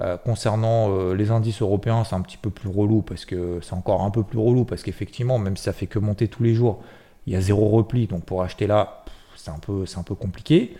Euh, 0.00 0.16
concernant 0.16 0.90
euh, 0.90 1.14
les 1.14 1.30
indices 1.30 1.60
européens, 1.60 2.04
c'est 2.04 2.14
un 2.14 2.22
petit 2.22 2.38
peu 2.38 2.48
plus 2.50 2.70
relou 2.70 3.02
parce 3.02 3.26
que 3.26 3.58
c'est 3.62 3.74
encore 3.74 4.02
un 4.02 4.10
peu 4.10 4.22
plus 4.22 4.38
relou 4.38 4.64
parce 4.64 4.82
qu'effectivement, 4.82 5.38
même 5.38 5.56
si 5.56 5.64
ça 5.64 5.72
fait 5.72 5.86
que 5.86 5.98
monter 5.98 6.28
tous 6.28 6.42
les 6.42 6.54
jours, 6.54 6.82
il 7.26 7.34
y 7.34 7.36
a 7.36 7.40
zéro 7.42 7.68
repli. 7.68 8.06
Donc 8.06 8.24
pour 8.24 8.42
acheter 8.42 8.66
là, 8.66 9.04
c'est 9.36 9.50
un 9.50 9.58
peu, 9.58 9.84
c'est 9.84 9.98
un 9.98 10.02
peu 10.02 10.14
compliqué. 10.14 10.76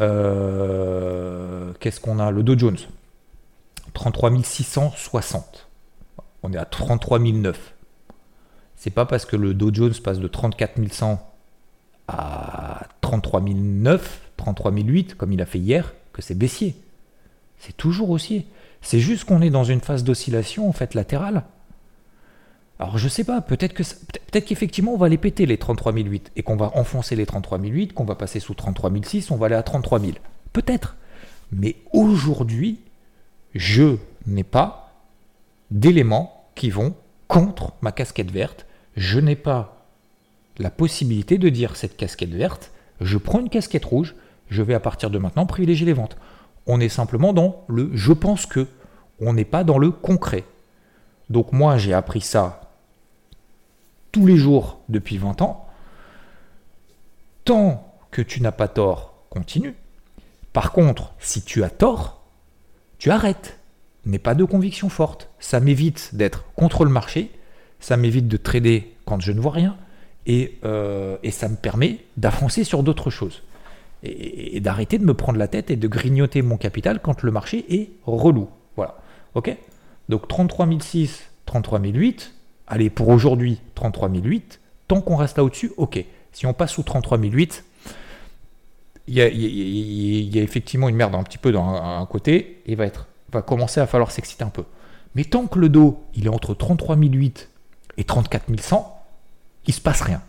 Euh, 0.00 1.72
qu'est-ce 1.80 2.00
qu'on 2.00 2.18
a? 2.18 2.30
Le 2.30 2.42
Dow 2.42 2.58
Jones, 2.58 2.76
33 3.94 4.30
660. 4.42 5.68
On 6.42 6.52
est 6.52 6.58
à 6.58 6.66
33 6.66 7.18
009. 7.18 7.74
C'est 8.76 8.90
pas 8.90 9.06
parce 9.06 9.24
que 9.24 9.36
le 9.36 9.54
Dow 9.54 9.72
Jones 9.72 9.94
passe 10.04 10.18
de 10.18 10.28
34 10.28 10.92
100 10.92 11.32
à 12.08 12.86
33 13.00 13.40
009, 13.40 14.20
33 14.36 14.72
008 14.72 15.16
comme 15.16 15.32
il 15.32 15.40
a 15.40 15.46
fait 15.46 15.58
hier, 15.58 15.94
que 16.16 16.22
c'est 16.22 16.34
baissier. 16.34 16.74
C'est 17.58 17.76
toujours 17.76 18.10
haussier. 18.10 18.46
C'est 18.80 19.00
juste 19.00 19.24
qu'on 19.24 19.42
est 19.42 19.50
dans 19.50 19.64
une 19.64 19.80
phase 19.80 20.02
d'oscillation 20.02 20.68
en 20.68 20.72
fait 20.72 20.94
latérale. 20.94 21.44
Alors 22.78 22.98
je 22.98 23.08
sais 23.08 23.24
pas, 23.24 23.40
peut-être 23.40 23.74
que 23.74 23.82
peut-être 23.82 24.46
qu'effectivement 24.46 24.94
on 24.94 24.98
va 24.98 25.08
les 25.08 25.18
péter 25.18 25.46
les 25.46 25.58
33 25.58 25.92
008 25.92 26.32
et 26.36 26.42
qu'on 26.42 26.56
va 26.56 26.72
enfoncer 26.74 27.16
les 27.16 27.26
33 27.26 27.58
008, 27.58 27.92
qu'on 27.92 28.04
va 28.04 28.14
passer 28.14 28.40
sous 28.40 28.54
33 28.54 28.90
006, 29.02 29.30
on 29.30 29.36
va 29.36 29.46
aller 29.46 29.54
à 29.54 29.62
33 29.62 30.00
000. 30.00 30.12
Peut-être. 30.52 30.96
Mais 31.52 31.76
aujourd'hui, 31.92 32.80
je 33.54 33.96
n'ai 34.26 34.44
pas 34.44 34.92
d'éléments 35.70 36.48
qui 36.54 36.70
vont 36.70 36.94
contre 37.28 37.72
ma 37.80 37.92
casquette 37.92 38.30
verte. 38.30 38.66
Je 38.96 39.20
n'ai 39.20 39.36
pas 39.36 39.86
la 40.58 40.70
possibilité 40.70 41.38
de 41.38 41.48
dire 41.48 41.76
cette 41.76 41.96
casquette 41.96 42.30
verte, 42.30 42.70
je 43.00 43.18
prends 43.18 43.40
une 43.40 43.50
casquette 43.50 43.84
rouge, 43.84 44.14
je 44.48 44.62
vais 44.62 44.74
à 44.74 44.80
partir 44.80 45.10
de 45.10 45.18
maintenant 45.18 45.46
privilégier 45.46 45.86
les 45.86 45.92
ventes. 45.92 46.16
On 46.66 46.80
est 46.80 46.88
simplement 46.88 47.32
dans 47.32 47.64
le 47.68 47.90
je 47.94 48.12
pense 48.12 48.46
que. 48.46 48.66
On 49.18 49.32
n'est 49.32 49.46
pas 49.46 49.64
dans 49.64 49.78
le 49.78 49.90
concret. 49.90 50.44
Donc 51.30 51.52
moi 51.52 51.78
j'ai 51.78 51.94
appris 51.94 52.20
ça 52.20 52.66
tous 54.12 54.26
les 54.26 54.36
jours 54.36 54.80
depuis 54.88 55.16
20 55.16 55.42
ans. 55.42 55.66
Tant 57.44 57.94
que 58.10 58.22
tu 58.22 58.42
n'as 58.42 58.52
pas 58.52 58.68
tort, 58.68 59.14
continue. 59.30 59.74
Par 60.52 60.72
contre, 60.72 61.12
si 61.18 61.42
tu 61.42 61.62
as 61.64 61.70
tort, 61.70 62.22
tu 62.98 63.10
arrêtes. 63.10 63.58
N'aie 64.04 64.18
pas 64.18 64.34
de 64.34 64.44
conviction 64.44 64.88
forte. 64.88 65.28
Ça 65.38 65.60
m'évite 65.60 66.14
d'être 66.14 66.44
contre 66.54 66.84
le 66.84 66.90
marché, 66.90 67.30
ça 67.80 67.96
m'évite 67.96 68.28
de 68.28 68.36
trader 68.36 68.96
quand 69.04 69.20
je 69.20 69.32
ne 69.32 69.40
vois 69.40 69.52
rien, 69.52 69.76
et, 70.26 70.58
euh, 70.64 71.18
et 71.22 71.30
ça 71.30 71.48
me 71.48 71.56
permet 71.56 72.04
d'avancer 72.16 72.64
sur 72.64 72.82
d'autres 72.82 73.10
choses. 73.10 73.42
Et, 74.02 74.60
d'arrêter 74.60 74.98
de 74.98 75.04
me 75.04 75.14
prendre 75.14 75.38
la 75.38 75.48
tête 75.48 75.70
et 75.70 75.76
de 75.76 75.88
grignoter 75.88 76.42
mon 76.42 76.56
capital 76.56 77.00
quand 77.00 77.22
le 77.22 77.30
marché 77.30 77.64
est 77.68 77.90
relou. 78.04 78.48
Voilà. 78.76 78.98
Ok? 79.34 79.56
Donc 80.08 80.28
33 80.28 80.68
006, 80.80 81.30
33 81.46 81.80
008. 81.80 82.34
Allez, 82.66 82.90
pour 82.90 83.08
aujourd'hui, 83.08 83.60
33 83.74 84.10
008. 84.10 84.60
Tant 84.88 85.00
qu'on 85.00 85.16
reste 85.16 85.38
là 85.38 85.44
au-dessus, 85.44 85.72
ok. 85.76 86.04
Si 86.32 86.46
on 86.46 86.52
passe 86.52 86.72
sous 86.72 86.82
33 86.82 87.18
008, 87.18 87.64
il 89.08 89.14
y, 89.14 89.20
a, 89.20 90.42
effectivement 90.42 90.88
une 90.88 90.96
merde 90.96 91.14
un 91.14 91.22
petit 91.22 91.38
peu 91.38 91.52
dans 91.52 91.68
un, 91.68 92.04
côté 92.06 92.62
et 92.66 92.74
va, 92.74 92.86
être, 92.86 93.06
va 93.32 93.40
commencer 93.40 93.80
à 93.80 93.86
falloir 93.86 94.10
s'exciter 94.10 94.44
un 94.44 94.50
peu. 94.50 94.64
Mais 95.14 95.24
tant 95.24 95.46
que 95.46 95.58
le 95.58 95.68
dos, 95.68 96.04
il 96.14 96.26
est 96.26 96.30
entre 96.30 96.54
33 96.54 96.96
008 96.96 97.48
et 97.98 98.04
34 98.04 98.44
100, 98.60 99.02
il 99.66 99.70
ne 99.70 99.74
se 99.74 99.80
passe 99.80 100.02
rien. 100.02 100.22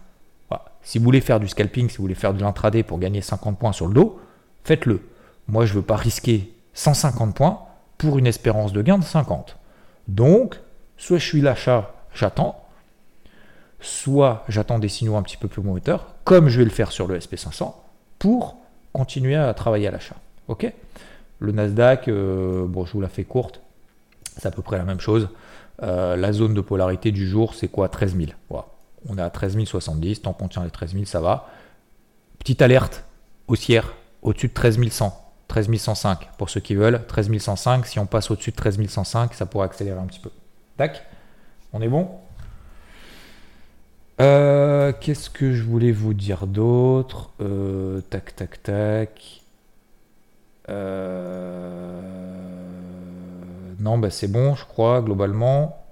Si 0.88 1.00
vous 1.00 1.04
voulez 1.04 1.20
faire 1.20 1.42
du 1.42 1.50
scalping, 1.50 1.90
si 1.90 1.98
vous 1.98 2.04
voulez 2.04 2.16
faire 2.16 2.34
de 2.34 2.40
l'intraday 2.40 2.82
pour 2.82 2.98
gagner 2.98 3.20
50 3.20 3.60
points 3.60 3.74
sur 3.74 3.88
le 3.88 3.94
dos, 3.94 4.22
faites-le. 4.64 5.02
Moi, 5.50 5.66
je 5.66 5.74
ne 5.74 5.80
veux 5.80 5.86
pas 5.86 5.98
risquer 5.98 6.54
150 6.76 7.36
points 7.36 7.60
pour 7.98 8.18
une 8.18 8.26
espérance 8.26 8.72
de 8.72 8.82
gain 8.82 8.98
de 8.98 9.04
50. 9.04 9.58
Donc, 10.08 10.62
soit 10.96 11.18
je 11.18 11.26
suis 11.26 11.42
l'achat, 11.42 11.94
j'attends, 12.14 12.64
soit 13.82 14.46
j'attends 14.48 14.80
des 14.80 14.88
signaux 14.88 15.18
un 15.18 15.24
petit 15.24 15.36
peu 15.36 15.50
plus 15.50 15.62
moteurs, 15.62 16.08
comme 16.24 16.48
je 16.48 16.60
vais 16.60 16.64
le 16.64 16.72
faire 16.72 16.94
sur 16.94 17.06
le 17.06 17.20
SP500, 17.20 17.74
pour 18.18 18.56
continuer 18.94 19.36
à 19.36 19.54
travailler 19.54 19.90
à 19.90 19.92
l'achat. 19.92 20.16
Ok? 20.48 20.72
Le 21.40 21.52
Nasdaq, 21.52 22.08
euh, 22.08 22.66
je 22.86 22.94
vous 22.94 23.02
la 23.02 23.10
fais 23.10 23.26
courte, 23.26 23.60
c'est 24.38 24.46
à 24.46 24.52
peu 24.52 24.62
près 24.62 24.78
la 24.78 24.86
même 24.86 25.02
chose. 25.02 25.28
Euh, 25.84 26.16
la 26.16 26.32
zone 26.32 26.54
de 26.54 26.62
polarité 26.62 27.12
du 27.12 27.28
jour, 27.28 27.56
c'est 27.56 27.68
quoi? 27.68 27.90
13 27.90 28.16
000. 28.16 28.32
Voilà 28.50 28.68
on 29.10 29.18
est 29.18 29.22
à 29.22 29.30
13 29.30 29.58
070, 29.64 30.22
tant 30.22 30.34
qu'on 30.34 30.48
tient 30.48 30.64
les 30.64 30.70
13 30.70 30.94
000, 30.94 31.06
ça 31.06 31.22
va. 31.22 31.50
Petite 32.40 32.62
alerte 32.62 33.04
haussière 33.48 33.94
au-dessus 34.22 34.48
de 34.48 34.54
13 34.54 34.80
100, 34.90 35.32
13 35.48 35.76
105 35.76 36.30
pour 36.38 36.50
ceux 36.50 36.60
qui 36.60 36.76
veulent, 36.76 37.06
13 37.08 37.38
105, 37.38 37.86
si 37.86 38.00
on 38.00 38.06
passe 38.06 38.32
au-dessus 38.32 38.52
de 38.52 38.56
13 38.56 38.86
105, 38.88 39.34
ça 39.34 39.46
pourrait 39.46 39.66
accélérer 39.66 40.00
un 40.00 40.06
petit 40.06 40.20
peu. 40.20 40.32
Tac, 40.78 41.06
on 41.74 41.82
est 41.82 41.88
bon 41.88 42.10
euh, 44.22 44.92
Qu'est-ce 45.00 45.30
que 45.30 45.54
je 45.54 45.64
voulais 45.64 45.92
vous 45.92 46.14
dire 46.14 46.48
d'autre? 46.48 47.32
Euh, 47.42 48.02
Tac, 48.10 48.36
tac, 48.36 48.62
tac. 48.64 49.42
Euh, 50.70 52.02
non, 53.80 53.98
bah 53.98 54.10
c'est 54.10 54.28
bon, 54.28 54.56
je 54.56 54.66
crois, 54.66 55.02
globalement. 55.02 55.87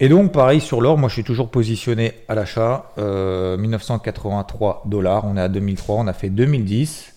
Et 0.00 0.08
donc, 0.08 0.30
pareil 0.30 0.60
sur 0.60 0.80
l'or, 0.80 0.96
moi 0.96 1.08
je 1.08 1.14
suis 1.14 1.24
toujours 1.24 1.50
positionné 1.50 2.12
à 2.28 2.36
l'achat. 2.36 2.92
1983 2.96 4.82
euh, 4.86 4.88
dollars, 4.88 5.24
on 5.24 5.36
est 5.36 5.40
à 5.40 5.48
2003, 5.48 5.96
on 5.96 6.06
a 6.06 6.12
fait 6.12 6.30
2010, 6.30 7.14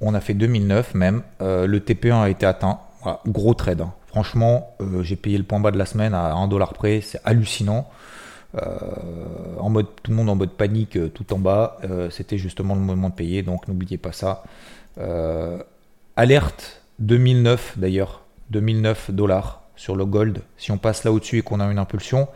on 0.00 0.12
a 0.12 0.20
fait 0.20 0.34
2009 0.34 0.94
même. 0.94 1.22
Euh, 1.40 1.66
le 1.66 1.78
TP1 1.78 2.22
a 2.22 2.28
été 2.28 2.44
atteint. 2.44 2.80
gros 3.28 3.54
trade. 3.54 3.82
Hein. 3.82 3.92
Franchement, 4.08 4.74
euh, 4.80 5.04
j'ai 5.04 5.14
payé 5.14 5.38
le 5.38 5.44
point 5.44 5.60
bas 5.60 5.70
de 5.70 5.78
la 5.78 5.86
semaine 5.86 6.14
à 6.14 6.34
1 6.34 6.48
dollar 6.48 6.72
près, 6.72 7.00
c'est 7.00 7.20
hallucinant. 7.24 7.88
en 9.60 9.68
mode, 9.70 9.86
tout 10.02 10.10
le 10.10 10.16
monde 10.16 10.30
en 10.30 10.34
mode 10.34 10.50
panique 10.50 10.98
tout 11.14 11.32
en 11.32 11.38
bas. 11.38 11.78
C'était 12.10 12.38
justement 12.38 12.74
le 12.74 12.80
moment 12.80 13.10
de 13.10 13.14
payer, 13.14 13.42
donc 13.42 13.68
n'oubliez 13.68 13.98
pas 13.98 14.12
ça. 14.12 14.42
alerte 16.16 16.82
2009 16.98 17.74
d'ailleurs, 17.76 18.22
2009 18.50 19.10
dollars 19.10 19.65
sur 19.76 19.94
le 19.94 20.04
gold. 20.04 20.40
Si 20.56 20.72
on 20.72 20.78
passe 20.78 21.04
là 21.04 21.12
au-dessus 21.12 21.38
et 21.38 21.42
qu'on 21.42 21.60
a 21.60 21.70
une 21.70 21.78
impulsion, 21.78 22.28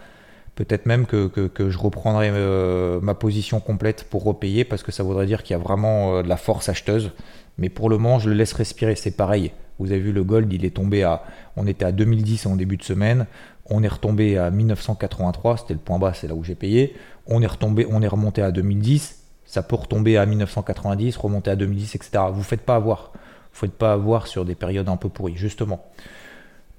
peut-être 0.55 0.87
même 0.87 1.07
que, 1.07 1.31
je 1.59 1.79
reprendrai 1.79 2.31
euh, 2.33 3.01
ma 3.01 3.15
position 3.15 3.61
complète 3.61 4.05
pour 4.05 4.25
repayer 4.25 4.65
parce 4.65 4.83
que 4.83 4.93
ça 4.93 5.03
voudrait 5.03 5.27
dire 5.27 5.43
qu'il 5.43 5.57
y 5.57 5.61
a 5.61 5.63
vraiment 5.63 6.17
euh, 6.17 6.23
de 6.23 6.29
la 6.29 6.37
force 6.37 6.69
acheteuse. 6.69 7.13
Mais 7.59 7.69
pour 7.69 7.89
le 7.91 7.99
moment, 7.99 8.19
je 8.19 8.29
le 8.29 8.37
laisse 8.37 8.53
respirer. 8.53 8.95
C'est 8.95 9.17
pareil. 9.17 9.53
Vous 9.79 9.93
avez 9.93 10.01
vu 10.01 10.13
le 10.13 10.23
gold, 10.23 10.53
il 10.53 10.65
est 10.65 10.77
tombé 10.77 11.03
à. 11.03 11.23
On 11.57 11.67
était 11.67 11.87
à 11.87 11.93
2010 11.93 12.47
en 12.47 12.57
début 12.57 12.77
de 12.77 12.83
semaine. 12.83 13.27
On 13.65 13.83
est 13.83 13.89
retombé 13.89 14.37
à 14.37 14.51
1983, 14.51 15.59
c'était 15.59 15.75
le 15.75 15.81
point 15.81 15.99
bas, 15.99 16.13
c'est 16.13 16.27
là 16.27 16.35
où 16.35 16.43
j'ai 16.43 16.57
payé. 16.57 16.97
On 17.27 17.41
est 17.41 17.47
retombé, 17.47 17.87
on 17.89 18.03
est 18.03 18.09
remonté 18.09 18.43
à 18.43 18.51
2010. 18.51 19.23
Ça 19.47 19.63
peut 19.63 19.77
retomber 19.77 20.17
à 20.17 20.27
1990, 20.27 21.17
remonter 21.17 21.51
à 21.51 21.57
2010, 21.57 21.95
etc. 21.95 22.25
Vous 22.33 22.43
faites 22.43 22.63
pas 22.63 22.77
avoir. 22.77 23.13
Vous 23.53 23.61
faites 23.61 23.73
pas 23.73 23.93
avoir 23.93 24.27
sur 24.27 24.45
des 24.45 24.55
périodes 24.55 24.89
un 24.89 24.97
peu 24.97 25.09
pourries, 25.09 25.37
justement 25.37 25.85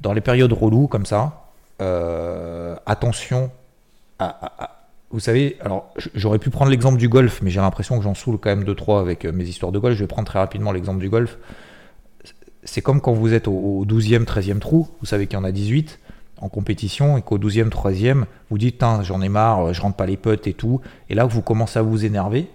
dans 0.01 0.13
les 0.13 0.21
périodes 0.21 0.51
reloues 0.51 0.87
comme 0.87 1.05
ça, 1.05 1.51
euh, 1.81 2.75
attention 2.85 3.51
à, 4.19 4.77
Vous 5.09 5.19
savez, 5.19 5.57
alors 5.61 5.93
j'aurais 6.13 6.39
pu 6.39 6.49
prendre 6.49 6.69
l'exemple 6.71 6.97
du 6.97 7.09
golf, 7.09 7.41
mais 7.41 7.49
j'ai 7.49 7.59
l'impression 7.59 7.97
que 7.97 8.03
j'en 8.03 8.13
saoule 8.13 8.37
quand 8.37 8.49
même 8.49 8.63
2-3 8.63 8.99
avec 8.99 9.25
euh, 9.25 9.31
mes 9.31 9.45
histoires 9.45 9.71
de 9.71 9.79
golf. 9.79 9.95
Je 9.95 10.01
vais 10.01 10.07
prendre 10.07 10.27
très 10.27 10.39
rapidement 10.39 10.71
l'exemple 10.71 10.99
du 10.99 11.09
golf. 11.09 11.37
C'est 12.63 12.81
comme 12.81 13.01
quand 13.01 13.13
vous 13.13 13.33
êtes 13.33 13.47
au, 13.47 13.83
12e, 13.87 14.25
13e 14.25 14.59
trou, 14.59 14.87
vous 14.99 15.05
savez 15.07 15.25
qu'il 15.25 15.37
y 15.37 15.41
en 15.41 15.43
a 15.43 15.51
18 15.51 15.99
en 16.37 16.49
compétition 16.49 17.17
et 17.17 17.21
qu'au 17.21 17.39
12e, 17.39 17.69
13e, 17.69 18.25
vous 18.49 18.57
dites 18.57 18.83
j'en 19.01 19.21
ai 19.21 19.29
marre, 19.29 19.73
je 19.73 19.81
rentre 19.81 19.95
pas 19.95 20.05
les 20.05 20.17
putts 20.17 20.47
et 20.47 20.53
tout. 20.53 20.81
Et 21.09 21.15
là, 21.15 21.25
vous 21.25 21.41
commencez 21.41 21.79
à 21.79 21.81
vous 21.81 22.05
énerver 22.05 22.47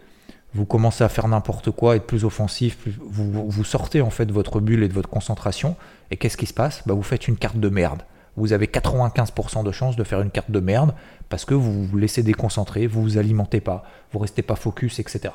vous 0.57 0.65
commencez 0.65 1.05
à 1.05 1.09
faire 1.09 1.29
n'importe 1.29 1.71
quoi, 1.71 1.97
être 1.97 2.07
plus 2.07 2.25
offensif, 2.25 2.79
vous, 2.87 3.65
sortez 3.65 4.01
en 4.01 4.11
fait 4.11 4.27
de 4.27 4.33
votre 4.33 4.61
bulle 4.61 4.83
et 4.83 4.89
de 4.89 4.93
votre 4.93 5.09
concentration, 5.09 5.77
et 6.11 6.17
qu'est-ce 6.17 6.37
qui 6.37 6.47
se 6.47 6.55
passe? 6.55 6.83
Bah, 6.87 6.95
Vous 6.95 7.03
faites 7.03 7.29
une 7.29 7.37
carte 7.37 7.59
de 7.59 7.69
merde. 7.69 8.03
Vous 8.37 8.53
avez 8.53 8.67
95% 8.67 9.65
de 9.65 9.73
chance 9.73 9.97
de 9.97 10.05
faire 10.05 10.21
une 10.21 10.31
carte 10.31 10.51
de 10.51 10.61
merde 10.61 10.95
parce 11.29 11.45
que 11.45 11.55
vous 11.55 11.85
vous 11.85 11.97
laissez 11.97 12.23
déconcentrer, 12.23 12.87
vous 12.87 13.03
vous 13.03 13.19
alimentez 13.19 13.61
pas, 13.61 13.85
vous 14.13 14.19
restez 14.19 14.43
pas 14.43 14.57
focus, 14.57 14.99
etc. 14.99 15.35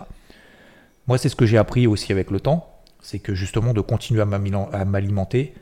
Moi, 1.08 1.18
c'est 1.18 1.30
ce 1.30 1.36
que 1.36 1.48
j'ai 1.48 1.58
appris 1.58 1.88
aussi 1.88 2.12
avec 2.12 2.30
le 2.30 2.40
temps, 2.40 2.68
c'est 3.02 3.20
que 3.20 3.34
justement 3.34 3.74
de 3.74 3.82
continuer 3.82 4.22
à 4.22 4.86
m'alimenter 4.86 5.56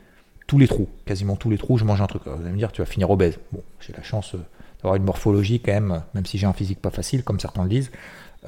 tous 0.46 0.58
les 0.58 0.66
trous, 0.68 0.88
quasiment 1.06 1.36
tous 1.36 1.48
les 1.48 1.58
trous, 1.58 1.78
je 1.78 1.84
mange 1.84 2.02
un 2.02 2.06
truc. 2.06 2.22
Vous 2.26 2.42
allez 2.42 2.50
me 2.50 2.58
dire, 2.58 2.72
tu 2.72 2.82
vas 2.82 2.86
finir 2.86 3.08
obèse. 3.08 3.38
Bon, 3.52 3.62
j'ai 3.78 3.92
la 3.92 4.02
chance 4.02 4.34
euh, 4.34 4.38
d'avoir 4.78 4.96
une 4.96 5.04
morphologie 5.04 5.60
quand 5.60 5.72
même, 5.72 6.02
même 6.12 6.26
si 6.26 6.38
j'ai 6.38 6.46
un 6.46 6.52
physique 6.52 6.80
pas 6.82 6.90
facile, 6.90 7.22
comme 7.22 7.38
certains 7.38 7.62
le 7.62 7.68
disent. 7.68 7.92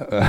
Euh, 0.01 0.23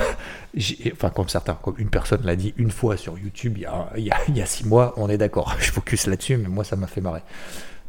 enfin, 0.93 1.11
comme 1.11 1.29
certains, 1.29 1.55
comme 1.55 1.75
une 1.79 1.91
personne 1.91 2.23
l'a 2.25 2.37
dit 2.37 2.55
une 2.57 2.71
fois 2.71 2.97
sur 2.97 3.19
YouTube 3.19 3.57
il 3.57 4.03
y 4.03 4.41
a, 4.41 4.47
six 4.47 4.67
mois, 4.67 4.95
on 4.97 5.09
est 5.09 5.19
d'accord. 5.19 5.57
Je 5.61 5.71
focus 5.71 6.07
là-dessus, 6.07 6.37
mais 6.37 6.49
moi 6.49 6.65
ça 6.65 6.77
m'a 6.77 6.87
fait 6.87 7.01
marrer. 7.01 7.23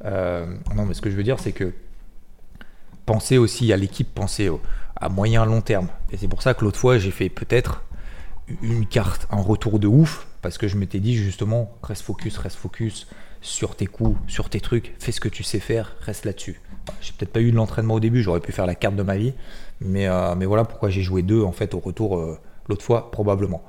Euh, 0.03 0.45
non, 0.75 0.85
mais 0.85 0.93
ce 0.93 1.01
que 1.01 1.09
je 1.09 1.15
veux 1.15 1.23
dire, 1.23 1.39
c'est 1.39 1.51
que 1.51 1.73
pensez 3.05 3.37
aussi 3.37 3.71
à 3.71 3.77
l'équipe, 3.77 4.13
pensez 4.13 4.49
à 4.95 5.09
moyen 5.09 5.45
long 5.45 5.61
terme. 5.61 5.87
Et 6.11 6.17
c'est 6.17 6.27
pour 6.27 6.41
ça 6.41 6.53
que 6.53 6.63
l'autre 6.63 6.79
fois, 6.79 6.97
j'ai 6.97 7.11
fait 7.11 7.29
peut-être 7.29 7.83
une 8.61 8.85
carte, 8.85 9.27
un 9.31 9.41
retour 9.41 9.79
de 9.79 9.87
ouf, 9.87 10.27
parce 10.41 10.57
que 10.57 10.67
je 10.67 10.77
m'étais 10.77 10.99
dit 10.99 11.15
justement, 11.15 11.71
reste 11.81 12.03
focus, 12.03 12.37
reste 12.37 12.57
focus 12.57 13.07
sur 13.41 13.75
tes 13.75 13.87
coups, 13.87 14.17
sur 14.27 14.49
tes 14.49 14.59
trucs, 14.59 14.93
fais 14.99 15.11
ce 15.11 15.19
que 15.19 15.29
tu 15.29 15.43
sais 15.43 15.59
faire, 15.59 15.95
reste 16.01 16.25
là-dessus. 16.25 16.61
J'ai 17.01 17.13
peut-être 17.13 17.33
pas 17.33 17.41
eu 17.41 17.51
de 17.51 17.55
l'entraînement 17.55 17.95
au 17.95 17.99
début, 17.99 18.21
j'aurais 18.21 18.39
pu 18.39 18.51
faire 18.51 18.65
la 18.65 18.75
carte 18.75 18.95
de 18.95 19.03
ma 19.03 19.17
vie, 19.17 19.33
mais, 19.81 20.07
euh, 20.07 20.35
mais 20.35 20.45
voilà 20.45 20.63
pourquoi 20.63 20.89
j'ai 20.89 21.01
joué 21.01 21.21
deux 21.21 21.41
en 21.41 21.51
fait 21.51 21.73
au 21.73 21.79
retour 21.79 22.17
euh, 22.17 22.39
l'autre 22.67 22.83
fois, 22.83 23.11
probablement. 23.11 23.63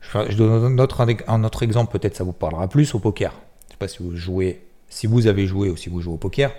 Je, 0.00 0.36
donne 0.36 0.64
un 0.64 0.78
autre, 0.78 1.04
un 1.26 1.44
autre 1.44 1.62
exemple, 1.62 1.98
peut-être 1.98 2.16
ça 2.16 2.24
vous 2.24 2.32
parlera 2.32 2.68
plus 2.68 2.94
au 2.94 3.00
poker. 3.00 3.32
Je 3.66 3.72
sais 3.72 3.78
pas 3.78 3.88
si 3.88 4.02
vous 4.02 4.14
jouez, 4.14 4.62
si 4.88 5.06
vous 5.06 5.26
avez 5.26 5.46
joué 5.46 5.68
ou 5.68 5.76
si 5.76 5.88
vous 5.88 6.00
jouez 6.00 6.14
au 6.14 6.18
poker, 6.18 6.52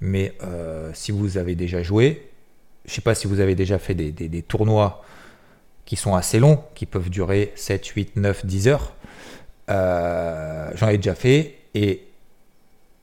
mais 0.00 0.34
euh, 0.42 0.90
si 0.94 1.10
vous 1.10 1.36
avez 1.36 1.56
déjà 1.56 1.82
joué, 1.82 2.30
je 2.84 2.92
sais 2.92 3.00
pas 3.00 3.14
si 3.14 3.26
vous 3.26 3.40
avez 3.40 3.56
déjà 3.56 3.78
fait 3.78 3.94
des, 3.94 4.12
des, 4.12 4.42
tournois 4.42 5.02
qui 5.84 5.96
sont 5.96 6.14
assez 6.14 6.38
longs, 6.38 6.60
qui 6.74 6.86
peuvent 6.86 7.10
durer 7.10 7.52
7, 7.56 7.84
8, 7.84 8.16
9, 8.16 8.46
10 8.46 8.68
heures. 8.68 8.94
J'en 9.68 10.88
ai 10.88 10.96
déjà 10.96 11.14
fait 11.14 11.56
et 11.74 12.06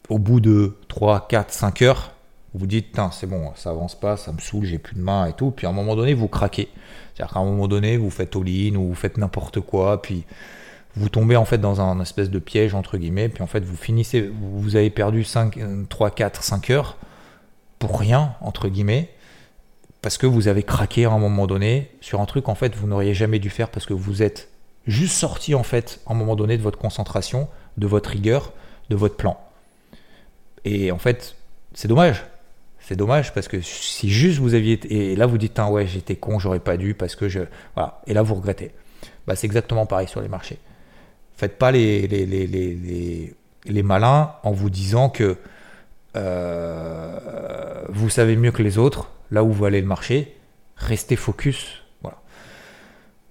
au 0.10 0.17
bout 0.17 0.39
de 0.39 0.75
3, 0.88 1.27
4, 1.27 1.51
5 1.51 1.82
heures, 1.82 2.13
vous 2.53 2.67
dites, 2.67 2.99
c'est 3.12 3.27
bon, 3.27 3.51
ça 3.55 3.69
avance 3.69 3.99
pas, 3.99 4.17
ça 4.17 4.31
me 4.31 4.39
saoule, 4.39 4.65
j'ai 4.65 4.79
plus 4.79 4.95
de 4.95 5.01
main 5.01 5.27
et 5.27 5.33
tout. 5.33 5.51
Puis 5.51 5.67
à 5.67 5.69
un 5.69 5.73
moment 5.73 5.95
donné, 5.95 6.13
vous 6.13 6.27
craquez. 6.27 6.69
C'est-à-dire 7.13 7.33
qu'à 7.33 7.39
un 7.39 7.45
moment 7.45 7.67
donné, 7.67 7.97
vous 7.97 8.09
faites 8.09 8.35
all-in 8.35 8.75
ou 8.75 8.88
vous 8.88 8.95
faites 8.95 9.17
n'importe 9.17 9.59
quoi, 9.59 10.01
puis 10.01 10.25
vous 10.95 11.09
tombez 11.09 11.35
en 11.35 11.45
fait 11.45 11.59
dans 11.59 11.79
un 11.81 11.99
espèce 12.01 12.29
de 12.29 12.39
piège, 12.39 12.73
entre 12.73 12.97
guillemets, 12.97 13.29
puis 13.29 13.43
en 13.43 13.47
fait, 13.47 13.63
vous 13.63 13.75
finissez, 13.75 14.31
vous 14.41 14.75
avez 14.75 14.89
perdu 14.89 15.23
5, 15.23 15.59
3, 15.88 16.12
4, 16.12 16.43
5 16.43 16.69
heures 16.71 16.97
pour 17.77 17.99
rien, 17.99 18.35
entre 18.41 18.67
guillemets, 18.67 19.09
parce 20.01 20.17
que 20.17 20.25
vous 20.25 20.47
avez 20.47 20.63
craqué 20.63 21.05
à 21.05 21.12
un 21.12 21.19
moment 21.19 21.45
donné 21.45 21.91
sur 22.01 22.19
un 22.19 22.25
truc, 22.25 22.49
en 22.49 22.55
fait, 22.55 22.75
vous 22.75 22.88
n'auriez 22.88 23.13
jamais 23.13 23.39
dû 23.39 23.49
faire 23.49 23.69
parce 23.69 23.85
que 23.85 23.93
vous 23.93 24.23
êtes 24.23 24.49
juste 24.88 25.15
sorti, 25.15 25.53
en 25.53 25.63
fait, 25.63 26.01
à 26.07 26.13
un 26.13 26.15
moment 26.15 26.35
donné 26.35 26.57
de 26.57 26.63
votre 26.63 26.79
concentration, 26.79 27.47
de 27.77 27.85
votre 27.85 28.09
rigueur, 28.09 28.53
de 28.89 28.95
votre 28.95 29.15
plan. 29.15 29.39
Et 30.65 30.91
en 30.91 30.97
fait, 30.97 31.35
c'est 31.73 31.88
dommage 31.88 32.25
c'est 32.89 32.95
dommage 32.95 33.36
parce 33.36 33.47
que 33.47 33.62
si 33.62 34.10
juste 34.10 34.39
vous 34.39 34.56
aviez 34.56 34.80
et 34.91 35.15
là 35.15 35.28
vous 35.28 35.38
dites 35.38 35.60
ouais 35.60 35.86
j'étais 35.86 36.15
con 36.15 36.39
j'aurais 36.39 36.60
pas 36.60 36.75
dû 36.75 36.95
parce 36.95 37.15
que 37.15 37.30
je 37.30 37.41
voilà. 37.75 38.02
Et 38.08 38.15
là 38.15 38.23
vous 38.23 38.34
regrettez. 38.34 38.71
Bah, 39.28 39.36
c'est 39.36 39.45
exactement 39.45 39.86
pareil 39.86 40.08
sur 40.08 40.21
les 40.21 40.28
marchés. 40.28 40.58
Faites 41.38 41.60
pas 41.60 41.71
les 41.71 42.08
les, 42.08 42.25
les, 42.25 42.47
les, 42.47 43.36
les 43.63 43.84
malins 43.84 44.34
en 44.41 44.54
vous 44.54 44.71
disant 44.71 45.10
que 45.10 45.38
euh, 46.15 47.86
vous 47.89 48.10
savez 48.10 48.36
mieux 48.36 48.52
que 48.52 48.63
les 48.63 48.80
autres 48.80 49.12
là 49.30 49.43
où 49.43 49.52
vous 49.52 49.65
allez 49.65 49.82
le 49.82 49.88
marché. 49.88 50.36
Restez 50.75 51.15
focus. 51.15 51.84
Voilà. 52.02 52.17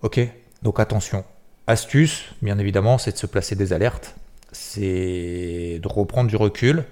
Ok. 0.02 0.20
Donc 0.62 0.78
attention. 0.78 1.24
Astuce, 1.66 2.26
bien 2.42 2.60
évidemment, 2.60 2.96
c'est 2.96 3.10
de 3.10 3.18
se 3.18 3.26
placer 3.26 3.56
des 3.56 3.72
alertes. 3.72 4.14
C'est 4.52 5.80
de 5.82 5.88
reprendre 5.88 6.30
du 6.30 6.36
recul. 6.36 6.84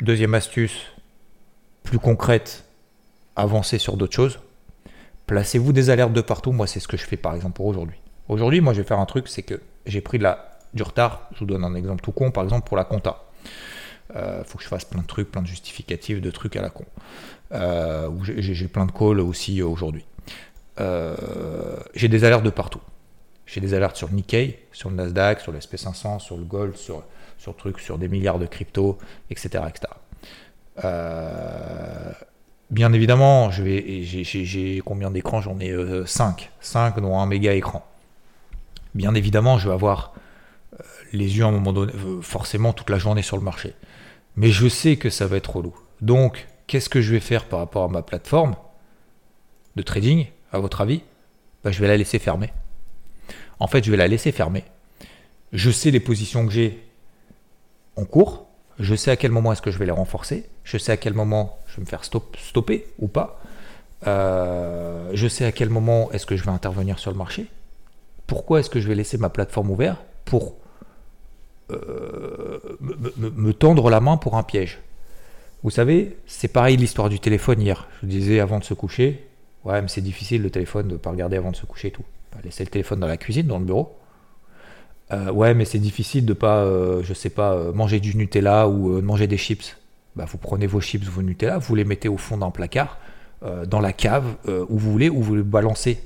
Deuxième 0.00 0.32
astuce, 0.32 0.95
plus 1.86 1.98
concrète, 1.98 2.64
avancer 3.36 3.78
sur 3.78 3.96
d'autres 3.96 4.14
choses. 4.14 4.40
Placez-vous 5.26 5.72
des 5.72 5.88
alertes 5.88 6.12
de 6.12 6.20
partout. 6.20 6.52
Moi, 6.52 6.66
c'est 6.66 6.80
ce 6.80 6.88
que 6.88 6.96
je 6.96 7.04
fais 7.04 7.16
par 7.16 7.34
exemple 7.34 7.54
pour 7.54 7.66
aujourd'hui. 7.66 7.96
Aujourd'hui, 8.28 8.60
moi, 8.60 8.74
je 8.74 8.82
vais 8.82 8.86
faire 8.86 8.98
un 8.98 9.06
truc, 9.06 9.28
c'est 9.28 9.42
que 9.42 9.60
j'ai 9.86 10.00
pris 10.00 10.18
la, 10.18 10.58
du 10.74 10.82
retard. 10.82 11.28
Je 11.32 11.40
vous 11.40 11.46
donne 11.46 11.64
un 11.64 11.74
exemple 11.74 12.02
tout 12.02 12.12
con, 12.12 12.30
par 12.30 12.44
exemple 12.44 12.66
pour 12.66 12.76
la 12.76 12.84
compta. 12.84 13.24
Il 14.10 14.16
euh, 14.16 14.44
faut 14.44 14.58
que 14.58 14.64
je 14.64 14.68
fasse 14.68 14.84
plein 14.84 15.02
de 15.02 15.06
trucs, 15.06 15.30
plein 15.30 15.42
de 15.42 15.46
justificatifs, 15.46 16.20
de 16.20 16.30
trucs 16.30 16.56
à 16.56 16.62
la 16.62 16.70
con. 16.70 16.84
Euh, 17.52 18.10
j'ai 18.22 18.68
plein 18.68 18.86
de 18.86 18.92
calls 18.92 19.20
aussi 19.20 19.62
aujourd'hui. 19.62 20.04
Euh, 20.80 21.76
j'ai 21.94 22.08
des 22.08 22.24
alertes 22.24 22.44
de 22.44 22.50
partout. 22.50 22.80
J'ai 23.46 23.60
des 23.60 23.74
alertes 23.74 23.96
sur 23.96 24.10
Nikkei, 24.10 24.58
sur 24.72 24.90
le 24.90 24.96
Nasdaq, 24.96 25.40
sur 25.40 25.52
le 25.52 25.60
SP500, 25.60 26.18
sur 26.18 26.36
le 26.36 26.44
Gold, 26.44 26.76
sur, 26.76 27.04
sur 27.38 27.54
trucs, 27.56 27.78
sur 27.78 27.96
des 27.96 28.08
milliards 28.08 28.40
de 28.40 28.46
crypto, 28.46 28.98
etc. 29.30 29.64
etc. 29.68 29.86
Euh, 30.84 32.12
bien 32.70 32.92
évidemment, 32.92 33.50
j'ai 33.50 34.82
combien 34.84 35.10
d'écrans? 35.10 35.40
J'en 35.40 35.58
ai 35.60 35.74
5. 36.06 36.50
5 36.60 37.00
dont 37.00 37.18
un 37.18 37.26
méga 37.26 37.54
écran. 37.54 37.86
Bien 38.94 39.14
évidemment, 39.14 39.58
je 39.58 39.68
vais 39.68 39.74
avoir 39.74 40.14
les 41.12 41.36
yeux 41.38 41.44
à 41.44 41.48
un 41.48 41.52
moment 41.52 41.72
donné, 41.72 41.92
forcément 42.22 42.72
toute 42.72 42.90
la 42.90 42.98
journée 42.98 43.22
sur 43.22 43.36
le 43.36 43.42
marché. 43.42 43.74
Mais 44.36 44.50
je 44.50 44.68
sais 44.68 44.96
que 44.96 45.10
ça 45.10 45.26
va 45.26 45.36
être 45.36 45.56
relou. 45.56 45.74
Donc, 46.00 46.46
qu'est-ce 46.66 46.88
que 46.88 47.00
je 47.00 47.12
vais 47.12 47.20
faire 47.20 47.46
par 47.46 47.58
rapport 47.60 47.84
à 47.84 47.88
ma 47.88 48.02
plateforme 48.02 48.56
de 49.76 49.82
trading, 49.82 50.26
à 50.52 50.58
votre 50.58 50.80
avis? 50.80 51.02
Bah, 51.64 51.70
Je 51.70 51.80
vais 51.80 51.88
la 51.88 51.96
laisser 51.96 52.18
fermer. 52.18 52.52
En 53.58 53.66
fait, 53.66 53.84
je 53.84 53.90
vais 53.90 53.96
la 53.96 54.08
laisser 54.08 54.32
fermer. 54.32 54.64
Je 55.52 55.70
sais 55.70 55.90
les 55.90 56.00
positions 56.00 56.46
que 56.46 56.52
j'ai 56.52 56.84
en 57.96 58.04
cours. 58.04 58.45
Je 58.78 58.94
sais 58.94 59.10
à 59.10 59.16
quel 59.16 59.30
moment 59.30 59.52
est-ce 59.52 59.62
que 59.62 59.70
je 59.70 59.78
vais 59.78 59.86
les 59.86 59.92
renforcer. 59.92 60.44
Je 60.64 60.76
sais 60.78 60.92
à 60.92 60.96
quel 60.96 61.14
moment 61.14 61.58
je 61.66 61.76
vais 61.76 61.82
me 61.82 61.86
faire 61.86 62.04
stopper 62.04 62.86
ou 62.98 63.08
pas. 63.08 63.40
Euh, 64.06 65.10
je 65.14 65.28
sais 65.28 65.44
à 65.44 65.52
quel 65.52 65.70
moment 65.70 66.10
est-ce 66.12 66.26
que 66.26 66.36
je 66.36 66.44
vais 66.44 66.50
intervenir 66.50 66.98
sur 66.98 67.10
le 67.10 67.16
marché. 67.16 67.46
Pourquoi 68.26 68.60
est-ce 68.60 68.70
que 68.70 68.80
je 68.80 68.88
vais 68.88 68.94
laisser 68.94 69.18
ma 69.18 69.30
plateforme 69.30 69.70
ouverte 69.70 69.98
Pour 70.24 70.54
euh, 71.70 72.58
me, 73.18 73.52
tendre 73.52 73.88
la 73.88 74.00
main 74.00 74.16
pour 74.16 74.36
un 74.36 74.42
piège. 74.42 74.80
Vous 75.62 75.70
savez, 75.70 76.16
c'est 76.26 76.48
pareil 76.48 76.76
l'histoire 76.76 77.08
du 77.08 77.18
téléphone 77.18 77.60
hier. 77.60 77.88
Je 78.02 78.06
disais 78.06 78.40
avant 78.40 78.58
de 78.58 78.64
se 78.64 78.74
coucher, 78.74 79.26
ouais, 79.64 79.80
mais 79.80 79.88
c'est 79.88 80.02
difficile 80.02 80.42
le 80.42 80.50
téléphone 80.50 80.88
de 80.88 80.92
ne 80.92 80.98
pas 80.98 81.10
regarder 81.10 81.36
avant 81.36 81.50
de 81.50 81.56
se 81.56 81.66
coucher 81.66 81.88
et 81.88 81.92
tout. 81.92 82.04
laisser 82.44 82.64
le 82.64 82.70
téléphone 82.70 83.00
dans 83.00 83.06
la 83.06 83.16
cuisine, 83.16 83.46
dans 83.46 83.58
le 83.58 83.64
bureau. 83.64 83.96
Euh, 85.12 85.30
ouais, 85.30 85.54
mais 85.54 85.64
c'est 85.64 85.78
difficile 85.78 86.26
de 86.26 86.32
pas, 86.32 86.64
euh, 86.64 87.02
je 87.02 87.14
sais 87.14 87.30
pas, 87.30 87.72
manger 87.72 88.00
du 88.00 88.16
Nutella 88.16 88.68
ou 88.68 89.00
manger 89.02 89.26
des 89.26 89.36
chips. 89.36 89.76
Bah, 90.16 90.24
vous 90.26 90.38
prenez 90.38 90.66
vos 90.66 90.80
chips, 90.80 91.04
vos 91.04 91.22
Nutella, 91.22 91.58
vous 91.58 91.74
les 91.74 91.84
mettez 91.84 92.08
au 92.08 92.16
fond 92.16 92.38
d'un 92.38 92.50
placard, 92.50 92.98
dans 93.66 93.80
la 93.80 93.92
cave, 93.92 94.24
où 94.46 94.78
vous 94.78 94.90
voulez, 94.90 95.10
où 95.10 95.22
vous 95.22 95.36
les 95.36 95.42
balancez. 95.42 96.00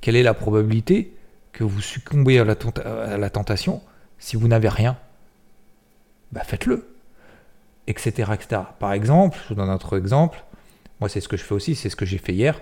Quelle 0.00 0.16
est 0.16 0.22
la 0.22 0.32
probabilité 0.32 1.12
que 1.52 1.64
vous 1.64 1.80
succombez 1.80 2.38
à 2.38 2.44
à 2.44 3.18
la 3.18 3.30
tentation 3.30 3.82
si 4.22 4.36
vous 4.36 4.46
n'avez 4.46 4.68
rien, 4.68 4.96
bah 6.30 6.44
faites-le. 6.44 6.86
Etc, 7.88 8.10
etc. 8.32 8.62
Par 8.78 8.92
exemple, 8.92 9.36
je 9.42 9.48
vous 9.48 9.54
donne 9.56 9.68
un 9.68 9.74
autre 9.74 9.98
exemple. 9.98 10.44
Moi, 11.00 11.08
c'est 11.08 11.20
ce 11.20 11.26
que 11.26 11.36
je 11.36 11.42
fais 11.42 11.54
aussi, 11.54 11.74
c'est 11.74 11.90
ce 11.90 11.96
que 11.96 12.06
j'ai 12.06 12.18
fait 12.18 12.32
hier. 12.32 12.60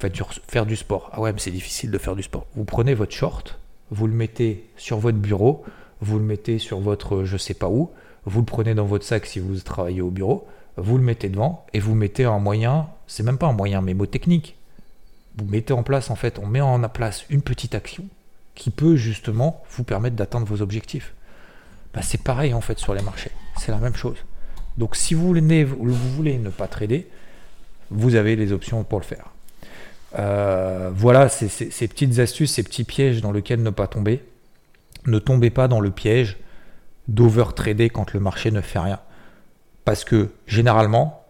Faites 0.00 0.20
faire 0.48 0.66
du 0.66 0.74
sport. 0.74 1.10
Ah 1.12 1.20
ouais, 1.20 1.32
mais 1.32 1.38
c'est 1.38 1.52
difficile 1.52 1.92
de 1.92 1.98
faire 1.98 2.16
du 2.16 2.24
sport. 2.24 2.46
Vous 2.56 2.64
prenez 2.64 2.94
votre 2.94 3.12
short, 3.12 3.60
vous 3.94 4.08
le 4.08 4.12
mettez 4.12 4.68
sur 4.76 4.98
votre 4.98 5.18
bureau, 5.18 5.64
vous 6.00 6.18
le 6.18 6.24
mettez 6.24 6.58
sur 6.58 6.80
votre 6.80 7.24
je 7.24 7.36
sais 7.36 7.54
pas 7.54 7.68
où, 7.68 7.90
vous 8.26 8.40
le 8.40 8.44
prenez 8.44 8.74
dans 8.74 8.86
votre 8.86 9.04
sac 9.04 9.24
si 9.24 9.38
vous 9.38 9.56
travaillez 9.60 10.00
au 10.00 10.10
bureau, 10.10 10.46
vous 10.76 10.98
le 10.98 11.04
mettez 11.04 11.28
devant 11.28 11.64
et 11.72 11.78
vous 11.78 11.94
mettez 11.94 12.24
un 12.24 12.40
moyen, 12.40 12.88
c'est 13.06 13.22
même 13.22 13.38
pas 13.38 13.46
un 13.46 13.52
moyen, 13.52 13.80
mais 13.80 13.94
mot 13.94 14.06
technique. 14.06 14.56
Vous 15.36 15.44
mettez 15.46 15.72
en 15.72 15.82
place, 15.82 16.10
en 16.10 16.16
fait, 16.16 16.38
on 16.38 16.46
met 16.46 16.60
en 16.60 16.80
place 16.88 17.24
une 17.30 17.42
petite 17.42 17.74
action 17.74 18.04
qui 18.54 18.70
peut 18.70 18.96
justement 18.96 19.62
vous 19.70 19.84
permettre 19.84 20.16
d'atteindre 20.16 20.46
vos 20.46 20.62
objectifs. 20.62 21.12
Bah, 21.92 22.02
c'est 22.02 22.22
pareil 22.22 22.54
en 22.54 22.60
fait 22.60 22.78
sur 22.78 22.94
les 22.94 23.02
marchés, 23.02 23.30
c'est 23.56 23.70
la 23.70 23.78
même 23.78 23.94
chose. 23.94 24.18
Donc 24.76 24.96
si 24.96 25.14
vous 25.14 25.28
voulez 25.28 26.38
ne 26.38 26.50
pas 26.50 26.66
trader, 26.66 27.06
vous 27.90 28.16
avez 28.16 28.34
les 28.34 28.50
options 28.50 28.82
pour 28.82 28.98
le 28.98 29.04
faire. 29.04 29.33
Euh, 30.16 30.90
voilà 30.94 31.28
ces, 31.28 31.48
petites 31.88 32.18
astuces, 32.18 32.52
ces 32.52 32.62
petits 32.62 32.84
pièges 32.84 33.20
dans 33.20 33.32
lesquels 33.32 33.62
ne 33.62 33.70
pas 33.70 33.86
tomber. 33.86 34.24
Ne 35.06 35.18
tombez 35.18 35.50
pas 35.50 35.68
dans 35.68 35.80
le 35.80 35.90
piège 35.90 36.38
d'over-trader 37.08 37.90
quand 37.90 38.12
le 38.12 38.20
marché 38.20 38.50
ne 38.50 38.60
fait 38.60 38.78
rien. 38.78 39.00
Parce 39.84 40.04
que 40.04 40.30
généralement, 40.46 41.24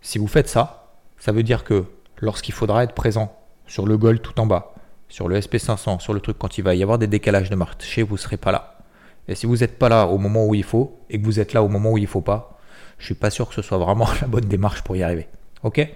si 0.00 0.18
vous 0.18 0.28
faites 0.28 0.48
ça, 0.48 0.92
ça 1.18 1.32
veut 1.32 1.42
dire 1.42 1.64
que 1.64 1.84
lorsqu'il 2.18 2.54
faudra 2.54 2.84
être 2.84 2.94
présent 2.94 3.36
sur 3.66 3.86
le 3.86 3.96
gold 3.96 4.22
tout 4.22 4.38
en 4.40 4.46
bas, 4.46 4.74
sur 5.08 5.28
le 5.28 5.38
SP500, 5.38 6.00
sur 6.00 6.12
le 6.12 6.20
truc, 6.20 6.38
quand 6.38 6.58
il 6.58 6.62
va 6.62 6.74
y 6.74 6.82
avoir 6.82 6.98
des 6.98 7.08
décalages 7.08 7.50
de 7.50 7.56
marché, 7.56 8.02
vous 8.02 8.14
ne 8.14 8.20
serez 8.20 8.36
pas 8.36 8.52
là. 8.52 8.78
Et 9.26 9.34
si 9.34 9.46
vous 9.46 9.58
n'êtes 9.58 9.78
pas 9.78 9.88
là 9.88 10.06
au 10.06 10.18
moment 10.18 10.46
où 10.46 10.54
il 10.54 10.64
faut, 10.64 10.98
et 11.10 11.20
que 11.20 11.24
vous 11.24 11.40
êtes 11.40 11.52
là 11.52 11.62
au 11.62 11.68
moment 11.68 11.92
où 11.92 11.98
il 11.98 12.02
ne 12.02 12.06
faut 12.06 12.20
pas, 12.20 12.58
je 12.98 13.04
ne 13.04 13.06
suis 13.06 13.14
pas 13.14 13.30
sûr 13.30 13.48
que 13.48 13.54
ce 13.54 13.62
soit 13.62 13.78
vraiment 13.78 14.08
la 14.20 14.28
bonne 14.28 14.44
démarche 14.44 14.82
pour 14.82 14.96
y 14.96 15.02
arriver. 15.02 15.28
Ok? 15.62 15.86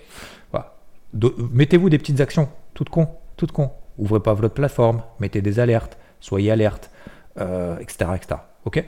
Mettez-vous 1.14 1.90
des 1.90 1.98
petites 1.98 2.20
actions, 2.20 2.48
toutes 2.74 2.88
con, 2.88 3.08
toutes 3.36 3.52
con. 3.52 3.70
Ouvrez 3.98 4.20
pas 4.20 4.34
votre 4.34 4.54
plateforme, 4.54 5.02
mettez 5.20 5.40
des 5.40 5.60
alertes, 5.60 5.96
soyez 6.20 6.50
alerte, 6.50 6.90
euh, 7.38 7.78
etc., 7.78 8.10
etc. 8.16 8.40
Ok? 8.64 8.84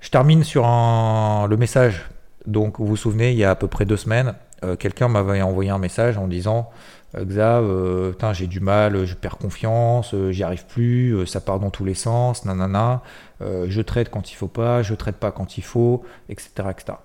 Je 0.00 0.10
termine 0.10 0.42
sur 0.42 0.62
le 0.62 1.56
message. 1.56 2.08
Donc, 2.46 2.78
vous 2.78 2.86
vous 2.86 2.96
souvenez, 2.96 3.32
il 3.32 3.38
y 3.38 3.44
a 3.44 3.50
à 3.50 3.54
peu 3.54 3.68
près 3.68 3.84
deux 3.84 3.96
semaines, 3.96 4.34
euh, 4.64 4.74
quelqu'un 4.74 5.08
m'avait 5.08 5.42
envoyé 5.42 5.70
un 5.70 5.78
message 5.78 6.18
en 6.18 6.26
disant 6.26 6.70
euh, 7.16 7.24
Xav, 7.24 8.34
j'ai 8.34 8.46
du 8.46 8.60
mal, 8.60 9.04
je 9.04 9.14
perds 9.14 9.38
confiance, 9.38 10.14
j'y 10.30 10.42
arrive 10.42 10.66
plus, 10.66 11.26
ça 11.26 11.40
part 11.40 11.60
dans 11.60 11.70
tous 11.70 11.84
les 11.84 11.94
sens, 11.94 12.44
nanana, 12.44 13.02
je 13.40 13.80
traite 13.80 14.10
quand 14.10 14.32
il 14.32 14.34
faut 14.34 14.48
pas, 14.48 14.82
je 14.82 14.94
traite 14.94 15.16
pas 15.16 15.30
quand 15.30 15.58
il 15.58 15.64
faut, 15.64 16.02
etc. 16.28 16.50
etc. 16.70 16.98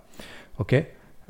Ok? 0.59 0.75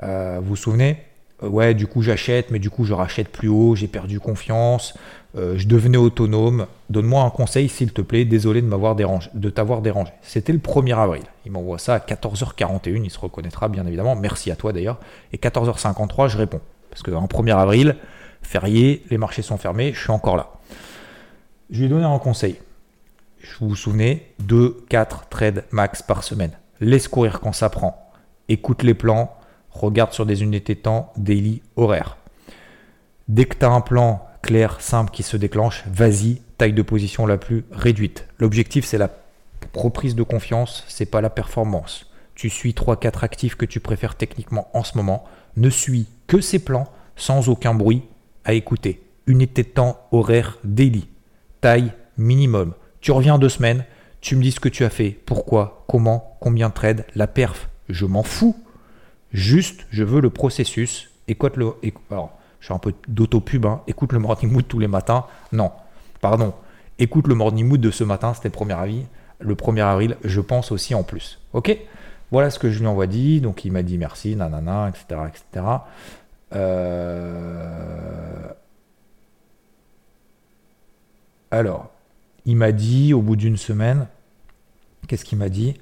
Vous 0.01 0.49
vous 0.49 0.55
souvenez? 0.55 1.12
Ouais, 1.41 1.73
du 1.73 1.87
coup 1.87 2.01
j'achète, 2.01 2.51
mais 2.51 2.59
du 2.59 2.69
coup 2.69 2.85
je 2.85 2.93
rachète 2.93 3.27
plus 3.27 3.49
haut, 3.49 3.75
j'ai 3.75 3.87
perdu 3.87 4.19
confiance, 4.19 4.93
je 5.35 5.67
devenais 5.67 5.97
autonome. 5.97 6.67
Donne-moi 6.89 7.23
un 7.23 7.29
conseil 7.31 7.67
s'il 7.67 7.91
te 7.91 8.01
plaît, 8.01 8.23
désolé 8.23 8.61
de 8.61 8.67
m'avoir 8.67 8.95
dérangé, 8.95 9.29
de 9.33 9.49
t'avoir 9.49 9.81
dérangé. 9.81 10.11
C'était 10.21 10.53
le 10.53 10.59
1er 10.59 10.95
avril. 10.95 11.23
Il 11.45 11.51
m'envoie 11.51 11.79
ça 11.79 11.95
à 11.95 11.99
14h41, 11.99 13.03
il 13.03 13.09
se 13.09 13.19
reconnaîtra 13.19 13.67
bien 13.67 13.85
évidemment. 13.85 14.15
Merci 14.15 14.51
à 14.51 14.55
toi 14.55 14.71
d'ailleurs. 14.71 14.99
Et 15.33 15.37
14h53, 15.37 16.29
je 16.29 16.37
réponds. 16.37 16.61
Parce 16.89 17.03
qu'en 17.03 17.25
1er 17.25 17.57
avril, 17.57 17.97
férié, 18.41 19.03
les 19.09 19.17
marchés 19.17 19.41
sont 19.41 19.57
fermés, 19.57 19.91
je 19.93 19.99
suis 19.99 20.11
encore 20.11 20.37
là. 20.37 20.51
Je 21.71 21.79
lui 21.79 21.85
ai 21.87 21.89
donné 21.89 22.05
un 22.05 22.19
conseil. 22.19 22.57
Vous 23.59 23.69
vous 23.69 23.75
souvenez, 23.75 24.27
2, 24.39 24.85
4 24.87 25.27
trades 25.29 25.65
max 25.71 26.01
par 26.01 26.23
semaine. 26.23 26.51
Laisse 26.79 27.07
courir 27.07 27.39
quand 27.41 27.51
ça 27.51 27.69
prend. 27.69 28.11
Écoute 28.47 28.83
les 28.83 28.93
plans, 28.93 29.35
regarde 29.73 30.13
sur 30.13 30.25
des 30.25 30.43
unités 30.43 30.75
temps, 30.75 31.11
daily, 31.17 31.61
horaire. 31.75 32.17
Dès 33.27 33.45
que 33.45 33.57
tu 33.57 33.65
as 33.65 33.71
un 33.71 33.81
plan 33.81 34.25
clair, 34.41 34.81
simple 34.81 35.11
qui 35.11 35.23
se 35.23 35.37
déclenche, 35.37 35.83
vas-y, 35.87 36.41
taille 36.57 36.73
de 36.73 36.81
position 36.81 37.25
la 37.25 37.37
plus 37.37 37.65
réduite. 37.71 38.27
L'objectif, 38.39 38.85
c'est 38.85 38.97
la 38.97 39.09
reprise 39.73 40.15
de 40.15 40.23
confiance, 40.23 40.83
c'est 40.87 41.05
pas 41.05 41.21
la 41.21 41.29
performance. 41.29 42.11
Tu 42.35 42.49
suis 42.49 42.71
3-4 42.73 43.23
actifs 43.23 43.55
que 43.55 43.65
tu 43.65 43.79
préfères 43.79 44.15
techniquement 44.15 44.67
en 44.73 44.83
ce 44.83 44.97
moment. 44.97 45.23
Ne 45.55 45.69
suis 45.69 46.07
que 46.27 46.41
ces 46.41 46.59
plans 46.59 46.87
sans 47.15 47.49
aucun 47.49 47.73
bruit 47.73 48.03
à 48.43 48.53
écouter. 48.53 49.03
Unité 49.27 49.63
de 49.63 49.69
temps 49.69 49.99
horaire 50.11 50.57
daily. 50.63 51.07
Taille 51.61 51.93
minimum. 52.17 52.73
Tu 53.01 53.11
reviens 53.11 53.37
deux 53.37 53.49
semaines, 53.49 53.85
tu 54.21 54.35
me 54.35 54.41
dis 54.41 54.51
ce 54.51 54.59
que 54.59 54.69
tu 54.69 54.83
as 54.83 54.89
fait, 54.89 55.11
pourquoi, 55.25 55.85
comment, 55.87 56.37
combien 56.39 56.69
de 56.69 56.73
trades, 56.73 57.05
la 57.15 57.27
perf, 57.27 57.69
je 57.89 58.05
m'en 58.05 58.23
fous. 58.23 58.55
Juste, 59.33 59.87
je 59.89 60.03
veux 60.03 60.21
le 60.21 60.29
processus. 60.29 61.09
Écoute 61.27 61.57
le. 61.57 61.73
Alors, 62.11 62.37
je 62.59 62.65
suis 62.65 62.73
un 62.73 62.79
peu 62.79 62.93
d'auto-pub, 63.07 63.65
hein. 63.65 63.81
écoute 63.87 64.13
le 64.13 64.19
morning 64.19 64.51
mood 64.51 64.65
tous 64.67 64.79
les 64.79 64.87
matins. 64.87 65.25
Non, 65.51 65.71
pardon. 66.21 66.53
Écoute 66.99 67.27
le 67.27 67.35
morning 67.35 67.67
mood 67.67 67.81
de 67.81 67.91
ce 67.91 68.03
matin, 68.03 68.33
c'était 68.33 68.49
le 68.49 68.53
premier 68.53 68.73
avis. 68.73 69.05
Le 69.39 69.55
1er 69.55 69.81
avril, 69.81 70.17
je 70.23 70.39
pense 70.39 70.71
aussi 70.71 70.95
en 70.95 71.03
plus. 71.03 71.39
Ok? 71.51 71.77
Voilà 72.31 72.49
ce 72.49 72.59
que 72.59 72.71
je 72.71 72.79
lui 72.79 72.87
envoie 72.87 73.07
dit. 73.07 73.41
Donc 73.41 73.65
il 73.65 73.71
m'a 73.71 73.83
dit 73.83 73.97
merci, 73.97 74.35
nanana, 74.35 74.89
etc. 74.89 75.21
etc. 75.27 75.65
Euh, 76.55 78.47
alors, 81.51 81.91
il 82.45 82.55
m'a 82.55 82.71
dit 82.71 83.13
au 83.13 83.21
bout 83.21 83.35
d'une 83.35 83.57
semaine, 83.57 84.07
qu'est-ce 85.07 85.25
qu'il 85.25 85.37
m'a 85.37 85.49
dit? 85.49 85.75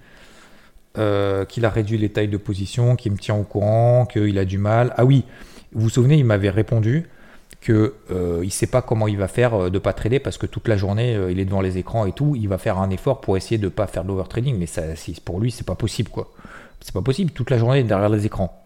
Euh, 0.97 1.45
Qu'il 1.45 1.65
a 1.65 1.69
réduit 1.69 1.97
les 1.97 2.09
tailles 2.09 2.27
de 2.27 2.37
position, 2.37 2.95
qu'il 2.95 3.11
me 3.11 3.17
tient 3.17 3.35
au 3.35 3.43
courant, 3.43 4.05
qu'il 4.05 4.37
a 4.37 4.45
du 4.45 4.57
mal. 4.57 4.93
Ah 4.97 5.05
oui, 5.05 5.23
vous 5.73 5.81
vous 5.81 5.89
souvenez, 5.89 6.17
il 6.17 6.25
m'avait 6.25 6.49
répondu 6.49 7.07
que 7.61 7.93
euh, 8.09 8.41
il 8.43 8.51
sait 8.51 8.67
pas 8.67 8.81
comment 8.81 9.07
il 9.07 9.17
va 9.17 9.27
faire 9.27 9.53
euh, 9.53 9.69
de 9.69 9.77
pas 9.77 9.93
trader 9.93 10.19
parce 10.19 10.37
que 10.39 10.47
toute 10.47 10.67
la 10.67 10.77
journée 10.77 11.15
euh, 11.15 11.31
il 11.31 11.39
est 11.39 11.45
devant 11.45 11.61
les 11.61 11.77
écrans 11.77 12.07
et 12.07 12.11
tout, 12.11 12.35
il 12.35 12.49
va 12.49 12.57
faire 12.57 12.79
un 12.79 12.89
effort 12.89 13.21
pour 13.21 13.37
essayer 13.37 13.59
de 13.59 13.69
pas 13.69 13.85
faire 13.85 14.03
de 14.03 14.07
l'overtrading, 14.07 14.57
mais 14.57 14.65
ça, 14.65 14.81
pour 15.23 15.39
lui 15.39 15.51
c'est 15.51 15.65
pas 15.65 15.75
possible 15.75 16.09
quoi. 16.09 16.31
C'est 16.81 16.93
pas 16.93 17.03
possible 17.03 17.31
toute 17.31 17.51
la 17.51 17.59
journée 17.59 17.83
derrière 17.83 18.09
les 18.09 18.25
écrans. 18.25 18.59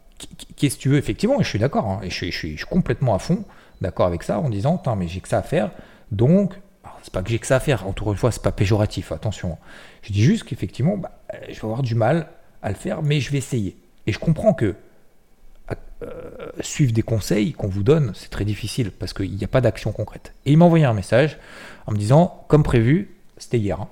Qu'est-ce 0.56 0.78
que 0.78 0.82
tu 0.82 0.90
veux? 0.90 0.98
Effectivement, 0.98 1.42
je 1.42 1.50
suis 1.50 1.60
d'accord, 1.60 1.90
hein, 1.90 2.00
et 2.02 2.10
je 2.10 2.32
suis, 2.32 2.56
complètement 2.70 3.14
à 3.14 3.20
fond 3.20 3.44
d'accord 3.82 4.06
avec 4.06 4.24
ça 4.24 4.40
en 4.40 4.50
disant, 4.50 4.82
mais 4.98 5.10
j'ai 5.10 5.20
que 5.20 5.28
ça 5.28 5.40
à 5.40 5.42
faire, 5.42 5.72
donc 6.14 6.54
c'est 7.06 7.14
pas 7.14 7.22
que 7.22 7.30
j'ai 7.30 7.38
que 7.38 7.46
ça 7.46 7.58
à 7.58 7.60
faire. 7.60 7.88
Encore 7.88 8.12
une 8.12 8.18
fois, 8.18 8.32
c'est 8.32 8.42
pas 8.42 8.52
péjoratif, 8.52 9.12
attention. 9.12 9.60
Je 10.02 10.12
dis 10.12 10.24
juste 10.24 10.44
qu'effectivement, 10.44 10.98
bah, 10.98 11.12
je 11.48 11.54
vais 11.54 11.64
avoir 11.64 11.84
du 11.84 11.94
mal 11.94 12.30
à 12.64 12.70
le 12.70 12.76
faire, 12.76 13.04
mais 13.04 13.20
je 13.20 13.32
vais 13.32 13.38
essayer. 13.38 13.78
Et 14.08 14.12
je 14.12 14.18
comprends 14.18 14.56
que 14.56 14.76
euh, 16.02 16.08
suivre 16.62 16.94
des 16.94 17.04
conseils 17.04 17.54
qu'on 17.54 17.68
vous 17.68 17.84
donne, 17.84 18.12
c'est 18.16 18.32
très 18.32 18.44
difficile 18.44 18.90
parce 18.90 19.14
qu'il 19.14 19.36
n'y 19.36 19.44
a 19.44 19.48
pas 19.48 19.62
d'action 19.62 19.92
concrète. 19.92 20.34
Et 20.48 20.52
il 20.52 20.58
m'a 20.58 20.66
envoyé 20.66 20.84
un 20.84 20.96
message 20.96 21.38
en 21.86 21.92
me 21.92 21.98
disant, 21.98 22.44
comme 22.48 22.64
prévu, 22.64 23.16
c'était 23.38 23.60
hier, 23.60 23.80
hein, 23.80 23.88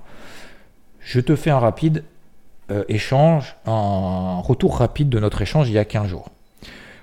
je 0.98 1.20
te 1.20 1.36
fais 1.36 1.50
un 1.50 1.60
rapide 1.60 2.02
euh, 2.72 2.82
échange, 2.88 3.54
un 3.64 4.40
retour 4.40 4.78
rapide 4.78 5.08
de 5.08 5.20
notre 5.20 5.40
échange 5.40 5.68
il 5.68 5.74
y 5.74 5.78
a 5.78 5.84
15 5.84 6.08
jours. 6.08 6.30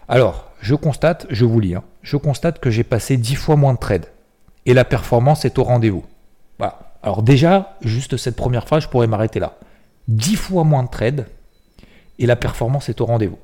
Alors, 0.10 0.52
je 0.60 0.76
constate, 0.76 1.26
je 1.30 1.46
vous 1.46 1.62
lis, 1.62 1.76
hein, 1.76 1.84
je 2.02 2.18
constate 2.18 2.60
que 2.60 2.70
j'ai 2.70 2.84
passé 2.84 3.16
10 3.16 3.36
fois 3.36 3.56
moins 3.56 3.74
de 3.74 3.80
trades 3.80 4.11
et 4.66 4.74
la 4.74 4.86
performance 4.86 5.46
est 5.46 5.58
au 5.58 5.64
rendez-vous. 5.64 6.06
Voilà. 6.58 6.94
Alors 7.04 7.24
déjà, 7.24 7.78
juste 7.82 8.18
cette 8.18 8.36
première 8.36 8.68
phrase, 8.68 8.84
je 8.84 8.88
pourrais 8.88 9.08
m'arrêter 9.08 9.40
là. 9.40 9.58
10 10.08 10.36
fois 10.36 10.64
moins 10.64 10.84
de 10.84 10.90
trades 10.90 11.28
et 12.20 12.26
la 12.26 12.36
performance 12.36 12.90
est 12.90 13.02
au 13.02 13.06
rendez-vous. 13.06 13.40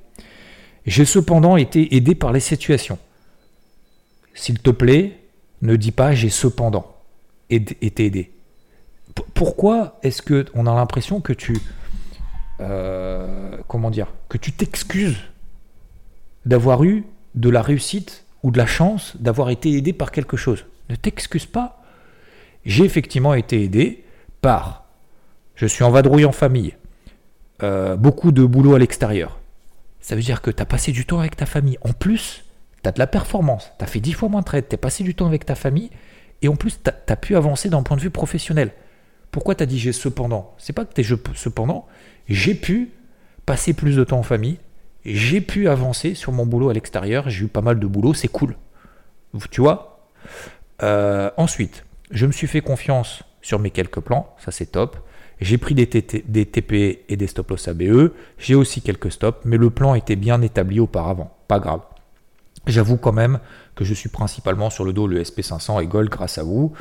J'ai 0.86 1.06
cependant 1.06 1.58
été 1.58 1.96
aidé 1.96 2.16
par 2.16 2.32
les 2.32 2.40
situations. 2.40 3.00
S'il 4.34 4.60
te 4.60 4.70
plaît, 4.70 5.20
ne 5.62 5.76
dis 5.76 5.92
pas 5.92 6.14
j'ai 6.14 6.30
cependant 6.30 6.96
été 7.50 8.06
aidé. 8.06 8.32
pourquoi 9.34 9.98
est-ce 10.04 10.22
que 10.22 10.46
on 10.54 10.68
a 10.68 10.76
l'impression 10.76 11.22
que 11.22 11.34
tu 11.34 11.58
euh, 12.60 13.58
comment 13.68 13.90
dire 13.90 14.14
que 14.30 14.38
tu 14.38 14.52
t'excuses 14.52 15.18
d'avoir 16.46 16.84
eu 16.84 17.06
de 17.36 17.50
la 17.50 17.62
réussite 17.62 18.26
ou 18.44 18.52
de 18.52 18.58
la 18.58 18.66
chance 18.66 19.16
d'avoir 19.18 19.50
été 19.50 19.72
aidé 19.74 19.94
par 19.94 20.12
quelque 20.12 20.38
chose? 20.38 20.66
Ne 20.90 20.96
t'excuse 20.96 21.46
pas. 21.46 21.84
J'ai 22.66 22.86
effectivement 22.86 23.34
été 23.34 23.64
aidé 23.64 24.04
par 24.42 24.86
je 25.56 25.66
suis 25.66 25.84
en 25.84 25.90
vadrouille 25.90 26.26
en 26.26 26.32
famille, 26.32 26.76
euh, 27.64 27.96
beaucoup 27.96 28.32
de 28.32 28.46
boulot 28.46 28.76
à 28.76 28.80
l'extérieur, 28.80 29.40
ça 30.08 30.16
veut 30.16 30.22
dire 30.22 30.42
que 30.42 30.52
tu 30.52 30.62
as 30.62 30.66
passé 30.66 30.94
du 30.94 31.06
temps 31.06 31.20
avec 31.20 31.36
ta 31.36 31.46
famille. 31.46 31.78
En 31.82 31.92
plus, 31.92 32.46
tu 32.82 32.88
as 32.88 32.94
de 32.94 33.00
la 33.00 33.08
performance. 33.08 33.74
Tu 33.78 33.84
as 33.84 33.88
fait 33.88 34.00
10 34.00 34.14
fois 34.14 34.30
moins 34.30 34.40
de 34.40 34.46
trade. 34.46 34.66
Tu 34.70 34.76
as 34.76 34.78
passé 34.78 35.04
du 35.04 35.16
temps 35.16 35.26
avec 35.26 35.46
ta 35.46 35.54
famille. 35.54 35.90
Et 36.42 36.48
en 36.48 36.56
plus, 36.56 36.80
tu 36.82 36.90
as, 36.90 37.16
pu 37.18 37.36
avancer 37.36 37.70
d'un 37.70 37.84
point 37.84 37.98
de 37.98 38.02
vue 38.02 38.10
professionnel. 38.10 38.72
Pourquoi 39.32 39.54
tu 39.54 39.64
as 39.64 39.66
dit 39.66 39.80
j'ai 39.80 39.92
cependant 39.92 40.56
C'est 40.60 40.72
pas 40.72 40.86
que 40.86 40.94
tu 40.94 41.02
es 41.02 41.36
cependant. 41.36 41.88
J'ai 42.30 42.56
pu 42.56 42.92
passer 43.46 43.74
plus 43.74 43.98
de 43.98 44.06
temps 44.06 44.20
en 44.20 44.24
famille. 44.24 44.60
J'ai 45.04 45.42
pu 45.42 45.68
avancer 45.68 46.14
sur 46.14 46.32
mon 46.32 46.46
boulot 46.46 46.70
à 46.70 46.74
l'extérieur. 46.74 47.30
J'ai 47.30 47.44
eu 47.44 47.48
pas 47.50 47.62
mal 47.62 47.78
de 47.78 47.88
boulot. 47.88 48.14
C'est 48.14 48.30
cool. 48.30 48.56
Tu 49.52 49.60
vois? 49.60 50.08
Euh, 50.84 51.30
Ensuite, 51.38 51.86
je 52.12 52.26
me 52.26 52.32
suis 52.32 52.48
fait 52.48 52.62
confiance 52.62 53.24
sur 53.42 53.60
mes 53.60 53.72
quelques 53.72 54.00
plans. 54.00 54.36
Ça, 54.38 54.52
c'est 54.52 54.68
top. 54.68 54.98
J'ai 55.40 55.58
pris 55.58 55.76
des, 55.76 55.86
TP 55.88 57.04
et 57.08 57.16
des 57.16 57.28
stop 57.28 57.52
loss 57.52 57.68
ABE. 57.68 58.12
J'ai 58.40 58.56
aussi 58.56 58.82
quelques 58.82 59.12
stops, 59.12 59.40
mais 59.46 59.58
le 59.58 59.70
plan 59.70 59.94
était 59.94 60.16
bien 60.16 60.42
établi 60.42 60.80
auparavant. 60.80 61.36
Pas 61.48 61.60
grave. 61.60 61.82
J'avoue 62.66 62.98
quand 62.98 63.14
même 63.14 63.40
que 63.76 63.86
je 63.86 63.94
suis 63.94 64.10
principalement 64.10 64.70
sur 64.70 64.84
le 64.84 64.94
dos 64.94 65.08
le 65.08 65.22
SP500 65.22 65.82
et 65.82 65.88
Gold 65.88 66.10
grâce 66.10 66.38
à 66.38 66.44
vous. 66.44 66.74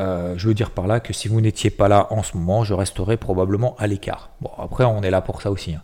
Euh, 0.00 0.34
je 0.36 0.48
veux 0.48 0.54
dire 0.54 0.70
par 0.70 0.86
là 0.86 1.00
que 1.00 1.12
si 1.12 1.28
vous 1.28 1.40
n'étiez 1.40 1.70
pas 1.70 1.86
là 1.86 2.08
en 2.10 2.22
ce 2.22 2.36
moment, 2.36 2.64
je 2.64 2.74
resterais 2.74 3.16
probablement 3.16 3.76
à 3.78 3.86
l'écart. 3.86 4.30
Bon, 4.40 4.50
après, 4.58 4.84
on 4.84 5.02
est 5.02 5.10
là 5.10 5.20
pour 5.20 5.40
ça 5.40 5.50
aussi. 5.50 5.74
Hein. 5.74 5.82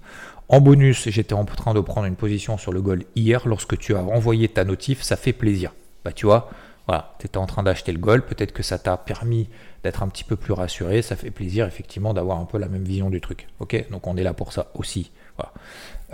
En 0.48 0.60
bonus, 0.60 1.08
j'étais 1.08 1.34
en 1.34 1.44
train 1.44 1.74
de 1.74 1.80
prendre 1.80 2.06
une 2.06 2.16
position 2.16 2.58
sur 2.58 2.72
le 2.72 2.80
Gold 2.80 3.04
hier. 3.14 3.46
Lorsque 3.46 3.78
tu 3.78 3.94
as 3.94 4.02
envoyé 4.02 4.48
ta 4.48 4.64
notif, 4.64 5.02
ça 5.02 5.16
fait 5.16 5.34
plaisir. 5.34 5.72
Bah, 6.04 6.12
tu 6.12 6.26
vois, 6.26 6.50
voilà, 6.88 7.14
tu 7.18 7.27
étais 7.27 7.37
en 7.37 7.46
train 7.46 7.62
d'acheter 7.62 7.92
le 7.92 7.98
Gold. 7.98 8.24
Peut-être 8.24 8.53
que 8.53 8.62
ça 8.62 8.79
t'a 8.79 8.96
permis 8.96 9.48
d'être 9.85 10.03
un 10.03 10.09
petit 10.09 10.24
peu 10.24 10.37
plus 10.37 10.55
rassuré. 10.55 11.03
Ça 11.03 11.16
fait 11.16 11.31
plaisir 11.31 11.66
effectivement 11.66 12.14
d'avoir 12.14 12.38
un 12.38 12.46
peu 12.46 12.57
la 12.57 12.66
même 12.66 12.83
vision 12.83 13.11
du 13.11 13.20
truc. 13.20 13.46
Ok, 13.61 13.85
donc 13.90 14.07
on 14.07 14.16
est 14.16 14.22
là 14.22 14.33
pour 14.33 14.53
ça 14.53 14.68
aussi. 14.74 15.12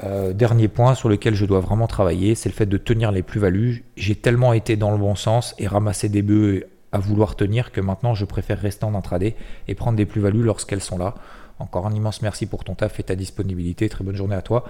Euh, 0.03 0.33
dernier 0.33 0.67
point 0.67 0.97
sur 0.97 1.09
lequel 1.09 1.37
je 1.37 1.47
dois 1.47 1.61
vraiment 1.61 1.87
travailler, 1.87 2.35
c'est 2.35 2.49
le 2.49 2.55
fait 2.55 2.67
de 2.67 2.77
tenir 2.77 3.13
les 3.13 3.23
plus-values. 3.23 3.85
J'ai 3.97 4.17
tellement 4.17 4.53
été 4.53 4.77
dans 4.77 4.91
le 4.91 4.99
bon 4.99 5.15
sens 5.15 5.55
et 5.59 5.69
ramassé 5.69 6.09
des 6.09 6.23
bœufs 6.23 6.65
à 6.91 6.99
vouloir 6.99 7.37
tenir 7.37 7.71
que 7.71 7.81
maintenant 7.81 8.15
je 8.15 8.25
préfère 8.25 8.59
rester 8.59 8.85
en 8.85 8.95
intraday 8.95 9.37
et 9.69 9.77
prendre 9.77 9.97
des 9.97 10.07
plus-values 10.07 10.43
lorsqu'elles 10.43 10.83
sont 10.83 10.99
là. 10.99 11.15
Encore 11.61 11.87
un 11.87 11.93
immense 11.93 12.21
merci 12.21 12.47
pour 12.47 12.65
ton 12.65 12.75
taf 12.75 12.99
et 12.99 13.05
ta 13.05 13.15
disponibilité. 13.15 13.89
Très 13.89 14.03
bonne 14.03 14.17
journée 14.17 14.35
à 14.35 14.43
toi. 14.43 14.65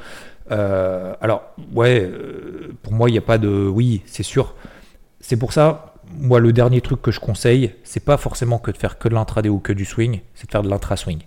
Euh, 0.51 1.15
alors, 1.23 1.43
ouais, 1.73 2.03
euh, 2.03 2.75
pour 2.83 2.93
moi, 2.93 3.09
il 3.09 3.13
n'y 3.13 3.19
a 3.19 3.23
pas 3.23 3.39
de. 3.39 3.49
Oui, 3.49 4.03
c'est 4.05 4.23
sûr. 4.23 4.55
C'est 5.21 5.39
pour 5.39 5.55
ça, 5.55 5.94
moi, 6.13 6.41
le 6.41 6.53
dernier 6.53 6.81
truc 6.81 7.03
que 7.03 7.11
je 7.11 7.21
conseille, 7.21 7.75
c'est 7.83 8.05
pas 8.05 8.17
forcément 8.17 8.59
que 8.59 8.71
de 8.71 8.77
faire 8.77 8.99
que 8.99 9.09
de 9.09 9.15
l'intraday 9.15 9.49
ou 9.49 9.59
que 9.59 9.73
du 9.73 9.85
swing, 9.85 10.21
c'est 10.35 10.47
de 10.47 10.53
faire 10.53 10.63
de 10.63 10.69
l'intra-swing. 10.69 11.23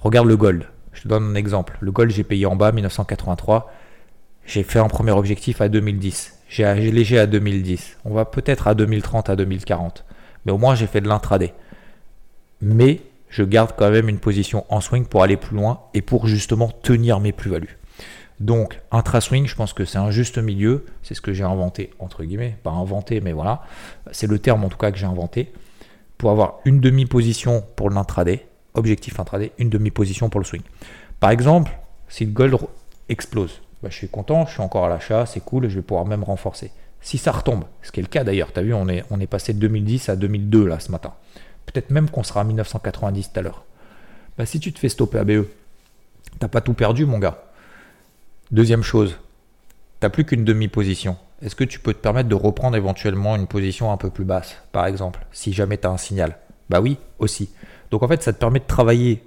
Regarde 0.00 0.28
le 0.28 0.36
gold. 0.36 0.66
Je 0.92 1.02
te 1.02 1.08
donne 1.08 1.24
un 1.24 1.34
exemple. 1.34 1.76
Le 1.80 1.90
gold, 1.90 2.10
j'ai 2.10 2.24
payé 2.24 2.46
en 2.46 2.56
bas 2.56 2.72
1983. 2.72 3.72
J'ai 4.46 4.62
fait 4.62 4.78
un 4.78 4.88
premier 4.88 5.12
objectif 5.12 5.60
à 5.60 5.68
2010. 5.68 6.38
J'ai 6.48 6.64
allégé 6.64 7.18
à 7.18 7.26
2010. 7.26 7.98
On 8.04 8.14
va 8.14 8.24
peut-être 8.24 8.68
à 8.68 8.74
2030, 8.74 9.30
à 9.30 9.36
2040. 9.36 10.04
Mais 10.44 10.52
au 10.52 10.58
moins, 10.58 10.74
j'ai 10.74 10.86
fait 10.86 11.00
de 11.00 11.08
l'intraday. 11.08 11.52
Mais 12.60 13.00
je 13.28 13.42
garde 13.42 13.72
quand 13.76 13.90
même 13.90 14.08
une 14.08 14.18
position 14.18 14.64
en 14.68 14.80
swing 14.80 15.04
pour 15.04 15.22
aller 15.22 15.36
plus 15.36 15.56
loin 15.56 15.80
et 15.94 16.02
pour 16.02 16.26
justement 16.26 16.70
tenir 16.82 17.20
mes 17.20 17.32
plus-values. 17.32 17.77
Donc, 18.40 18.80
intra-swing, 18.92 19.46
je 19.46 19.56
pense 19.56 19.72
que 19.72 19.84
c'est 19.84 19.98
un 19.98 20.10
juste 20.10 20.38
milieu. 20.38 20.86
C'est 21.02 21.14
ce 21.14 21.20
que 21.20 21.32
j'ai 21.32 21.44
inventé, 21.44 21.90
entre 21.98 22.24
guillemets. 22.24 22.56
Pas 22.62 22.70
inventé, 22.70 23.20
mais 23.20 23.32
voilà. 23.32 23.62
C'est 24.12 24.28
le 24.28 24.38
terme 24.38 24.64
en 24.64 24.68
tout 24.68 24.78
cas 24.78 24.92
que 24.92 24.98
j'ai 24.98 25.06
inventé. 25.06 25.52
Pour 26.18 26.30
avoir 26.30 26.58
une 26.64 26.80
demi-position 26.80 27.64
pour 27.76 27.90
l'intraday, 27.90 28.46
objectif 28.74 29.18
intraday, 29.18 29.52
une 29.58 29.70
demi-position 29.70 30.30
pour 30.30 30.40
le 30.40 30.46
swing. 30.46 30.62
Par 31.20 31.30
exemple, 31.30 31.72
si 32.08 32.24
le 32.24 32.32
gold 32.32 32.56
explose, 33.08 33.60
bah, 33.82 33.88
je 33.90 33.96
suis 33.96 34.08
content, 34.08 34.46
je 34.46 34.52
suis 34.52 34.60
encore 34.60 34.84
à 34.84 34.88
l'achat, 34.88 35.26
c'est 35.26 35.40
cool, 35.40 35.68
je 35.68 35.76
vais 35.76 35.82
pouvoir 35.82 36.06
même 36.06 36.24
renforcer. 36.24 36.70
Si 37.00 37.18
ça 37.18 37.30
retombe, 37.30 37.64
ce 37.82 37.92
qui 37.92 38.00
est 38.00 38.02
le 38.02 38.08
cas 38.08 38.24
d'ailleurs, 38.24 38.52
tu 38.52 38.58
as 38.58 38.62
vu, 38.62 38.74
on 38.74 38.88
est, 38.88 39.26
passé 39.26 39.52
de 39.52 39.58
2010 39.60 40.08
à 40.08 40.16
2002 40.16 40.66
là 40.66 40.80
ce 40.80 40.90
matin. 40.90 41.14
Peut-être 41.66 41.90
même 41.90 42.10
qu'on 42.10 42.22
sera 42.22 42.40
à 42.40 42.44
1990 42.44 43.32
tout 43.32 43.38
à 43.38 43.42
l'heure. 43.42 43.64
Bah, 44.36 44.46
si 44.46 44.58
tu 44.58 44.72
te 44.72 44.78
fais 44.78 44.88
stopper 44.88 45.18
ABE, 45.18 45.46
t'as 46.40 46.48
pas 46.48 46.60
tout 46.60 46.74
perdu 46.74 47.06
mon 47.06 47.18
gars 47.18 47.47
Deuxième 48.50 48.82
chose, 48.82 49.18
t'as 50.00 50.08
plus 50.08 50.24
qu'une 50.24 50.42
demi-position. 50.42 51.18
Est-ce 51.42 51.54
que 51.54 51.64
tu 51.64 51.80
peux 51.80 51.92
te 51.92 51.98
permettre 51.98 52.30
de 52.30 52.34
reprendre 52.34 52.78
éventuellement 52.78 53.36
une 53.36 53.46
position 53.46 53.92
un 53.92 53.98
peu 53.98 54.08
plus 54.08 54.24
basse, 54.24 54.56
par 54.72 54.86
exemple, 54.86 55.26
si 55.32 55.52
jamais 55.52 55.76
tu 55.76 55.86
as 55.86 55.90
un 55.90 55.98
signal? 55.98 56.38
Bah 56.70 56.80
oui, 56.80 56.96
aussi. 57.18 57.50
Donc 57.90 58.02
en 58.02 58.08
fait, 58.08 58.22
ça 58.22 58.32
te 58.32 58.38
permet 58.38 58.60
de 58.60 58.64
travailler 58.64 59.22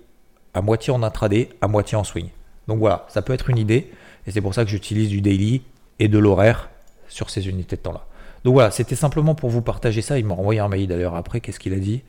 à 0.55 0.63
moitié 0.63 0.91
en 0.91 1.03
intraday, 1.03 1.49
à 1.61 1.67
moitié 1.67 1.97
en 1.99 2.03
swing. 2.03 2.29
Donc 2.67 2.79
voilà, 2.79 3.05
ça 3.09 3.21
peut 3.21 3.33
être 3.33 3.51
une 3.51 3.59
idée, 3.59 3.91
et 4.25 4.31
c'est 4.31 4.41
pour 4.41 4.55
ça 4.55 4.65
que 4.65 4.71
j'utilise 4.71 5.09
du 5.09 5.21
daily 5.21 5.61
et 5.99 6.07
de 6.07 6.17
l'horaire 6.17 6.71
sur 7.07 7.29
ces 7.29 7.47
unités 7.47 7.75
de 7.75 7.81
temps-là. 7.81 8.07
Donc 8.43 8.53
voilà, 8.53 8.71
c'était 8.71 8.95
simplement 8.95 9.35
pour 9.35 9.51
vous 9.51 9.61
partager 9.61 10.01
ça. 10.01 10.17
Il 10.17 10.25
m'a 10.25 10.33
envoyé 10.33 10.59
un 10.59 10.67
mail 10.67 10.87
d'ailleurs 10.87 11.15
après, 11.15 11.41
qu'est-ce 11.41 11.59
qu'il 11.59 11.73
a 11.73 11.79
dit? 11.79 12.01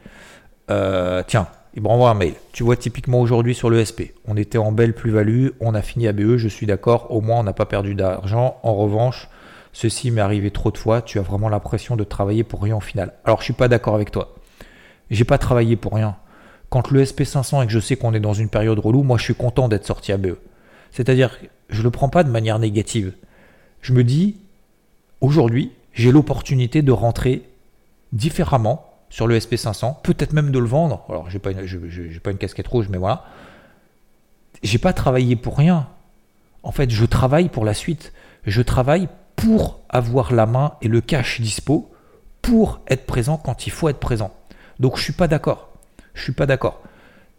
Euh, 0.71 1.23
Tiens, 1.27 1.47
il 1.75 1.83
me 1.83 1.89
renvoie 1.89 2.11
un 2.11 2.15
mail. 2.15 2.35
Tu 2.53 2.63
vois, 2.63 2.77
typiquement 2.77 3.21
aujourd'hui 3.21 3.55
sur 3.55 3.71
le 3.71 3.83
SP, 3.85 4.13
on 4.27 4.37
était 4.37 4.59
en 4.59 4.73
belle 4.73 4.95
plus-value, 4.95 5.49
on 5.61 5.75
a 5.75 5.83
fini 5.83 6.07
à 6.07 6.13
BE, 6.13 6.37
je 6.37 6.49
suis 6.49 6.67
d'accord, 6.67 7.11
au 7.11 7.21
moins 7.21 7.41
on 7.41 7.43
n'a 7.43 7.53
pas 7.53 7.67
perdu 7.67 7.95
d'argent. 7.95 8.59
En 8.63 8.75
revanche, 8.75 9.29
ceci 9.73 10.11
m'est 10.11 10.21
arrivé 10.21 10.51
trop 10.51 10.71
de 10.71 10.79
fois, 10.79 11.03
tu 11.03 11.19
as 11.19 11.23
vraiment 11.23 11.49
l'impression 11.49 11.97
de 11.97 12.05
travailler 12.05 12.45
pour 12.45 12.63
rien 12.63 12.77
au 12.77 12.81
final. 12.81 13.15
Alors 13.25 13.39
je 13.39 13.45
suis 13.45 13.53
pas 13.53 13.69
d'accord 13.69 13.95
avec 13.95 14.11
toi. 14.11 14.35
J'ai 15.11 15.25
pas 15.25 15.39
travaillé 15.39 15.77
pour 15.77 15.95
rien. 15.95 16.17
Quand 16.69 16.91
le 16.91 17.05
SP500 17.05 17.65
et 17.65 17.67
que 17.67 17.73
je 17.73 17.81
sais 17.81 17.97
qu'on 17.97 18.15
est 18.15 18.21
dans 18.21 18.33
une 18.33 18.49
période 18.49 18.79
relou, 18.79 19.03
moi 19.03 19.19
je 19.19 19.25
suis 19.25 19.35
content 19.35 19.69
d'être 19.69 19.87
sorti 19.87 20.13
à 20.13 20.17
BE. 20.17 20.37
C'est-à-dire, 20.91 21.39
je 21.69 21.83
le 21.83 21.91
prends 21.91 22.09
pas 22.09 22.25
de 22.25 22.31
manière 22.31 22.59
négative. 22.59 23.13
Je 23.81 23.93
me 23.93 24.05
dis, 24.05 24.37
aujourd'hui, 25.21 25.73
j'ai 25.95 26.13
l'opportunité 26.13 26.83
de 26.83 26.93
rentrer 26.93 27.43
différemment 28.13 28.92
sur 29.13 29.27
le 29.27 29.39
SP500, 29.39 30.01
peut-être 30.03 30.33
même 30.33 30.51
de 30.51 30.59
le 30.59 30.65
vendre. 30.65 31.05
Alors, 31.11 31.29
j'ai 31.29 31.39
pas, 31.39 31.51
une, 31.51 32.21
pas 32.21 32.31
une 32.31 32.39
casquette 32.39 32.67
rouge, 32.67 32.89
mais 32.89 32.97
voilà. 32.97 33.27
J'ai 34.63 34.79
pas 34.79 34.95
travaillé 34.95 35.37
pour 35.37 35.59
rien. 35.59 35.87
En 36.63 36.73
fait, 36.73 36.89
je 36.89 37.05
travaille 37.05 37.51
pour 37.51 37.67
la 37.67 37.75
suite. 37.75 38.15
Je 38.47 38.63
travaille 38.63 39.11
pour 39.37 39.81
avoir 39.91 40.33
la 40.33 40.47
main 40.47 40.73
et 40.81 40.89
le 40.89 41.03
cash 41.03 41.43
dispo 41.43 41.93
pour 42.41 42.81
être 42.89 43.05
présent 43.05 43.37
quand 43.37 43.67
il 43.67 43.71
faut 43.71 43.91
être 43.91 44.01
présent. 44.01 44.33
Donc, 44.81 44.97
je 44.97 45.03
suis 45.03 45.13
pas 45.13 45.29
d'accord. 45.29 45.69
Je 46.15 46.23
suis 46.23 46.33
pas 46.33 46.47
d'accord. 46.47 46.81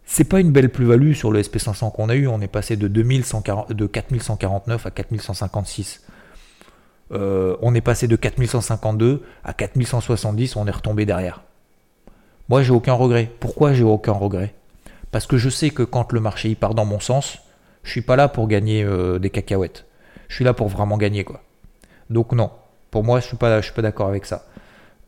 C'est 0.04 0.22
pas 0.22 0.38
une 0.38 0.52
belle 0.52 0.70
plus-value 0.70 1.14
sur 1.14 1.32
le 1.32 1.42
SP500 1.42 1.90
qu'on 1.90 2.08
a 2.08 2.14
eu. 2.14 2.28
On 2.28 2.40
est 2.40 2.46
passé 2.46 2.76
de, 2.76 2.86
2140, 2.86 3.72
de 3.72 3.86
4149 3.88 4.86
à 4.86 4.90
4156. 4.92 6.02
Euh, 7.10 7.56
on 7.62 7.74
est 7.74 7.80
passé 7.80 8.06
de 8.06 8.14
4152 8.14 9.24
à 9.42 9.52
4170, 9.52 10.54
on 10.54 10.68
est 10.68 10.70
retombé 10.70 11.04
derrière. 11.04 11.42
Moi, 12.48 12.62
j'ai 12.62 12.72
aucun 12.72 12.92
regret. 12.92 13.30
Pourquoi 13.40 13.72
j'ai 13.72 13.84
aucun 13.84 14.12
regret? 14.12 14.54
Parce 15.10 15.26
que 15.26 15.36
je 15.36 15.48
sais 15.48 15.70
que 15.70 15.82
quand 15.82 16.12
le 16.12 16.20
marché 16.20 16.50
y 16.50 16.54
part 16.54 16.74
dans 16.74 16.84
mon 16.84 17.00
sens, 17.00 17.38
je 17.82 17.90
suis 17.90 18.02
pas 18.02 18.16
là 18.16 18.28
pour 18.28 18.48
gagner 18.48 18.82
euh, 18.82 19.18
des 19.18 19.30
cacahuètes. 19.30 19.86
Je 20.28 20.34
suis 20.34 20.44
là 20.44 20.52
pour 20.52 20.68
vraiment 20.68 20.98
gagner, 20.98 21.24
quoi. 21.24 21.40
Donc 22.10 22.32
non, 22.32 22.50
pour 22.90 23.04
moi, 23.04 23.20
je 23.20 23.26
suis 23.26 23.36
pas, 23.36 23.60
je 23.60 23.66
suis 23.66 23.74
pas 23.74 23.82
d'accord 23.82 24.08
avec 24.08 24.26
ça. 24.26 24.44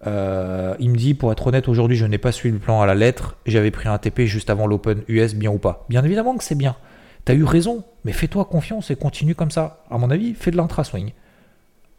Euh, 0.06 0.74
il 0.78 0.90
me 0.90 0.96
dit, 0.96 1.14
pour 1.14 1.32
être 1.32 1.46
honnête, 1.46 1.68
aujourd'hui, 1.68 1.96
je 1.96 2.06
n'ai 2.06 2.18
pas 2.18 2.32
suivi 2.32 2.54
le 2.54 2.60
plan 2.60 2.80
à 2.80 2.86
la 2.86 2.94
lettre. 2.94 3.36
J'avais 3.46 3.70
pris 3.70 3.88
un 3.88 3.98
TP 3.98 4.26
juste 4.26 4.50
avant 4.50 4.66
l'Open 4.66 5.02
US, 5.08 5.34
bien 5.34 5.50
ou 5.50 5.58
pas? 5.58 5.84
Bien 5.88 6.04
évidemment 6.04 6.36
que 6.36 6.44
c'est 6.44 6.54
bien. 6.54 6.76
T'as 7.24 7.34
eu 7.34 7.44
raison, 7.44 7.84
mais 8.04 8.12
fais-toi 8.12 8.44
confiance 8.44 8.90
et 8.90 8.96
continue 8.96 9.34
comme 9.34 9.50
ça. 9.50 9.84
À 9.90 9.98
mon 9.98 10.10
avis, 10.10 10.34
fais 10.34 10.52
de 10.52 10.56
l'intra-swing. 10.56 11.12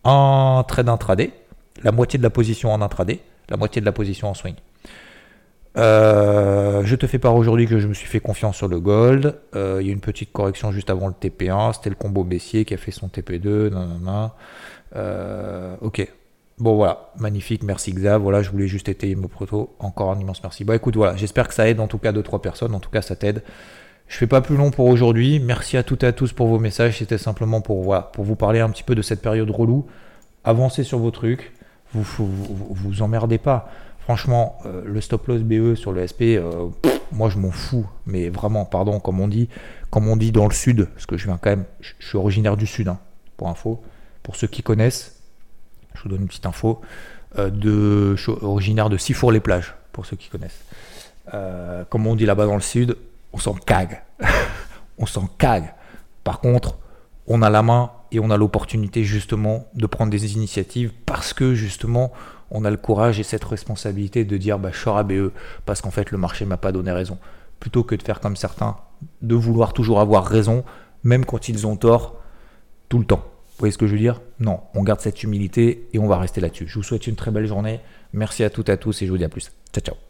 Un 0.05 0.63
trade 0.67 0.87
intraday, 0.87 1.33
la 1.83 1.91
moitié 1.91 2.17
de 2.17 2.23
la 2.23 2.29
position 2.29 2.71
en 2.71 2.81
intraday, 2.81 3.19
la 3.49 3.57
moitié 3.57 3.81
de 3.81 3.85
la 3.85 3.91
position 3.91 4.29
en 4.29 4.33
swing. 4.33 4.55
Euh, 5.77 6.81
je 6.85 6.95
te 6.95 7.05
fais 7.05 7.19
part 7.19 7.35
aujourd'hui 7.35 7.67
que 7.67 7.79
je 7.79 7.87
me 7.87 7.93
suis 7.93 8.07
fait 8.07 8.19
confiance 8.19 8.57
sur 8.57 8.67
le 8.67 8.79
gold. 8.79 9.35
Euh, 9.55 9.77
il 9.79 9.87
y 9.87 9.89
a 9.89 9.93
une 9.93 9.99
petite 9.99 10.31
correction 10.31 10.71
juste 10.71 10.89
avant 10.89 11.07
le 11.07 11.13
TP1. 11.13 11.73
C'était 11.73 11.89
le 11.89 11.95
combo 11.95 12.23
baissier 12.23 12.65
qui 12.65 12.73
a 12.73 12.77
fait 12.77 12.91
son 12.91 13.07
TP2. 13.07 13.71
Euh, 14.95 15.75
ok. 15.81 16.07
Bon 16.59 16.75
voilà, 16.75 17.11
magnifique, 17.19 17.61
merci 17.61 17.93
Xav. 17.93 18.19
Voilà, 18.23 18.41
je 18.41 18.49
voulais 18.49 18.67
juste 18.67 18.89
étayer 18.89 19.15
mon 19.15 19.27
proto. 19.27 19.75
Encore 19.77 20.11
un 20.11 20.19
immense 20.19 20.41
merci. 20.41 20.63
Bon 20.63 20.73
écoute, 20.73 20.95
voilà, 20.95 21.15
j'espère 21.15 21.47
que 21.47 21.53
ça 21.53 21.69
aide 21.69 21.79
en 21.79 21.85
tout 21.87 21.99
cas 21.99 22.11
2-3 22.11 22.41
personnes. 22.41 22.73
En 22.73 22.79
tout 22.79 22.89
cas, 22.89 23.03
ça 23.03 23.15
t'aide. 23.15 23.43
Je 24.07 24.17
fais 24.17 24.25
pas 24.25 24.41
plus 24.41 24.55
long 24.55 24.71
pour 24.71 24.87
aujourd'hui. 24.87 25.39
Merci 25.39 25.77
à 25.77 25.83
toutes 25.83 26.03
et 26.03 26.07
à 26.07 26.13
tous 26.13 26.33
pour 26.33 26.47
vos 26.47 26.57
messages. 26.57 26.97
C'était 26.97 27.19
simplement 27.19 27.61
pour, 27.61 27.83
voilà, 27.83 28.01
pour 28.01 28.23
vous 28.23 28.35
parler 28.35 28.59
un 28.59 28.69
petit 28.71 28.83
peu 28.83 28.95
de 28.95 29.03
cette 29.03 29.21
période 29.21 29.51
relou. 29.51 29.85
Avancez 30.43 30.83
sur 30.83 30.97
vos 30.97 31.11
trucs. 31.11 31.51
Vous 31.93 32.01
vous, 32.01 32.27
vous, 32.71 33.01
emmerdez 33.01 33.37
pas. 33.37 33.69
Franchement, 34.07 34.57
euh, 34.65 34.83
le 34.85 35.01
stop 35.01 35.27
loss 35.27 35.41
BE 35.41 35.75
sur 35.75 35.91
le 35.91 36.07
SP, 36.07 36.39
euh, 36.39 36.69
moi 37.11 37.29
je 37.29 37.37
m'en 37.37 37.51
fous. 37.51 37.85
Mais 38.05 38.29
vraiment, 38.29 38.63
pardon, 38.63 39.01
comme 39.01 39.19
on 39.19 39.27
dit, 39.27 39.49
comme 39.89 40.07
on 40.07 40.15
dit 40.15 40.31
dans 40.31 40.47
le 40.47 40.53
sud, 40.53 40.87
parce 40.93 41.05
que 41.05 41.17
je 41.17 41.25
viens 41.25 41.37
quand 41.37 41.49
même, 41.49 41.65
je, 41.81 41.91
suis 41.99 42.17
originaire 42.17 42.55
du 42.55 42.65
sud, 42.65 42.87
hein, 42.87 42.99
pour 43.35 43.49
info. 43.49 43.83
Pour 44.23 44.37
ceux 44.37 44.47
qui 44.47 44.63
connaissent, 44.63 45.19
je 45.93 46.03
vous 46.03 46.07
donne 46.07 46.21
une 46.21 46.27
petite 46.29 46.45
info, 46.45 46.79
euh, 47.37 47.49
de, 47.49 48.15
originaire 48.41 48.89
de 48.89 48.95
Sifour-les-Plages, 48.95 49.75
pour 49.91 50.05
ceux 50.05 50.15
qui 50.15 50.29
connaissent. 50.29 50.63
Comme 51.89 52.07
on 52.07 52.15
dit 52.15 52.25
là-bas 52.25 52.45
dans 52.45 52.55
le 52.55 52.61
sud, 52.61 52.95
on 53.33 53.39
s'en 53.39 53.55
cague. 53.55 54.01
on 54.97 55.05
s'en 55.05 55.27
cague. 55.37 55.73
Par 56.23 56.39
contre, 56.39 56.77
on 57.27 57.41
a 57.41 57.49
la 57.49 57.61
main 57.61 57.91
et 58.13 58.21
on 58.21 58.29
a 58.29 58.37
l'opportunité 58.37 59.03
justement 59.03 59.65
de 59.73 59.85
prendre 59.85 60.11
des 60.11 60.33
initiatives 60.33 60.93
parce 61.05 61.33
que 61.33 61.55
justement 61.55 62.13
on 62.51 62.65
a 62.65 62.69
le 62.71 62.77
courage 62.77 63.19
et 63.19 63.23
cette 63.23 63.43
responsabilité 63.43 64.25
de 64.25 64.37
dire 64.37 64.59
bah, 64.59 64.69
je 64.71 64.77
sors 64.77 64.97
ABE 64.97 65.31
parce 65.65 65.81
qu'en 65.81 65.91
fait 65.91 66.11
le 66.11 66.17
marché 66.17 66.45
m'a 66.45 66.57
pas 66.57 66.71
donné 66.71 66.91
raison. 66.91 67.17
Plutôt 67.59 67.83
que 67.83 67.95
de 67.95 68.03
faire 68.03 68.19
comme 68.19 68.35
certains, 68.35 68.77
de 69.21 69.35
vouloir 69.35 69.73
toujours 69.73 69.99
avoir 69.99 70.25
raison, 70.25 70.63
même 71.03 71.25
quand 71.25 71.49
ils 71.49 71.65
ont 71.65 71.75
tort, 71.75 72.15
tout 72.89 72.99
le 72.99 73.05
temps. 73.05 73.23
Vous 73.57 73.61
voyez 73.61 73.71
ce 73.71 73.77
que 73.77 73.87
je 73.87 73.93
veux 73.93 73.99
dire? 73.99 74.21
Non, 74.39 74.61
on 74.75 74.83
garde 74.83 75.01
cette 75.01 75.23
humilité 75.23 75.87
et 75.91 75.99
on 75.99 76.07
va 76.07 76.19
rester 76.19 76.41
là-dessus. 76.41 76.67
Je 76.67 76.75
vous 76.75 76.83
souhaite 76.83 77.07
une 77.07 77.15
très 77.15 77.31
belle 77.31 77.47
journée. 77.47 77.79
Merci 78.13 78.43
à 78.43 78.49
toutes 78.49 78.69
et 78.69 78.73
à 78.73 78.77
tous 78.77 79.01
et 79.01 79.07
je 79.07 79.11
vous 79.11 79.17
dis 79.17 79.25
à 79.25 79.29
plus. 79.29 79.51
Ciao 79.73 79.81
ciao. 79.83 80.06